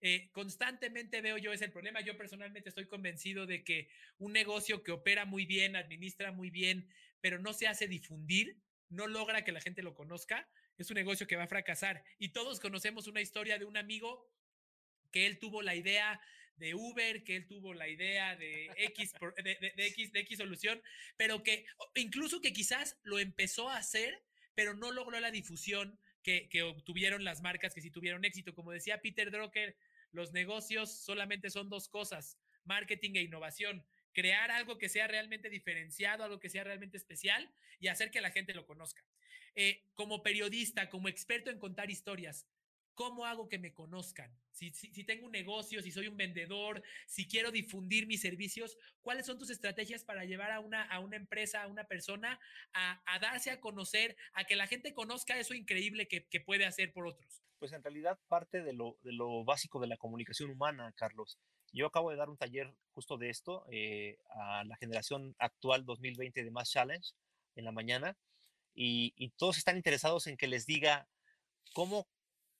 Eh, 0.01 0.31
constantemente 0.33 1.21
veo 1.21 1.39
yo 1.39 1.53
ese 1.53 1.64
el 1.64 1.73
problema. 1.73 2.01
Yo 2.01 2.17
personalmente 2.17 2.69
estoy 2.69 2.87
convencido 2.87 3.47
de 3.47 3.64
que 3.64 3.89
un 4.19 4.33
negocio 4.33 4.83
que 4.83 4.93
opera 4.93 5.25
muy 5.25 5.47
bien, 5.47 5.77
administra 5.77 6.33
muy 6.33 6.51
bien, 6.51 6.89
pero 7.21 7.39
no 7.39 7.53
se 7.53 7.67
hace 7.67 7.89
difundir, 7.89 8.59
no 8.89 9.07
logra 9.07 9.45
que 9.45 9.53
la 9.53 9.61
gente 9.61 9.83
lo 9.83 9.95
conozca, 9.95 10.49
es 10.79 10.91
un 10.91 10.97
negocio 10.97 11.27
que 11.27 11.37
va 11.37 11.45
a 11.45 11.49
fracasar. 11.49 12.05
Y 12.19 12.29
todos 12.29 12.61
conocemos 12.61 13.07
una 13.07 13.21
historia 13.21 13.59
de 13.59 13.64
un 13.64 13.77
amigo 13.77 14.31
que 15.11 15.27
él 15.27 15.39
tuvo 15.39 15.62
la 15.62 15.75
idea 15.75 16.21
de 16.57 16.75
Uber, 16.75 17.25
que 17.25 17.37
él 17.37 17.47
tuvo 17.47 17.75
la 17.75 17.89
idea 17.89 18.37
de 18.37 18.71
X, 18.77 19.12
de, 19.43 19.73
X, 19.77 20.12
de 20.12 20.21
X 20.21 20.39
solución, 20.39 20.83
pero 21.17 21.43
que 21.43 21.67
incluso 21.95 22.41
que 22.41 22.53
quizás 22.53 22.99
lo 23.03 23.19
empezó 23.19 23.69
a 23.69 23.79
hacer, 23.79 24.23
pero 24.57 24.75
no 24.75 24.91
logró 24.91 25.21
la 25.21 25.31
difusión 25.31 26.01
que, 26.25 26.49
que, 26.49 26.65
obtuvieron 26.65 27.23
las 27.23 27.43
marcas 27.43 27.73
que 27.73 27.81
sí 27.81 27.91
tuvieron 27.93 28.25
éxito. 28.25 28.55
Como 28.55 28.73
decía 28.73 29.01
Peter 29.01 29.31
Drucker, 29.31 29.77
los 30.11 30.33
negocios 30.33 30.91
solamente 30.91 31.51
son 31.51 31.69
dos 31.69 31.89
cosas, 31.89 32.39
marketing 32.65 33.13
e 33.15 33.23
innovación. 33.23 33.87
Crear 34.13 34.51
algo 34.51 34.79
que 34.79 34.89
sea 34.89 35.07
realmente 35.07 35.51
diferenciado, 35.51 36.25
algo 36.25 36.41
que 36.41 36.49
sea 36.49 36.65
realmente 36.65 36.97
especial 36.97 37.53
y 37.79 37.89
hacer 37.89 38.11
que 38.11 38.23
la 38.23 38.31
gente 38.31 38.55
lo 38.55 38.67
conozca. 38.67 39.05
Eh, 39.55 39.85
como 39.95 40.23
periodista, 40.23 40.89
como 40.89 41.09
experto 41.09 41.51
en 41.51 41.59
contar 41.59 41.91
historias, 41.91 42.47
¿Cómo 42.97 43.26
hago 43.26 43.47
que 43.47 43.59
me 43.59 43.74
conozcan? 43.74 44.34
Si, 44.53 44.70
tengo 45.05 45.26
un 45.26 45.32
negocio, 45.32 45.82
si 45.82 45.90
soy 45.90 46.09
un 46.09 46.16
vendedor, 46.16 46.82
si 47.07 47.28
quiero 47.28 47.51
difundir 47.51 48.07
mis 48.07 48.22
servicios, 48.22 48.78
¿cuáles 49.03 49.26
son 49.26 49.38
tus 49.38 49.51
estrategias 49.51 50.03
para 50.03 50.24
llevar 50.24 50.51
a 50.51 50.61
una, 50.61 50.82
a 50.82 50.99
una 51.01 51.16
empresa, 51.16 51.62
a 51.62 51.66
una 51.66 51.84
persona 51.84 52.40
a, 52.72 53.18
darse 53.20 53.51
a 53.51 53.61
conocer, 53.61 54.16
a 54.32 54.44
que 54.44 54.57
la 54.57 54.66
gente 54.66 54.94
conozca 54.94 55.38
eso 55.38 55.53
increíble 55.53 56.09
que, 56.09 56.40
puede 56.40 56.64
hacer 56.64 56.94
por 56.94 57.07
otros? 57.07 57.42
Pues 57.59 57.72
en 57.72 57.82
realidad 57.82 58.18
parte 58.28 58.62
de 58.62 58.72
lo, 58.72 58.97
básico 59.44 59.78
de 59.78 59.88
la 59.88 59.99
comunicación 59.99 60.49
humana, 60.49 60.90
Carlos. 60.97 61.38
Yo 61.72 61.88
acabo 61.88 62.11
de 62.11 62.16
dar 62.16 62.30
un 62.30 62.38
taller 62.38 62.74
justo 62.94 63.18
de 63.18 63.28
esto 63.28 63.66
eh, 63.70 64.16
a 64.30 64.64
la 64.64 64.76
generación 64.78 65.36
actual 65.38 65.84
2020 65.84 66.42
de 66.42 66.51
Mass 66.51 66.70
Challenge 66.70 67.11
en 67.57 67.64
la 67.66 67.72
mañana 67.72 68.16
y 68.74 69.30
todos 69.36 69.59
están 69.59 69.76
interesados 69.76 70.26
en 70.26 70.38
que 70.38 70.47
les 70.47 70.64
diga 70.64 71.07
cómo 71.74 72.07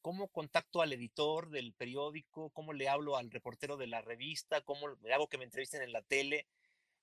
cómo 0.07 0.29
contacto 0.29 0.83
al 0.83 0.93
editor 0.93 1.51
del 1.51 1.73
periódico, 1.73 2.51
cómo 2.51 2.73
le 2.73 2.89
hablo 2.89 3.17
al 3.17 3.29
reportero 3.29 3.77
de 3.77 3.89
la 3.89 4.03
revista, 4.03 4.61
cómo 4.61 4.91
le 5.03 5.13
hago 5.13 5.27
que 5.27 5.37
me 5.37 5.43
entrevisten 5.43 5.83
en 5.83 5.91
la 5.91 6.01
tele. 6.01 6.47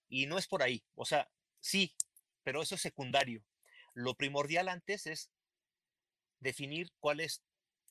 Y 0.08 0.26
no 0.26 0.38
es 0.38 0.48
por 0.48 0.64
ahí. 0.64 0.86
O 0.96 1.04
sea, 1.04 1.30
sí, 1.60 1.94
pero 2.44 2.62
eso 2.62 2.76
es 2.76 2.82
secundario. 2.82 3.44
Lo 3.94 4.14
primordial 4.14 4.70
antes 4.70 5.06
es 5.06 5.30
definir 6.40 6.94
cuál 7.02 7.20
es 7.20 7.44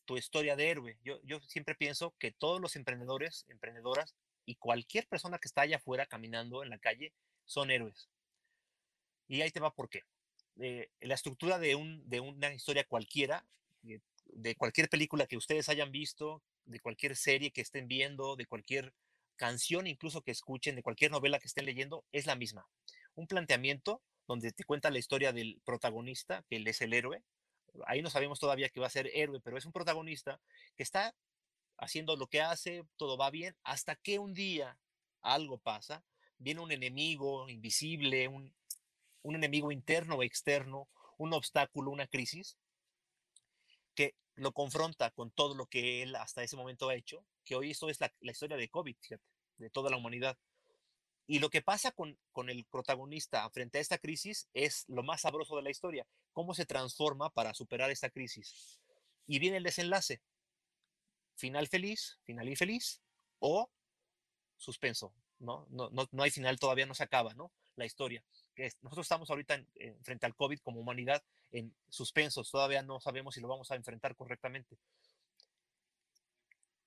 tu 0.06 0.16
historia 0.16 0.56
de 0.56 0.70
héroe. 0.70 0.98
Yo, 1.04 1.40
siempre 1.40 1.74
pienso 1.74 2.14
que 2.18 2.30
todos 2.32 2.58
los 2.58 2.74
emprendedores, 2.74 3.44
emprendedoras 3.50 4.16
y 4.46 4.54
cualquier 4.54 5.06
persona 5.08 5.38
que 5.38 5.48
está 5.48 5.60
allá 5.60 5.76
afuera 5.76 6.06
caminando 6.06 6.62
en 6.62 6.70
la 6.70 6.78
calle 6.78 7.12
son 7.44 7.70
héroes. 7.70 8.08
Y 9.28 9.42
ahí 9.42 9.50
te 9.50 9.60
va 9.60 9.74
por 9.74 9.90
qué. 9.90 10.04
Eh, 10.58 10.88
la 11.02 11.16
estructura 11.16 11.58
de 11.58 11.74
una 11.74 12.54
historia 12.54 12.84
cualquiera 12.84 13.44
eh, 13.86 14.00
de 14.26 14.54
cualquier 14.56 14.88
película 14.88 15.26
que 15.26 15.36
ustedes 15.36 15.68
hayan 15.68 15.92
visto, 15.92 16.42
de 16.64 16.80
cualquier 16.80 17.16
serie 17.16 17.50
que 17.50 17.60
estén 17.60 17.88
viendo, 17.88 18.36
de 18.36 18.46
cualquier 18.46 18.94
canción 19.36 19.86
incluso 19.86 20.22
que 20.22 20.30
escuchen, 20.30 20.76
de 20.76 20.82
cualquier 20.82 21.10
novela 21.10 21.38
que 21.38 21.48
estén 21.48 21.66
leyendo, 21.66 22.04
es 22.12 22.26
la 22.26 22.36
misma. 22.36 22.66
Un 23.14 23.26
planteamiento 23.26 24.02
donde 24.26 24.52
te 24.52 24.64
cuenta 24.64 24.90
la 24.90 24.98
historia 24.98 25.32
del 25.32 25.60
protagonista, 25.64 26.44
que 26.48 26.56
él 26.56 26.66
es 26.68 26.80
el 26.80 26.92
héroe. 26.92 27.22
Ahí 27.86 28.02
no 28.02 28.10
sabemos 28.10 28.38
todavía 28.38 28.68
que 28.68 28.80
va 28.80 28.86
a 28.86 28.90
ser 28.90 29.10
héroe, 29.14 29.40
pero 29.40 29.58
es 29.58 29.66
un 29.66 29.72
protagonista 29.72 30.40
que 30.76 30.82
está 30.82 31.14
haciendo 31.78 32.16
lo 32.16 32.28
que 32.28 32.40
hace, 32.40 32.84
todo 32.96 33.16
va 33.16 33.30
bien, 33.30 33.56
hasta 33.64 33.96
que 33.96 34.18
un 34.18 34.34
día 34.34 34.78
algo 35.20 35.58
pasa, 35.58 36.04
viene 36.38 36.60
un 36.60 36.70
enemigo 36.70 37.48
invisible, 37.48 38.28
un, 38.28 38.54
un 39.22 39.34
enemigo 39.34 39.72
interno 39.72 40.16
o 40.16 40.22
externo, 40.22 40.88
un 41.18 41.32
obstáculo, 41.32 41.90
una 41.90 42.06
crisis, 42.06 42.56
lo 44.34 44.52
confronta 44.52 45.10
con 45.10 45.30
todo 45.30 45.54
lo 45.54 45.66
que 45.66 46.02
él 46.02 46.16
hasta 46.16 46.42
ese 46.42 46.56
momento 46.56 46.88
ha 46.88 46.94
hecho, 46.94 47.24
que 47.44 47.54
hoy 47.54 47.70
esto 47.70 47.88
es 47.88 48.00
la, 48.00 48.12
historia 48.20 48.56
de 48.56 48.68
COVID, 48.68 48.96
de 49.58 49.70
toda 49.70 49.90
la 49.90 49.96
humanidad. 49.96 50.38
Y 51.26 51.38
lo 51.38 51.50
que 51.50 51.62
pasa 51.62 51.92
con, 51.92 52.18
con 52.32 52.50
el 52.50 52.64
protagonista 52.64 53.48
frente 53.50 53.78
a 53.78 53.80
esta 53.80 53.98
crisis 53.98 54.48
es 54.54 54.84
lo 54.88 55.02
más 55.02 55.22
sabroso 55.22 55.56
de 55.56 55.62
la 55.62 55.70
historia, 55.70 56.06
cómo 56.32 56.54
se 56.54 56.66
transforma 56.66 57.30
para 57.30 57.54
superar 57.54 57.90
esta 57.90 58.10
crisis. 58.10 58.80
Y 59.26 59.38
viene 59.38 59.58
el 59.58 59.62
desenlace, 59.62 60.20
final 61.34 61.68
feliz, 61.68 62.18
final 62.24 62.48
infeliz 62.48 63.00
o 63.38 63.70
suspenso, 64.56 65.14
¿no? 65.38 65.66
No, 65.70 65.90
no, 65.90 66.08
no 66.10 66.22
hay 66.22 66.30
final, 66.30 66.58
todavía 66.58 66.86
no 66.86 66.94
se 66.94 67.04
acaba, 67.04 67.34
¿no? 67.34 67.52
La 67.76 67.84
historia. 67.84 68.24
Nosotros 68.82 69.04
estamos 69.04 69.30
ahorita 69.30 69.64
frente 70.02 70.26
al 70.26 70.34
COVID 70.34 70.60
como 70.60 70.80
humanidad 70.80 71.22
en 71.52 71.74
suspensos, 71.88 72.50
todavía 72.50 72.82
no 72.82 73.00
sabemos 73.00 73.34
si 73.34 73.40
lo 73.40 73.48
vamos 73.48 73.70
a 73.70 73.76
enfrentar 73.76 74.16
correctamente. 74.16 74.78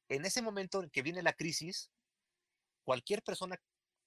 En 0.09 0.26
ese 0.26 0.41
momento 0.41 0.84
en 0.84 0.89
que 0.89 1.01
viene 1.01 1.24
la 1.24 1.34
crisis, 1.34 1.91
cualquier 2.84 3.22
persona, 3.24 3.59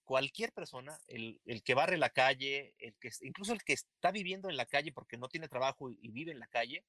cualquier 0.05 0.53
persona, 0.53 0.99
el, 1.07 1.41
que 1.65 1.75
barre 1.75 1.97
la 1.97 2.11
calle, 2.11 2.75
el 2.79 2.95
que, 2.99 3.11
incluso 3.23 3.53
el 3.53 3.63
que 3.63 3.73
está 3.73 4.11
viviendo 4.11 4.49
en 4.49 4.57
la 4.57 4.67
calle 4.67 4.93
porque 4.93 5.17
no 5.17 5.29
tiene 5.29 5.49
trabajo 5.49 5.91
y, 5.91 6.11
vive 6.11 6.33
en 6.33 6.41
la 6.41 6.49
calle, 6.49 6.85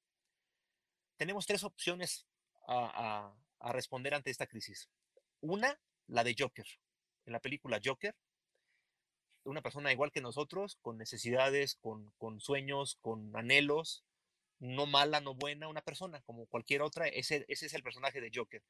tenemos 1.16 1.46
tres 1.46 1.64
opciones 1.64 2.26
a, 2.66 3.34
a 3.60 3.72
responder 3.72 4.14
ante 4.14 4.30
esta 4.30 4.46
crisis. 4.46 4.88
Una, 5.40 5.78
la 6.06 6.24
de 6.24 6.34
Joker. 6.36 6.66
En 7.26 7.32
la 7.32 7.40
película 7.40 7.80
Joker, 7.84 8.16
una 9.50 9.62
persona 9.62 9.92
igual 9.92 10.12
que 10.12 10.20
nosotros, 10.20 10.78
con 10.80 10.96
necesidades, 10.98 11.76
con, 11.76 12.40
sueños, 12.40 12.96
con 13.00 13.34
anhelos, 13.36 14.04
no 14.58 14.86
mala, 14.86 15.20
no 15.20 15.34
buena, 15.34 15.68
una 15.68 15.82
persona 15.82 16.20
como 16.22 16.46
cualquier 16.46 16.82
otra, 16.82 17.08
ese, 17.08 17.44
ese 17.48 17.66
es 17.66 17.74
el 17.74 17.82
personaje 17.82 18.20
de 18.20 18.30
Joker. 18.34 18.62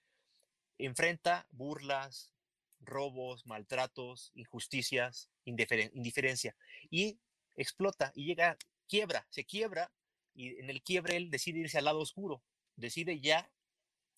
Enfrenta 0.78 1.46
burlas, 1.50 2.32
robos, 2.80 3.46
maltratos, 3.46 4.32
injusticias, 4.34 5.30
indiferencia 5.44 6.56
y 6.90 7.18
explota 7.56 8.12
y 8.14 8.24
llega, 8.24 8.56
quiebra, 8.88 9.26
se 9.30 9.44
quiebra 9.44 9.92
y 10.34 10.58
en 10.60 10.70
el 10.70 10.82
quiebre 10.82 11.16
él 11.16 11.30
decide 11.30 11.60
irse 11.60 11.78
al 11.78 11.84
lado 11.84 12.00
oscuro, 12.00 12.42
decide 12.76 13.20
ya 13.20 13.50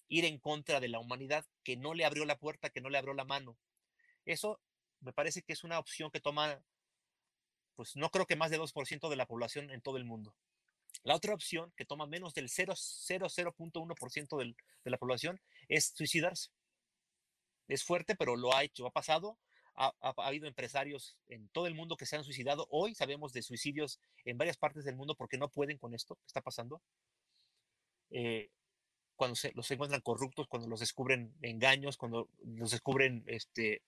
ir 0.08 0.24
en 0.24 0.38
contra 0.38 0.78
de 0.78 0.88
la 0.88 1.00
humanidad 1.00 1.44
que 1.64 1.76
no 1.76 1.94
le 1.94 2.04
abrió 2.04 2.24
la 2.24 2.38
puerta, 2.38 2.70
que 2.70 2.80
no 2.80 2.90
le 2.90 2.98
abrió 2.98 3.14
la 3.14 3.24
mano. 3.24 3.56
Eso 4.24 4.60
me 5.02 5.12
parece 5.12 5.42
que 5.42 5.52
es 5.52 5.64
una 5.64 5.78
opción 5.78 6.10
que 6.10 6.20
toma, 6.20 6.62
pues 7.74 7.96
no 7.96 8.10
creo 8.10 8.26
que 8.26 8.36
más 8.36 8.50
de 8.50 8.58
2% 8.58 9.08
de 9.08 9.16
la 9.16 9.26
población 9.26 9.70
en 9.70 9.80
todo 9.80 9.96
el 9.96 10.04
mundo. 10.04 10.34
La 11.04 11.16
otra 11.16 11.34
opción, 11.34 11.72
que 11.76 11.84
toma 11.84 12.06
menos 12.06 12.32
del 12.34 12.48
0,0.1% 12.48 14.54
de 14.84 14.90
la 14.90 14.98
población, 14.98 15.40
es 15.68 15.92
suicidarse. 15.94 16.50
Es 17.68 17.84
fuerte, 17.84 18.16
pero 18.16 18.36
lo 18.36 18.54
ha 18.54 18.64
hecho, 18.64 18.86
ha 18.86 18.90
pasado. 18.90 19.38
ha, 19.74 19.92
habido 20.18 20.46
empresarios 20.46 21.16
en 21.28 21.48
todo 21.48 21.66
el 21.66 21.74
mundo 21.74 21.96
que 21.96 22.06
se 22.06 22.16
han 22.16 22.24
suicidado. 22.24 22.66
Hoy 22.70 22.94
sabemos 22.94 23.32
de 23.32 23.42
suicidios 23.42 24.00
en 24.24 24.38
varias 24.38 24.58
partes 24.58 24.84
del 24.84 24.96
mundo 24.96 25.14
porque 25.16 25.38
no 25.38 25.48
pueden 25.48 25.78
con 25.78 25.94
esto 25.94 26.16
que 26.16 26.26
está 26.26 26.42
pasando. 26.42 26.82
Eh, 28.10 28.50
cuando 29.16 29.34
se, 29.34 29.52
los 29.54 29.70
encuentran 29.70 30.02
corruptos, 30.02 30.46
cuando 30.48 30.68
los 30.68 30.80
descubren 30.80 31.34
engaños, 31.42 31.96
cuando 31.96 32.28
los 32.44 32.70
descubren 32.70 33.24
este, 33.26 33.82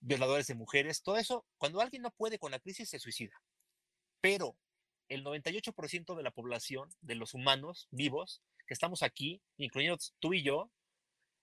violadores 0.00 0.46
de 0.46 0.54
mujeres, 0.54 1.02
todo 1.02 1.16
eso, 1.16 1.46
cuando 1.58 1.80
alguien 1.80 2.02
no 2.02 2.10
puede 2.10 2.38
con 2.38 2.50
la 2.50 2.58
crisis, 2.58 2.88
se 2.88 2.98
suicida. 2.98 3.40
Pero 4.20 4.56
el 5.08 5.24
98% 5.24 6.16
de 6.16 6.22
la 6.22 6.30
población, 6.30 6.88
de 7.00 7.14
los 7.14 7.34
humanos 7.34 7.88
vivos, 7.90 8.42
que 8.66 8.74
estamos 8.74 9.02
aquí, 9.02 9.42
incluyendo 9.56 9.98
tú 10.20 10.32
y 10.32 10.42
yo, 10.42 10.70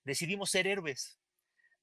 decidimos 0.05 0.49
ser 0.51 0.67
héroes. 0.67 1.19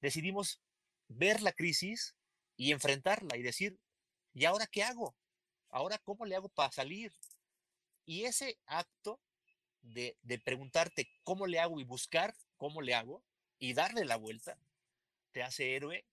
Decidimos 0.01 0.61
ver 1.07 1.41
la 1.41 1.53
crisis 1.53 2.15
y 2.57 2.71
enfrentarla 2.71 3.37
y 3.37 3.43
decir, 3.43 3.79
¿y 4.33 4.45
ahora 4.45 4.67
qué 4.67 4.83
hago? 4.83 5.15
¿Ahora 5.69 5.99
cómo 5.99 6.25
le 6.25 6.35
hago 6.35 6.49
para 6.49 6.71
salir? 6.71 7.13
Y 8.05 8.23
ese 8.23 8.57
acto 8.65 9.19
de, 9.81 10.17
de 10.23 10.39
preguntarte 10.39 11.09
cómo 11.23 11.47
le 11.47 11.59
hago 11.59 11.79
y 11.79 11.83
buscar 11.83 12.35
cómo 12.57 12.81
le 12.81 12.95
hago 12.95 13.23
y 13.59 13.73
darle 13.73 14.05
la 14.05 14.17
vuelta, 14.17 14.57
te 15.31 15.43
hace 15.43 15.75
héroe. 15.75 16.05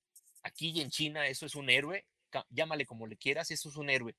Aquí 0.42 0.70
y 0.70 0.80
en 0.80 0.90
China 0.90 1.26
eso 1.28 1.46
es 1.46 1.54
un 1.54 1.70
héroe, 1.70 2.06
llámale 2.50 2.86
como 2.86 3.06
le 3.06 3.16
quieras, 3.16 3.50
eso 3.50 3.68
es 3.68 3.76
un 3.76 3.90
héroe. 3.90 4.16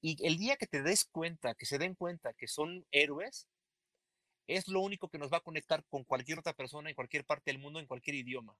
Y 0.00 0.24
el 0.26 0.36
día 0.36 0.56
que 0.56 0.66
te 0.66 0.82
des 0.82 1.04
cuenta, 1.04 1.54
que 1.54 1.66
se 1.66 1.78
den 1.78 1.94
cuenta 1.94 2.34
que 2.34 2.46
son 2.46 2.86
héroes, 2.90 3.48
es 4.46 4.68
lo 4.68 4.80
único 4.80 5.08
que 5.08 5.18
nos 5.18 5.32
va 5.32 5.38
a 5.38 5.42
conectar 5.42 5.84
con 5.88 6.04
cualquier 6.04 6.38
otra 6.38 6.52
persona 6.52 6.88
en 6.88 6.94
cualquier 6.94 7.24
parte 7.24 7.50
del 7.50 7.58
mundo, 7.58 7.80
en 7.80 7.86
cualquier 7.86 8.16
idioma. 8.16 8.56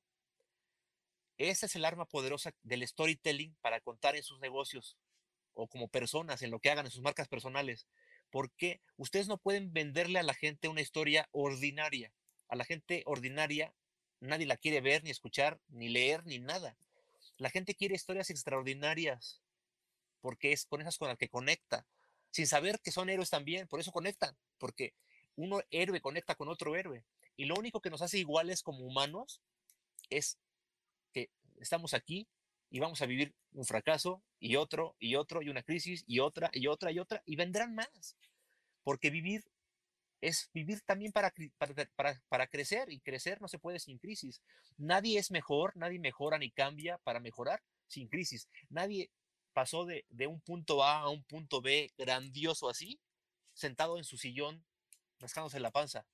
Ese 1.38 1.66
es 1.66 1.76
el 1.76 1.84
arma 1.84 2.06
poderosa 2.06 2.52
del 2.62 2.86
storytelling 2.86 3.54
para 3.60 3.80
contar 3.80 4.16
en 4.16 4.22
sus 4.22 4.40
negocios 4.40 4.96
o 5.54 5.68
como 5.68 5.88
personas, 5.88 6.42
en 6.42 6.50
lo 6.50 6.60
que 6.60 6.70
hagan 6.70 6.86
en 6.86 6.92
sus 6.92 7.02
marcas 7.02 7.28
personales. 7.28 7.86
Porque 8.30 8.80
ustedes 8.96 9.28
no 9.28 9.38
pueden 9.38 9.72
venderle 9.72 10.18
a 10.18 10.22
la 10.22 10.34
gente 10.34 10.68
una 10.68 10.80
historia 10.80 11.28
ordinaria. 11.30 12.12
A 12.48 12.56
la 12.56 12.64
gente 12.64 13.02
ordinaria 13.06 13.72
nadie 14.20 14.46
la 14.46 14.56
quiere 14.56 14.80
ver, 14.80 15.04
ni 15.04 15.10
escuchar, 15.10 15.60
ni 15.68 15.88
leer, 15.88 16.24
ni 16.26 16.38
nada. 16.38 16.76
La 17.38 17.50
gente 17.50 17.74
quiere 17.74 17.94
historias 17.94 18.30
extraordinarias 18.30 19.42
porque 20.20 20.52
es 20.52 20.66
con 20.66 20.80
esas 20.80 20.98
con 20.98 21.08
las 21.08 21.18
que 21.18 21.28
conecta, 21.28 21.86
sin 22.30 22.46
saber 22.46 22.80
que 22.80 22.90
son 22.90 23.08
héroes 23.08 23.30
también, 23.30 23.68
por 23.68 23.80
eso 23.80 23.92
conectan, 23.92 24.36
porque 24.58 24.94
uno 25.36 25.60
héroe 25.70 26.00
conecta 26.00 26.34
con 26.34 26.48
otro 26.48 26.74
héroe. 26.74 27.04
Y 27.36 27.44
lo 27.44 27.54
único 27.54 27.80
que 27.80 27.90
nos 27.90 28.02
hace 28.02 28.18
iguales 28.18 28.62
como 28.62 28.80
humanos 28.80 29.40
es 30.10 30.38
que 31.12 31.30
estamos 31.60 31.94
aquí 31.94 32.28
y 32.70 32.80
vamos 32.80 33.02
a 33.02 33.06
vivir 33.06 33.34
un 33.52 33.64
fracaso 33.64 34.22
y 34.40 34.56
otro 34.56 34.96
y 34.98 35.14
otro 35.14 35.42
y 35.42 35.48
una 35.48 35.62
crisis 35.62 36.02
y 36.06 36.18
otra 36.20 36.50
y 36.52 36.66
otra 36.66 36.90
y 36.90 36.98
otra 36.98 37.22
y 37.24 37.36
vendrán 37.36 37.74
más. 37.74 38.16
Porque 38.82 39.10
vivir 39.10 39.44
es 40.20 40.50
vivir 40.52 40.80
también 40.82 41.12
para, 41.12 41.32
para, 41.94 42.20
para, 42.28 42.46
crecer 42.46 42.90
y 42.90 43.00
crecer 43.00 43.40
no 43.40 43.48
se 43.48 43.58
puede 43.58 43.78
sin 43.78 43.98
crisis. 43.98 44.40
Nadie 44.76 45.18
es 45.18 45.30
mejor, 45.30 45.76
nadie 45.76 45.98
mejora 45.98 46.38
ni 46.38 46.50
cambia 46.50 46.98
para 46.98 47.20
mejorar 47.20 47.62
sin 47.86 48.08
crisis. 48.08 48.48
Nadie 48.68 49.10
pasó 49.52 49.84
de, 49.84 50.04
de 50.08 50.26
un 50.26 50.40
punto 50.40 50.84
A 50.84 51.00
a 51.00 51.08
un 51.08 51.22
punto 51.24 51.60
B 51.60 51.92
grandioso 51.96 52.68
así, 52.68 53.00
sentado 53.54 53.98
en 53.98 54.04
su 54.04 54.16
sillón 54.16 54.64
rascándose 55.18 55.60
la 55.60 55.70
panza. 55.70 56.06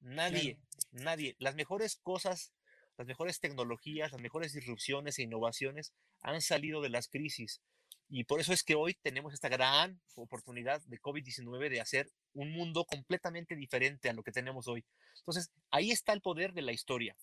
Nadie, 0.00 0.58
nadie. 0.92 1.36
Las 1.38 1.54
mejores 1.54 1.96
cosas, 1.96 2.52
las 2.96 3.06
mejores 3.06 3.40
tecnologías, 3.40 4.12
las 4.12 4.20
mejores 4.20 4.52
disrupciones 4.52 5.18
e 5.18 5.22
innovaciones 5.22 5.92
han 6.20 6.40
salido 6.42 6.80
de 6.80 6.90
las 6.90 7.08
crisis. 7.08 7.60
Y 8.08 8.24
por 8.24 8.40
eso 8.40 8.52
es 8.52 8.62
que 8.62 8.76
hoy 8.76 8.94
tenemos 9.02 9.34
esta 9.34 9.48
gran 9.48 10.00
oportunidad 10.14 10.80
de 10.82 11.00
COVID-19 11.00 11.68
de 11.68 11.80
hacer 11.80 12.10
un 12.34 12.52
mundo 12.52 12.84
completamente 12.84 13.56
diferente 13.56 14.08
a 14.08 14.12
lo 14.12 14.22
que 14.22 14.32
tenemos 14.32 14.68
hoy. 14.68 14.84
Entonces, 15.18 15.50
ahí 15.70 15.90
está 15.90 16.12
el 16.12 16.20
poder 16.20 16.52
de 16.52 16.62
la 16.62 16.72
historia. 16.72 17.16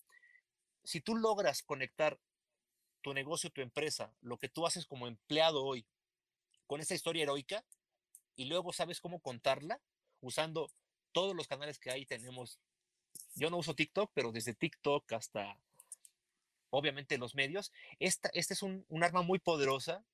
Si 0.82 1.00
tú 1.00 1.16
logras 1.16 1.62
conectar 1.62 2.18
tu 3.00 3.14
negocio, 3.14 3.50
tu 3.50 3.62
empresa, 3.62 4.14
lo 4.20 4.38
que 4.38 4.48
tú 4.48 4.66
haces 4.66 4.86
como 4.86 5.06
empleado 5.06 5.64
hoy, 5.64 5.86
con 6.66 6.80
esa 6.80 6.94
historia 6.94 7.22
heroica, 7.22 7.64
y 8.36 8.46
luego 8.46 8.72
sabes 8.72 9.00
cómo 9.00 9.20
contarla, 9.20 9.80
usando 10.20 10.70
todos 11.12 11.34
los 11.34 11.46
canales 11.46 11.78
que 11.78 11.90
hay 11.90 12.06
tenemos. 12.06 12.58
Yo 13.34 13.50
no 13.50 13.58
uso 13.58 13.74
TikTok, 13.74 14.10
pero 14.14 14.32
desde 14.32 14.54
TikTok 14.54 15.12
hasta, 15.12 15.58
obviamente, 16.70 17.18
los 17.18 17.34
medios. 17.34 17.72
Esta, 17.98 18.30
este 18.32 18.54
es 18.54 18.62
un, 18.62 18.84
arma 19.02 19.22
muy 19.22 19.38
poderosa 19.38 20.04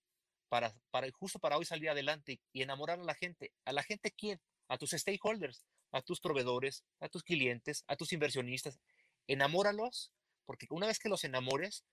para, 0.51 0.75
para, 0.91 1.09
justo 1.13 1.39
para 1.39 1.57
hoy 1.57 1.65
salir 1.65 1.89
adelante 1.89 2.41
y 2.53 2.63
enamorar 2.63 2.99
a 2.99 3.05
la 3.05 3.15
gente. 3.15 3.53
¿A 3.65 3.73
la 3.73 3.85
gente 3.85 4.11
quién? 4.11 4.41
A 4.69 4.77
tus 4.77 4.91
stakeholders, 4.91 5.65
a 5.93 6.03
tus 6.03 6.21
proveedores, 6.21 6.85
a 6.99 7.09
tus 7.09 7.23
clientes, 7.23 7.85
a 7.87 7.97
tus 7.97 8.13
inversionistas. 8.13 8.81
Enamóralos, 9.29 10.13
porque 10.45 10.67
una 10.71 10.89
vez 10.89 10.99
que 10.99 11.09
los 11.09 11.23
enamores, 11.23 11.85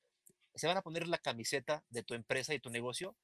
se 0.56 0.66
van 0.66 0.76
a 0.76 0.82
poner 0.82 1.08
la 1.08 1.20
camiseta 1.20 1.84
de 1.90 2.02
tu 2.02 2.16
empresa 2.16 2.56
y 2.56 2.60
tu 2.60 2.72
negocio, 2.72 3.16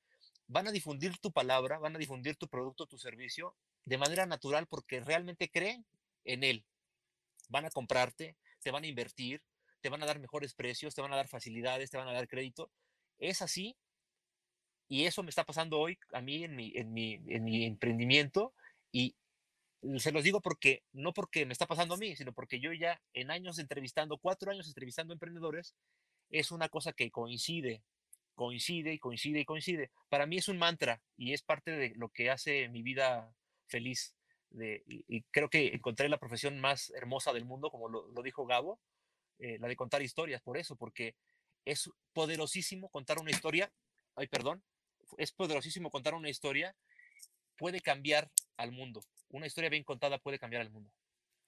van 0.45 0.67
a 0.67 0.71
difundir 0.71 1.17
tu 1.17 1.31
palabra, 1.31 1.79
van 1.79 1.95
a 1.95 1.99
difundir 1.99 2.35
tu 2.35 2.47
producto, 2.47 2.85
tu 2.85 2.99
servicio 2.99 3.55
de 3.85 3.97
manera 3.97 4.27
natural 4.27 4.67
porque 4.67 5.01
realmente 5.01 5.49
creen 5.49 5.83
en 6.25 6.43
él. 6.43 6.63
Van 7.49 7.65
a 7.65 7.71
comprarte, 7.71 8.37
te 8.61 8.69
van 8.69 8.83
a 8.83 8.87
invertir, 8.87 9.41
te 9.81 9.89
van 9.89 10.03
a 10.03 10.05
dar 10.05 10.19
mejores 10.19 10.53
precios, 10.53 10.93
te 10.93 11.01
van 11.01 11.11
a 11.11 11.15
dar 11.15 11.27
facilidades, 11.27 11.89
te 11.89 11.97
van 11.97 12.07
a 12.07 12.13
dar 12.13 12.27
crédito. 12.27 12.69
Es 13.17 13.41
así 13.41 13.75
y 14.87 15.05
eso 15.05 15.23
me 15.23 15.29
está 15.29 15.43
pasando 15.43 15.79
hoy 15.79 15.97
a 16.11 16.21
mí 16.21 16.43
en 16.43 16.55
mi, 16.55 16.73
en 16.75 16.93
mi, 16.93 17.13
en 17.27 17.43
mi 17.43 17.65
emprendimiento 17.65 18.53
y 18.91 19.15
se 19.97 20.11
los 20.11 20.23
digo 20.23 20.41
porque, 20.41 20.83
no 20.93 21.13
porque 21.13 21.45
me 21.45 21.53
está 21.53 21.67
pasando 21.67 21.95
a 21.95 21.97
mí, 21.97 22.15
sino 22.15 22.31
porque 22.33 22.59
yo 22.59 22.71
ya 22.73 23.01
en 23.13 23.31
años 23.31 23.59
entrevistando, 23.59 24.17
cuatro 24.17 24.51
años 24.51 24.67
entrevistando 24.67 25.13
emprendedores, 25.13 25.75
es 26.29 26.51
una 26.51 26.69
cosa 26.69 26.93
que 26.93 27.11
coincide, 27.11 27.83
coincide 28.35 28.93
y 28.93 28.99
coincide 28.99 29.41
y 29.41 29.45
coincide. 29.45 29.91
Para 30.09 30.25
mí 30.25 30.37
es 30.37 30.47
un 30.47 30.57
mantra 30.57 31.01
y 31.17 31.33
es 31.33 31.41
parte 31.41 31.71
de 31.71 31.93
lo 31.95 32.09
que 32.09 32.29
hace 32.29 32.69
mi 32.69 32.81
vida 32.81 33.33
feliz 33.67 34.15
de, 34.49 34.83
y, 34.85 35.23
creo 35.31 35.49
que 35.49 35.67
encontré 35.73 36.07
la 36.09 36.19
profesión 36.19 36.59
más 36.59 36.91
hermosa 36.91 37.33
del 37.33 37.45
mundo, 37.45 37.69
como 37.69 37.89
lo, 37.89 38.23
dijo 38.23 38.45
Gabo, 38.45 38.79
eh, 39.39 39.57
la 39.59 39.67
de 39.67 39.75
contar 39.75 40.01
historias, 40.01 40.41
por 40.41 40.57
eso, 40.57 40.75
porque 40.75 41.15
es 41.65 41.89
poderosísimo 42.13 42.89
contar 42.89 43.19
una 43.19 43.31
historia, 43.31 43.71
ay, 44.15 44.27
perdón, 44.27 44.63
es 45.17 45.31
poderosísimo 45.31 45.89
contar 45.89 46.13
una 46.13 46.29
historia, 46.29 46.75
puede 47.57 47.81
cambiar 47.81 48.31
al 48.57 48.71
mundo. 48.71 49.03
Una 49.29 49.47
historia 49.47 49.69
bien 49.69 49.83
contada 49.83 50.17
puede 50.19 50.39
cambiar 50.39 50.61
al 50.61 50.69
mundo. 50.69 50.91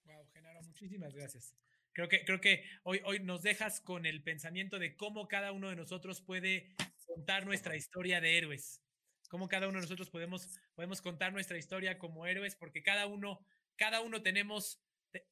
Wow, 0.05 0.27
Genaro, 0.33 0.61
muchísimas 0.63 1.13
gracias. 1.13 1.55
Creo 1.93 2.09
que, 2.09 2.25
creo 2.25 2.41
que 2.41 2.63
hoy, 2.83 3.01
hoy 3.05 3.19
nos 3.19 3.41
dejas 3.41 3.79
con 3.79 4.05
el 4.05 4.21
pensamiento 4.21 4.79
de 4.79 4.95
cómo 4.97 5.27
cada 5.27 5.51
uno 5.51 5.69
de 5.69 5.75
nosotros 5.75 6.21
puede 6.21 6.75
contar 7.05 7.45
nuestra 7.45 7.75
historia 7.75 8.19
de 8.19 8.37
héroes 8.37 8.81
cómo 9.29 9.47
cada 9.47 9.67
uno 9.67 9.79
de 9.79 9.83
nosotros 9.83 10.09
podemos, 10.09 10.49
podemos 10.75 11.01
contar 11.01 11.33
nuestra 11.33 11.57
historia 11.57 11.97
como 11.97 12.25
héroes, 12.25 12.55
porque 12.55 12.83
cada 12.83 13.05
uno, 13.07 13.45
cada 13.75 14.01
uno 14.01 14.21
tenemos, 14.21 14.81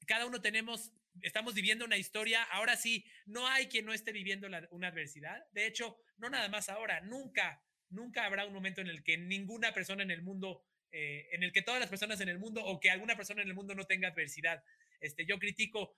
cada 0.07 0.25
uno 0.25 0.41
tenemos, 0.41 0.91
estamos 1.21 1.53
viviendo 1.53 1.85
una 1.85 1.97
historia. 1.97 2.43
Ahora 2.43 2.75
sí, 2.75 3.05
no 3.25 3.47
hay 3.47 3.67
quien 3.67 3.85
no 3.85 3.93
esté 3.93 4.11
viviendo 4.11 4.47
una 4.71 4.87
adversidad. 4.87 5.45
De 5.51 5.65
hecho, 5.65 5.97
no 6.17 6.29
nada 6.29 6.49
más 6.49 6.69
ahora, 6.69 7.01
nunca, 7.01 7.63
nunca 7.93 8.25
habrá 8.25 8.45
un 8.45 8.53
momento 8.53 8.81
en 8.81 8.87
el 8.87 9.03
que 9.03 9.17
ninguna 9.17 9.73
persona 9.73 10.03
en 10.03 10.11
el 10.11 10.21
mundo, 10.21 10.63
eh, 10.91 11.29
en 11.31 11.43
el 11.43 11.51
que 11.51 11.61
todas 11.61 11.79
las 11.79 11.89
personas 11.89 12.19
en 12.21 12.29
el 12.29 12.39
mundo 12.39 12.63
o 12.63 12.79
que 12.79 12.89
alguna 12.89 13.15
persona 13.15 13.41
en 13.41 13.47
el 13.47 13.53
mundo 13.53 13.75
no 13.75 13.85
tenga 13.85 14.09
adversidad. 14.09 14.63
Este, 14.99 15.25
yo 15.25 15.37
critico 15.37 15.95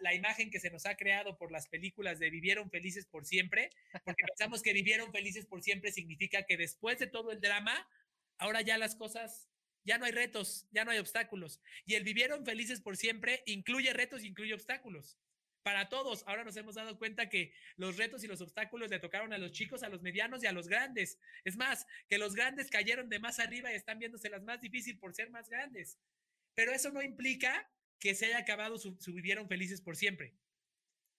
la, 0.00 0.14
imagen 0.14 0.50
que 0.50 0.60
se 0.60 0.70
nos 0.70 0.84
ha 0.84 0.96
creado 0.96 1.38
por 1.38 1.50
las 1.50 1.68
películas 1.68 2.18
de 2.18 2.28
vivieron 2.28 2.70
felices 2.70 3.06
por 3.06 3.24
siempre, 3.24 3.70
porque 4.04 4.24
pensamos 4.26 4.62
que 4.62 4.74
vivieron 4.74 5.10
felices 5.10 5.46
por 5.46 5.62
siempre 5.62 5.90
significa 5.90 6.42
que 6.44 6.58
después 6.58 6.98
de 6.98 7.06
todo 7.06 7.32
el 7.32 7.40
drama, 7.40 7.88
ahora 8.36 8.60
ya 8.60 8.76
las 8.76 8.94
cosas, 8.94 9.48
ya 9.84 9.96
no 9.96 10.04
hay 10.04 10.12
retos, 10.12 10.66
ya 10.70 10.84
no 10.84 10.90
hay 10.90 10.98
obstáculos. 10.98 11.62
Y 11.86 11.94
el 11.94 12.04
vivieron 12.04 12.44
felices 12.44 12.82
por 12.82 12.98
siempre 12.98 13.42
incluye 13.46 13.92
retos, 13.94 14.22
incluye 14.22 14.52
obstáculos. 14.52 15.18
Para 15.62 15.88
todos, 15.90 16.24
ahora 16.26 16.44
nos 16.44 16.56
hemos 16.56 16.74
dado 16.74 16.98
cuenta 16.98 17.28
que 17.28 17.52
los 17.76 17.96
retos 17.98 18.24
y 18.24 18.26
los 18.26 18.40
obstáculos 18.40 18.90
le 18.90 18.98
tocaron 18.98 19.32
a 19.32 19.38
los 19.38 19.52
chicos, 19.52 19.82
a 19.82 19.90
los 19.90 20.00
medianos 20.00 20.42
y 20.42 20.46
a 20.46 20.52
los 20.52 20.68
grandes. 20.68 21.18
Es 21.44 21.56
más, 21.56 21.86
que 22.08 22.16
los 22.18 22.34
grandes 22.34 22.70
cayeron 22.70 23.08
de 23.10 23.18
más 23.18 23.38
arriba 23.38 23.70
y 23.70 23.76
están 23.76 23.98
viéndose 23.98 24.30
las 24.30 24.42
más 24.42 24.60
difícil 24.60 24.98
por 24.98 25.14
ser 25.14 25.30
más 25.30 25.48
grandes. 25.50 25.98
Pero 26.54 26.72
eso 26.72 26.90
no 26.90 27.02
implica 27.02 27.70
que 27.98 28.14
se 28.14 28.26
haya 28.26 28.38
acabado 28.38 28.78
su, 28.78 28.96
vivieron 29.12 29.48
felices 29.48 29.82
por 29.82 29.96
siempre. 29.96 30.34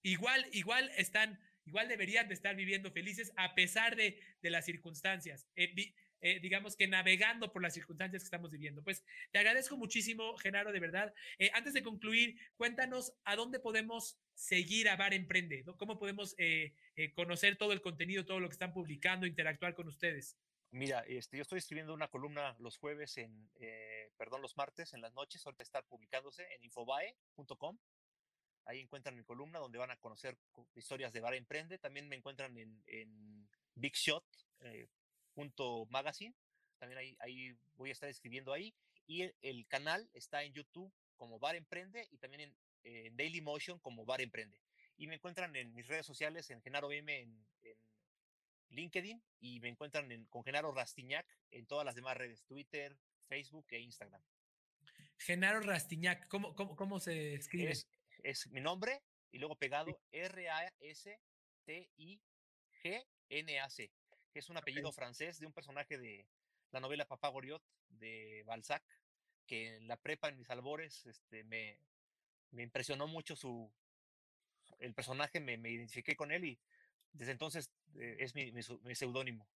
Igual, 0.02 0.48
igual 0.52 0.92
están, 0.98 1.40
igual 1.66 1.88
deberían 1.88 2.28
de 2.28 2.34
estar 2.34 2.56
viviendo 2.56 2.92
felices 2.92 3.32
a 3.38 3.54
pesar 3.54 3.96
de, 3.96 4.20
las 4.42 4.66
circunstancias. 4.66 5.48
Eh, 5.56 5.94
eh, 6.22 6.40
digamos 6.40 6.76
que 6.76 6.88
navegando 6.88 7.52
por 7.52 7.62
las 7.62 7.74
circunstancias 7.74 8.22
que 8.22 8.26
estamos 8.26 8.52
viviendo. 8.52 8.84
Pues 8.84 9.04
te 9.32 9.40
agradezco 9.40 9.76
muchísimo, 9.76 10.38
Genaro, 10.38 10.72
de 10.72 10.80
verdad. 10.80 11.14
Eh, 11.40 11.50
antes 11.54 11.74
de 11.74 11.82
concluir, 11.82 12.38
cuéntanos 12.56 13.14
a 13.24 13.36
dónde 13.36 13.60
podemos 13.60 14.20
seguir 14.36 14.88
a 14.90 14.96
Bar 14.96 15.14
Emprende, 15.14 15.64
¿no? 15.64 15.78
¿Cómo 15.78 15.98
podemos 15.98 16.36
eh, 16.38 16.74
conocer 17.16 17.58
todo 17.58 17.74
el 17.74 17.82
contenido, 17.82 18.24
todo 18.26 18.40
lo 18.40 18.48
que 18.48 18.54
están 18.54 18.72
publicando, 18.72 19.26
interactuar 19.26 19.74
con 19.74 19.88
ustedes? 19.88 20.38
Mira, 20.70 21.00
este, 21.08 21.38
yo 21.38 21.42
estoy 21.42 21.58
escribiendo 21.58 21.94
una 21.94 22.08
columna 22.08 22.56
los 22.60 22.78
jueves 22.78 23.18
en, 23.18 23.50
perdón, 24.16 24.42
los 24.42 24.56
martes 24.56 24.94
en 24.94 25.02
las 25.02 25.14
noches, 25.14 25.46
ahorita 25.46 25.64
está 25.64 25.82
publicándose 25.82 26.46
en 26.54 26.64
infobae.com. 26.64 27.78
Ahí 28.66 28.80
encuentran 28.80 29.16
mi 29.16 29.24
columna 29.24 29.60
donde 29.60 29.80
van 29.80 29.92
a 29.92 29.98
conocer 29.98 30.38
historias 30.76 31.12
de 31.12 31.20
Bar 31.20 31.34
Emprende. 31.34 31.78
También 31.78 32.08
me 32.08 32.16
encuentran 32.16 32.56
en, 32.58 32.82
en 32.86 33.50
Big 33.76 33.96
Shot, 33.96 34.24
punto 35.34 35.86
magazine. 35.90 36.36
También 36.78 37.00
ahí, 37.00 37.16
ahí 37.20 37.56
voy 37.76 37.90
a 37.90 37.94
estar 37.94 38.10
escribiendo 38.10 38.54
ahí. 38.54 38.74
Y 39.08 39.32
el, 39.42 39.68
canal 39.68 40.10
está 40.14 40.44
en 40.44 40.54
YouTube 40.54 40.94
como 41.18 41.40
Bar 41.40 41.56
Emprende 41.56 42.08
y 42.12 42.18
también 42.18 42.42
en, 42.42 42.56
en, 42.84 43.16
Daily 43.16 43.42
Motion 43.42 43.80
como 43.80 44.06
Bar 44.06 44.22
Emprende. 44.22 44.60
Y 44.98 45.08
me 45.08 45.16
encuentran 45.16 45.56
en 45.56 45.74
mis 45.74 45.88
redes 45.88 46.06
sociales, 46.06 46.50
en 46.50 46.62
Genaro 46.62 46.92
M 46.92 47.20
en, 47.20 47.46
LinkedIn 48.70 49.22
y 49.42 49.60
me 49.60 49.68
encuentran 49.68 50.10
en, 50.12 50.26
con 50.28 50.46
Genaro 50.46 50.72
Rastiñac 50.72 51.28
en 51.52 51.66
todas 51.66 51.86
las 51.86 51.94
demás 51.94 52.16
redes, 52.16 52.46
Twitter, 52.46 52.98
Facebook 53.28 53.66
e 53.70 53.80
Instagram. 53.80 54.22
Genaro 55.18 55.60
Rastiñac, 55.60 56.30
¿cómo, 56.30 56.56
cómo, 56.56 56.78
cómo 56.78 57.02
se 57.02 57.34
escribe? 57.34 57.72
Es, 57.72 57.90
es, 58.24 58.48
mi 58.48 58.62
nombre 58.62 59.04
y 59.32 59.40
luego 59.40 59.58
pegado 59.58 60.00
R-A-S-T-I-G-N-A-C 60.12 61.22
que 64.32 64.40
es 64.40 64.50
un 64.50 64.58
apellido 64.58 64.92
francés 64.92 65.40
de 65.40 65.46
un 65.46 65.54
personaje 65.54 65.98
de 65.98 66.26
la 66.72 66.80
novela 66.80 67.08
Papá 67.08 67.30
Goriot 67.30 67.64
de 67.90 68.44
Balzac, 68.46 68.84
que 69.46 69.76
en 69.76 69.88
la 69.88 69.98
prepa, 69.98 70.30
en 70.30 70.38
mis 70.38 70.50
albores, 70.50 71.06
este, 71.06 71.44
me, 71.44 71.78
me 72.52 72.64
impresionó 72.64 73.08
mucho 73.08 73.36
su, 73.36 73.72
el 74.80 74.94
personaje, 74.94 75.40
me, 75.40 75.58
me, 75.58 75.70
identifiqué 75.72 76.16
con 76.16 76.32
él 76.32 76.46
y 76.46 76.60
desde 77.14 77.32
entonces 77.32 77.72
eh, 77.96 78.18
es 78.20 78.36
mi, 78.36 78.52
mi, 78.52 78.96
seudónimo. 78.96 79.48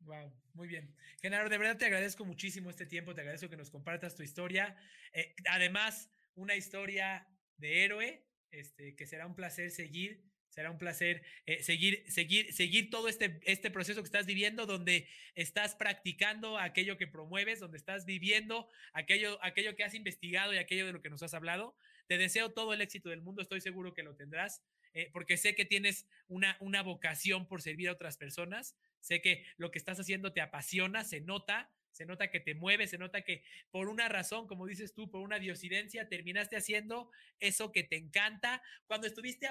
Wow, 0.00 0.32
muy 0.54 0.66
bien. 0.66 0.94
Genaro, 1.20 1.48
de 1.48 1.58
verdad 1.58 1.78
te 1.78 1.86
agradezco 1.86 2.24
muchísimo 2.24 2.70
este 2.70 2.86
tiempo, 2.86 3.14
te 3.14 3.20
agradezco 3.20 3.48
que 3.48 3.56
nos 3.56 3.70
compartas 3.70 4.16
tu 4.16 4.24
historia. 4.24 4.76
Eh, 5.12 5.34
además, 5.48 6.10
una 6.34 6.56
historia 6.56 7.28
de 7.56 7.84
héroe, 7.84 8.26
este, 8.50 8.96
que 8.96 9.06
será 9.06 9.26
un 9.26 9.36
placer 9.36 9.70
seguir 9.70 10.31
Será 10.52 10.70
un 10.70 10.76
placer 10.76 11.22
eh, 11.46 11.62
seguir, 11.62 12.04
seguir, 12.10 12.52
seguir 12.52 12.90
todo 12.90 13.08
este, 13.08 13.40
este 13.44 13.70
proceso 13.70 14.02
que 14.02 14.06
estás 14.06 14.26
viviendo, 14.26 14.66
donde 14.66 15.08
estás 15.34 15.74
practicando 15.74 16.58
aquello 16.58 16.98
que 16.98 17.06
promueves, 17.06 17.58
donde 17.58 17.78
estás 17.78 18.04
viviendo 18.04 18.68
aquello, 18.92 19.42
aquello 19.42 19.74
que 19.74 19.84
has 19.84 19.94
investigado 19.94 20.52
y 20.52 20.58
aquello 20.58 20.84
de 20.84 20.92
lo 20.92 21.00
que 21.00 21.08
nos 21.08 21.22
has 21.22 21.32
hablado. 21.32 21.74
Te 22.06 22.18
deseo 22.18 22.52
todo 22.52 22.74
el 22.74 22.82
éxito 22.82 23.08
del 23.08 23.22
mundo, 23.22 23.40
estoy 23.40 23.62
seguro 23.62 23.94
que 23.94 24.02
lo 24.02 24.14
tendrás, 24.14 24.62
eh, 24.92 25.08
porque 25.10 25.38
sé 25.38 25.54
que 25.54 25.64
tienes 25.64 26.06
una, 26.28 26.58
una 26.60 26.82
vocación 26.82 27.48
por 27.48 27.62
servir 27.62 27.88
a 27.88 27.92
otras 27.92 28.18
personas. 28.18 28.76
Sé 29.00 29.22
que 29.22 29.46
lo 29.56 29.70
que 29.70 29.78
estás 29.78 29.98
haciendo 30.00 30.34
te 30.34 30.42
apasiona, 30.42 31.02
se 31.02 31.22
nota, 31.22 31.72
se 31.92 32.04
nota 32.04 32.30
que 32.30 32.40
te 32.40 32.54
mueves, 32.54 32.90
se 32.90 32.98
nota 32.98 33.22
que 33.22 33.42
por 33.70 33.88
una 33.88 34.10
razón, 34.10 34.46
como 34.46 34.66
dices 34.66 34.92
tú, 34.92 35.10
por 35.10 35.22
una 35.22 35.38
diosidencia, 35.38 36.10
terminaste 36.10 36.56
haciendo 36.56 37.10
eso 37.40 37.72
que 37.72 37.84
te 37.84 37.96
encanta. 37.96 38.62
Cuando 38.86 39.06
estuviste 39.06 39.48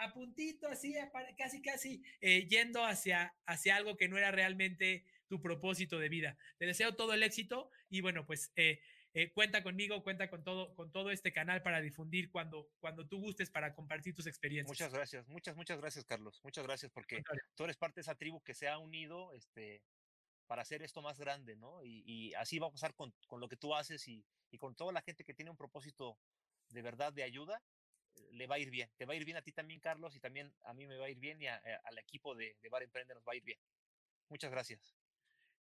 a, 0.00 0.12
puntito, 0.12 0.68
así, 0.68 0.94
casi, 1.36 1.62
casi 1.62 2.02
eh, 2.20 2.46
yendo 2.48 2.84
hacia, 2.84 3.34
hacia 3.46 3.76
algo 3.76 3.96
que 3.96 4.08
no 4.08 4.18
era 4.18 4.30
realmente 4.30 5.04
tu 5.28 5.40
propósito 5.40 5.98
de 5.98 6.08
vida. 6.08 6.36
Te 6.58 6.66
deseo 6.66 6.96
todo 6.96 7.14
el 7.14 7.22
éxito 7.22 7.70
y 7.88 8.00
bueno, 8.00 8.26
pues 8.26 8.52
eh, 8.56 8.80
eh, 9.12 9.32
cuenta 9.32 9.62
conmigo, 9.62 10.02
cuenta 10.02 10.28
con 10.30 10.44
todo, 10.44 10.74
con 10.74 10.92
todo 10.92 11.10
este 11.10 11.32
canal 11.32 11.62
para 11.62 11.80
difundir 11.80 12.30
cuando, 12.30 12.70
cuando 12.78 13.06
tú 13.06 13.20
gustes 13.20 13.50
para 13.50 13.74
compartir 13.74 14.14
tus 14.14 14.26
experiencias. 14.26 14.68
Muchas 14.68 14.92
gracias, 14.92 15.28
muchas, 15.28 15.56
muchas 15.56 15.80
gracias, 15.80 16.04
Carlos. 16.04 16.40
Muchas 16.42 16.64
gracias 16.64 16.90
porque 16.92 17.22
tú 17.54 17.64
eres 17.64 17.76
parte 17.76 17.96
de 17.96 18.02
esa 18.02 18.14
tribu 18.14 18.42
que 18.42 18.54
se 18.54 18.68
ha 18.68 18.78
unido 18.78 19.32
este, 19.34 19.82
para 20.46 20.62
hacer 20.62 20.82
esto 20.82 21.02
más 21.02 21.18
grande, 21.18 21.56
¿no? 21.56 21.84
Y, 21.84 22.32
así 22.34 22.58
va 22.58 22.68
a 22.68 22.72
pasar 22.72 22.94
con, 22.94 23.12
con, 23.26 23.40
lo 23.40 23.48
que 23.48 23.56
tú 23.56 23.74
haces 23.74 24.06
y, 24.08 24.24
y 24.50 24.58
con 24.58 24.74
toda 24.74 24.92
la 24.92 25.02
gente 25.02 25.24
que 25.24 25.34
tiene 25.34 25.50
un 25.50 25.56
propósito 25.56 26.18
de 26.68 26.82
verdad 26.82 27.12
de 27.12 27.24
ayuda 27.24 27.62
le 28.32 28.46
va 28.46 28.56
a 28.56 28.58
ir 28.58 28.70
bien. 28.70 28.90
Te 28.96 29.04
va 29.04 29.14
a 29.14 29.16
ir 29.16 29.24
bien 29.24 29.36
a 29.36 29.42
ti 29.42 29.52
también, 29.52 29.80
Carlos, 29.80 30.14
y 30.16 30.20
también 30.20 30.52
a 30.64 30.74
mí 30.74 30.86
me 30.86 30.96
va 30.96 31.06
a 31.06 31.10
ir 31.10 31.18
bien 31.18 31.40
y 31.40 31.46
eh, 31.46 31.58
al 31.84 31.98
equipo 31.98 32.34
de, 32.34 32.56
Bar 32.70 32.82
Emprende 32.82 33.14
nos 33.14 33.24
va 33.24 33.32
a 33.32 33.36
ir 33.36 33.44
bien. 33.44 33.58
Muchas 34.28 34.50
gracias. 34.50 34.96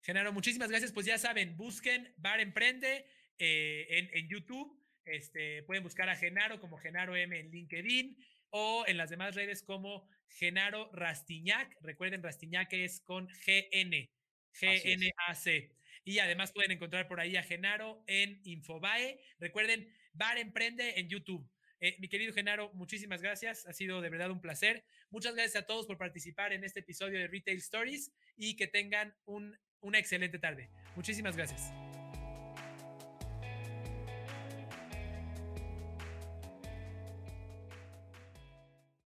Genaro, 0.02 0.32
muchísimas 0.32 0.70
gracias. 0.70 0.92
Pues 0.92 1.06
ya 1.06 1.18
saben, 1.18 1.58
busquen 1.58 2.14
Bar 2.18 2.40
Emprende 2.40 3.06
eh, 3.38 3.88
en, 3.90 4.10
en, 4.14 4.30
YouTube. 4.30 4.80
Este, 5.06 5.64
pueden 5.64 5.84
buscar 5.84 6.10
a 6.10 6.16
Genaro 6.16 6.60
como 6.60 6.78
Genaro 6.78 7.16
M 7.16 7.38
en 7.38 7.50
LinkedIn 7.50 8.18
o 8.52 8.84
en 8.88 8.98
las 8.98 9.10
demás 9.10 9.36
redes 9.36 9.64
como 9.64 10.08
Genaro 10.30 10.90
Rastiñac. 10.94 11.76
Recuerden, 11.82 12.24
Rastiñac 12.24 12.72
es 12.74 13.02
con 13.02 13.28
GN, 13.28 14.10
G-N-A-C. 14.54 15.76
Y 16.06 16.20
además 16.20 16.52
pueden 16.52 16.72
encontrar 16.72 17.08
por 17.08 17.20
ahí 17.20 17.36
a 17.36 17.44
Genaro 17.44 18.04
en 18.08 18.42
Infobae. 18.44 19.20
Recuerden, 19.40 19.94
Bar 20.14 20.38
Emprende 20.38 21.00
en 21.00 21.10
YouTube. 21.10 21.50
Eh, 21.80 21.96
mi 22.00 22.10
querido 22.10 22.34
Genaro, 22.34 22.72
muchísimas 22.74 23.22
gracias. 23.22 23.66
Ha 23.66 23.74
sido 23.74 24.02
de 24.02 24.10
verdad 24.10 24.32
un 24.32 24.42
placer. 24.42 24.84
Muchas 25.10 25.36
gracias 25.36 25.64
a 25.64 25.66
todos 25.66 25.86
por 25.86 25.98
participar 25.98 26.54
en 26.54 26.64
este 26.64 26.82
episodio 26.82 27.20
de 27.20 27.28
Retail 27.28 27.58
Stories 27.58 28.12
y 28.36 28.56
que 28.56 28.68
tengan 28.68 29.16
una 29.26 30.00
excelente 30.00 30.40
tarde. 30.40 30.70
Muchísimas 30.96 31.36
gracias. 31.36 31.72